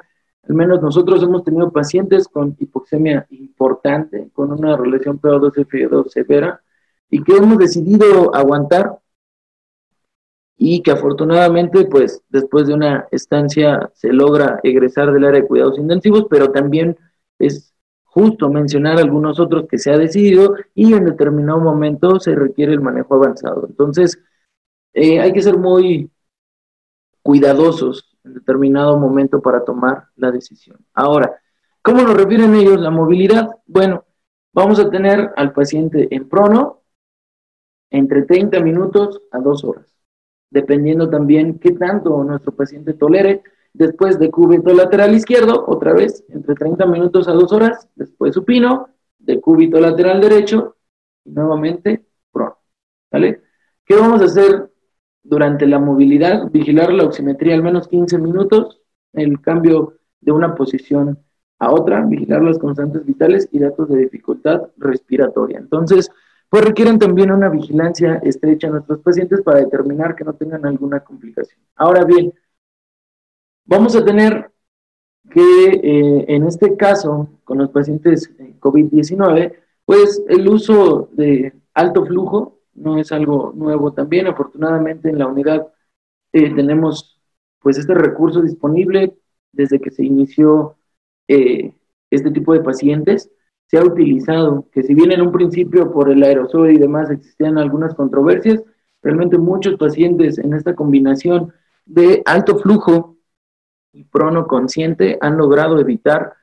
al 0.48 0.54
menos 0.54 0.80
nosotros 0.80 1.22
hemos 1.22 1.44
tenido 1.44 1.70
pacientes 1.70 2.28
con 2.28 2.56
hipoxemia 2.58 3.26
importante, 3.30 4.30
con 4.32 4.52
una 4.52 4.76
relación 4.76 5.20
PO2-FO2 5.20 6.08
severa, 6.08 6.62
y 7.10 7.22
que 7.22 7.36
hemos 7.36 7.58
decidido 7.58 8.34
aguantar 8.34 8.98
y 10.60 10.82
que 10.82 10.90
afortunadamente, 10.90 11.84
pues 11.84 12.22
después 12.28 12.66
de 12.66 12.74
una 12.74 13.06
estancia 13.12 13.90
se 13.94 14.12
logra 14.12 14.58
egresar 14.64 15.12
del 15.12 15.24
área 15.24 15.40
de 15.40 15.46
cuidados 15.46 15.78
intensivos, 15.78 16.26
pero 16.28 16.50
también 16.50 16.98
es 17.38 17.67
justo 18.18 18.48
mencionar 18.48 18.98
algunos 18.98 19.38
otros 19.38 19.68
que 19.68 19.78
se 19.78 19.92
ha 19.92 19.96
decidido 19.96 20.56
y 20.74 20.92
en 20.92 21.04
determinado 21.04 21.60
momento 21.60 22.18
se 22.18 22.34
requiere 22.34 22.72
el 22.72 22.80
manejo 22.80 23.14
avanzado. 23.14 23.66
Entonces, 23.68 24.18
eh, 24.92 25.20
hay 25.20 25.32
que 25.32 25.40
ser 25.40 25.56
muy 25.56 26.10
cuidadosos 27.22 28.16
en 28.24 28.34
determinado 28.34 28.98
momento 28.98 29.40
para 29.40 29.64
tomar 29.64 30.08
la 30.16 30.32
decisión. 30.32 30.78
Ahora, 30.94 31.40
¿cómo 31.80 32.02
nos 32.02 32.14
refieren 32.14 32.56
ellos 32.56 32.80
la 32.80 32.90
movilidad? 32.90 33.50
Bueno, 33.66 34.04
vamos 34.52 34.80
a 34.80 34.90
tener 34.90 35.30
al 35.36 35.52
paciente 35.52 36.08
en 36.10 36.28
prono 36.28 36.82
entre 37.88 38.22
30 38.22 38.58
minutos 38.60 39.22
a 39.30 39.38
2 39.38 39.62
horas, 39.62 39.86
dependiendo 40.50 41.08
también 41.08 41.60
qué 41.60 41.70
tanto 41.70 42.24
nuestro 42.24 42.50
paciente 42.50 42.94
tolere. 42.94 43.44
Después 43.78 44.18
de 44.18 44.28
cúbito 44.28 44.74
lateral 44.74 45.14
izquierdo, 45.14 45.64
otra 45.68 45.92
vez, 45.92 46.24
entre 46.30 46.56
30 46.56 46.84
minutos 46.86 47.28
a 47.28 47.32
2 47.32 47.52
horas, 47.52 47.88
después 47.94 48.34
supino, 48.34 48.88
de 49.20 49.40
cúbito 49.40 49.78
lateral 49.78 50.20
derecho, 50.20 50.74
y 51.24 51.30
nuevamente 51.30 52.04
prono. 52.32 52.58
¿Vale? 53.12 53.40
¿Qué 53.84 53.94
vamos 53.94 54.20
a 54.20 54.24
hacer 54.24 54.68
durante 55.22 55.64
la 55.64 55.78
movilidad, 55.78 56.50
vigilar 56.50 56.92
la 56.92 57.04
oximetría 57.04 57.54
al 57.54 57.62
menos 57.62 57.86
15 57.86 58.18
minutos, 58.18 58.80
el 59.12 59.40
cambio 59.40 59.94
de 60.20 60.32
una 60.32 60.56
posición 60.56 61.16
a 61.60 61.70
otra, 61.70 62.04
vigilar 62.04 62.42
las 62.42 62.58
constantes 62.58 63.06
vitales 63.06 63.48
y 63.52 63.60
datos 63.60 63.88
de 63.90 63.98
dificultad 63.98 64.70
respiratoria. 64.76 65.60
Entonces, 65.60 66.10
pues 66.48 66.64
requieren 66.64 66.98
también 66.98 67.30
una 67.30 67.48
vigilancia 67.48 68.16
estrecha 68.24 68.66
a 68.66 68.70
nuestros 68.70 68.98
pacientes 68.98 69.40
para 69.42 69.60
determinar 69.60 70.16
que 70.16 70.24
no 70.24 70.32
tengan 70.32 70.66
alguna 70.66 70.98
complicación. 70.98 71.60
Ahora 71.76 72.04
bien, 72.04 72.32
vamos 73.68 73.94
a 73.94 74.04
tener 74.04 74.50
que 75.30 75.40
eh, 75.40 76.24
en 76.28 76.46
este 76.46 76.76
caso, 76.76 77.28
con 77.44 77.58
los 77.58 77.70
pacientes 77.70 78.34
COVID-19, 78.60 79.54
pues 79.84 80.22
el 80.28 80.48
uso 80.48 81.10
de 81.12 81.52
alto 81.74 82.04
flujo 82.04 82.58
no 82.74 82.98
es 82.98 83.12
algo 83.12 83.52
nuevo 83.54 83.92
también. 83.92 84.26
Afortunadamente 84.26 85.10
en 85.10 85.18
la 85.18 85.26
unidad 85.26 85.68
eh, 86.32 86.52
tenemos 86.54 87.20
pues 87.60 87.78
este 87.78 87.94
recurso 87.94 88.40
disponible 88.40 89.16
desde 89.52 89.80
que 89.80 89.90
se 89.90 90.04
inició 90.04 90.76
eh, 91.28 91.72
este 92.10 92.30
tipo 92.30 92.54
de 92.54 92.60
pacientes. 92.60 93.30
Se 93.66 93.76
ha 93.76 93.84
utilizado, 93.84 94.66
que 94.72 94.82
si 94.82 94.94
bien 94.94 95.12
en 95.12 95.20
un 95.20 95.32
principio 95.32 95.92
por 95.92 96.10
el 96.10 96.22
aerosol 96.22 96.70
y 96.70 96.78
demás 96.78 97.10
existían 97.10 97.58
algunas 97.58 97.94
controversias, 97.94 98.62
realmente 99.02 99.36
muchos 99.36 99.76
pacientes 99.76 100.38
en 100.38 100.54
esta 100.54 100.74
combinación 100.74 101.52
de 101.84 102.22
alto 102.24 102.58
flujo 102.58 103.17
y 103.92 104.04
prono 104.04 104.46
consciente 104.46 105.18
han 105.20 105.36
logrado 105.36 105.78
evitar 105.80 106.34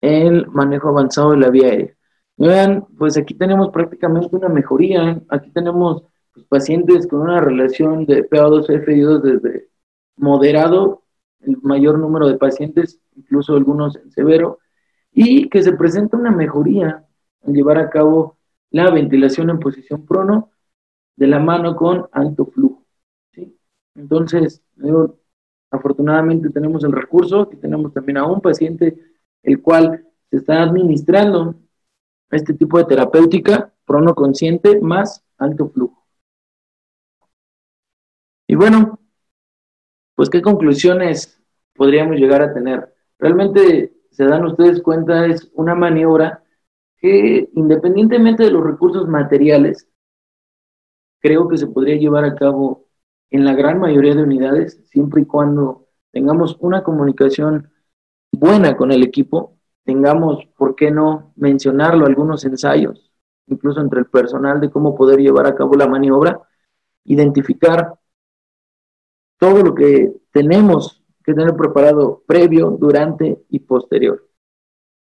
el 0.00 0.46
manejo 0.48 0.88
avanzado 0.88 1.32
de 1.32 1.38
la 1.38 1.50
vía 1.50 1.68
aérea. 1.68 1.96
Vean, 2.36 2.86
pues 2.96 3.18
aquí 3.18 3.34
tenemos 3.34 3.68
prácticamente 3.70 4.34
una 4.34 4.48
mejoría. 4.48 5.20
Aquí 5.28 5.50
tenemos 5.50 6.04
pues, 6.32 6.46
pacientes 6.46 7.06
con 7.06 7.20
una 7.20 7.40
relación 7.40 8.06
de 8.06 8.28
PA2-FI2 8.28 9.20
desde 9.20 9.68
moderado, 10.16 11.02
el 11.40 11.58
mayor 11.62 11.98
número 11.98 12.28
de 12.28 12.38
pacientes, 12.38 13.00
incluso 13.14 13.54
algunos 13.54 13.96
en 13.96 14.10
severo, 14.10 14.58
y 15.12 15.48
que 15.50 15.62
se 15.62 15.72
presenta 15.72 16.16
una 16.16 16.30
mejoría 16.30 17.04
al 17.46 17.52
llevar 17.52 17.78
a 17.78 17.90
cabo 17.90 18.38
la 18.70 18.90
ventilación 18.90 19.50
en 19.50 19.58
posición 19.58 20.06
prono 20.06 20.50
de 21.16 21.26
la 21.26 21.40
mano 21.40 21.76
con 21.76 22.08
alto 22.12 22.46
flujo. 22.46 22.86
Entonces, 23.94 24.62
afortunadamente 25.70 26.50
tenemos 26.50 26.84
el 26.84 26.92
recurso, 26.92 27.42
aquí 27.42 27.56
tenemos 27.56 27.92
también 27.92 28.18
a 28.18 28.26
un 28.26 28.40
paciente 28.40 28.98
el 29.42 29.62
cual 29.62 30.06
se 30.30 30.36
está 30.36 30.62
administrando 30.62 31.54
este 32.30 32.54
tipo 32.54 32.78
de 32.78 32.84
terapéutica, 32.84 33.72
prono 33.84 34.14
consciente 34.14 34.80
más 34.80 35.24
alto 35.38 35.68
flujo. 35.68 36.06
Y 38.46 38.54
bueno, 38.54 38.98
pues 40.14 40.28
qué 40.28 40.42
conclusiones 40.42 41.40
podríamos 41.74 42.16
llegar 42.16 42.42
a 42.42 42.52
tener. 42.52 42.92
Realmente 43.18 43.92
se 44.10 44.24
dan 44.24 44.44
ustedes 44.44 44.82
cuenta, 44.82 45.26
es 45.26 45.50
una 45.54 45.74
maniobra 45.74 46.42
que 46.98 47.48
independientemente 47.54 48.44
de 48.44 48.50
los 48.50 48.62
recursos 48.62 49.08
materiales, 49.08 49.88
creo 51.20 51.48
que 51.48 51.56
se 51.56 51.66
podría 51.66 51.96
llevar 51.96 52.24
a 52.24 52.34
cabo 52.34 52.89
en 53.30 53.44
la 53.44 53.54
gran 53.54 53.78
mayoría 53.78 54.14
de 54.14 54.22
unidades, 54.22 54.80
siempre 54.86 55.22
y 55.22 55.26
cuando 55.26 55.86
tengamos 56.12 56.56
una 56.60 56.82
comunicación 56.82 57.70
buena 58.32 58.76
con 58.76 58.92
el 58.92 59.02
equipo, 59.02 59.58
tengamos, 59.84 60.46
¿por 60.56 60.74
qué 60.74 60.90
no 60.90 61.32
mencionarlo, 61.36 62.06
algunos 62.06 62.44
ensayos 62.44 63.10
incluso 63.50 63.80
entre 63.80 64.00
el 64.00 64.06
personal, 64.06 64.60
de 64.60 64.70
cómo 64.70 64.94
poder 64.94 65.20
llevar 65.20 65.46
a 65.46 65.54
cabo 65.54 65.74
la 65.74 65.88
maniobra, 65.88 66.40
identificar 67.04 67.94
todo 69.38 69.62
lo 69.62 69.74
que 69.74 70.12
tenemos 70.32 71.02
que 71.24 71.34
tener 71.34 71.54
preparado 71.54 72.22
previo, 72.26 72.70
durante 72.70 73.42
y 73.48 73.60
posterior. 73.60 74.26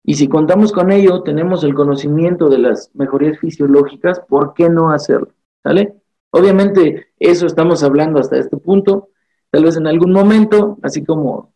Y 0.05 0.15
si 0.15 0.29
contamos 0.29 0.73
con 0.73 0.93
ello, 0.93 1.23
tenemos 1.23 1.65
el 1.65 1.75
conocimiento 1.75 2.49
de 2.49 2.59
las 2.59 2.91
mejorías 2.95 3.39
fisiológicas, 3.39 4.21
¿por 4.21 4.55
qué 4.55 4.69
no 4.71 4.91
hacerlo? 4.91 5.33
¿Sale? 5.63 5.97
Obviamente, 6.37 7.15
eso 7.19 7.47
estamos 7.47 7.83
hablando 7.83 8.21
hasta 8.21 8.37
este 8.37 8.59
punto. 8.59 9.09
Tal 9.51 9.65
vez 9.65 9.79
en 9.79 9.87
algún 9.87 10.13
momento, 10.13 10.79
así 10.83 11.03
como 11.03 11.55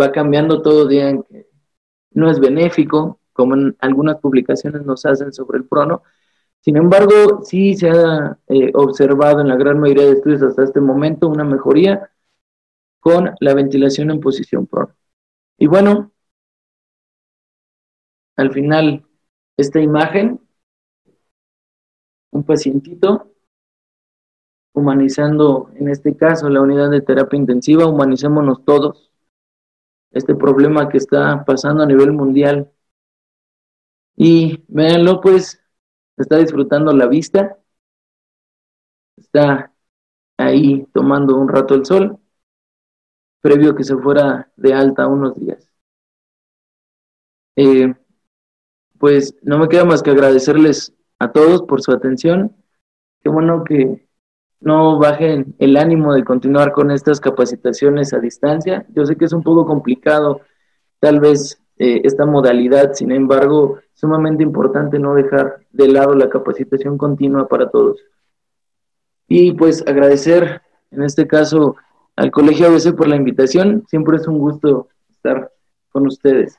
va 0.00 0.12
cambiando 0.12 0.62
todo, 0.62 0.88
digan 0.88 1.24
que 1.24 1.46
no 2.12 2.30
es 2.30 2.40
benéfico, 2.40 3.20
como 3.34 3.54
en 3.54 3.76
algunas 3.80 4.16
publicaciones 4.20 4.82
nos 4.86 5.04
hacen 5.04 5.30
sobre 5.34 5.58
el 5.58 5.66
prono. 5.66 6.02
Sin 6.60 6.78
embargo, 6.78 7.42
sí 7.42 7.76
se 7.76 7.90
ha 7.90 8.38
eh, 8.48 8.70
observado 8.72 9.42
en 9.42 9.48
la 9.48 9.56
gran 9.56 9.78
mayoría 9.78 10.06
de 10.06 10.12
estudios 10.12 10.42
hasta 10.42 10.64
este 10.64 10.80
momento 10.80 11.28
una 11.28 11.44
mejoría 11.44 12.10
con 13.00 13.34
la 13.40 13.52
ventilación 13.52 14.10
en 14.10 14.20
posición 14.20 14.66
prono. 14.66 14.94
Y 15.58 15.66
bueno, 15.66 16.12
al 18.36 18.52
final, 18.54 19.04
esta 19.58 19.80
imagen, 19.80 20.40
un 22.30 22.42
pacientito 22.42 23.33
humanizando, 24.74 25.70
en 25.76 25.88
este 25.88 26.16
caso, 26.16 26.48
la 26.50 26.60
unidad 26.60 26.90
de 26.90 27.00
terapia 27.00 27.38
intensiva, 27.38 27.86
humanicémonos 27.86 28.64
todos. 28.64 29.10
Este 30.10 30.34
problema 30.34 30.88
que 30.88 30.98
está 30.98 31.44
pasando 31.44 31.82
a 31.82 31.86
nivel 31.86 32.12
mundial. 32.12 32.70
Y 34.16 34.64
véanlo, 34.68 35.20
pues, 35.20 35.62
está 36.16 36.38
disfrutando 36.38 36.92
la 36.92 37.06
vista. 37.06 37.56
Está 39.16 39.72
ahí 40.36 40.84
tomando 40.92 41.36
un 41.36 41.48
rato 41.48 41.74
el 41.74 41.86
sol, 41.86 42.18
previo 43.40 43.74
que 43.76 43.84
se 43.84 43.96
fuera 43.96 44.50
de 44.56 44.74
alta 44.74 45.06
unos 45.06 45.38
días. 45.38 45.70
Eh, 47.56 47.94
pues 48.98 49.36
no 49.42 49.58
me 49.58 49.68
queda 49.68 49.84
más 49.84 50.02
que 50.02 50.10
agradecerles 50.10 50.92
a 51.20 51.30
todos 51.30 51.62
por 51.62 51.80
su 51.80 51.92
atención. 51.92 52.56
Qué 53.22 53.28
bueno 53.28 53.62
que 53.62 54.04
no 54.64 54.98
bajen 54.98 55.54
el 55.58 55.76
ánimo 55.76 56.14
de 56.14 56.24
continuar 56.24 56.72
con 56.72 56.90
estas 56.90 57.20
capacitaciones 57.20 58.14
a 58.14 58.18
distancia. 58.18 58.86
Yo 58.94 59.04
sé 59.04 59.16
que 59.16 59.26
es 59.26 59.32
un 59.32 59.42
poco 59.42 59.66
complicado 59.66 60.40
tal 61.00 61.20
vez 61.20 61.60
eh, 61.76 62.00
esta 62.04 62.24
modalidad, 62.24 62.94
sin 62.94 63.12
embargo, 63.12 63.78
sumamente 63.92 64.42
importante 64.42 64.98
no 64.98 65.14
dejar 65.14 65.60
de 65.70 65.88
lado 65.88 66.14
la 66.14 66.30
capacitación 66.30 66.96
continua 66.96 67.46
para 67.46 67.70
todos. 67.70 68.00
Y 69.28 69.52
pues 69.52 69.86
agradecer 69.86 70.62
en 70.90 71.02
este 71.02 71.26
caso 71.26 71.76
al 72.16 72.30
Colegio 72.30 72.68
ABC 72.68 72.94
por 72.96 73.08
la 73.08 73.16
invitación. 73.16 73.84
Siempre 73.86 74.16
es 74.16 74.26
un 74.26 74.38
gusto 74.38 74.88
estar 75.10 75.52
con 75.90 76.06
ustedes. 76.06 76.58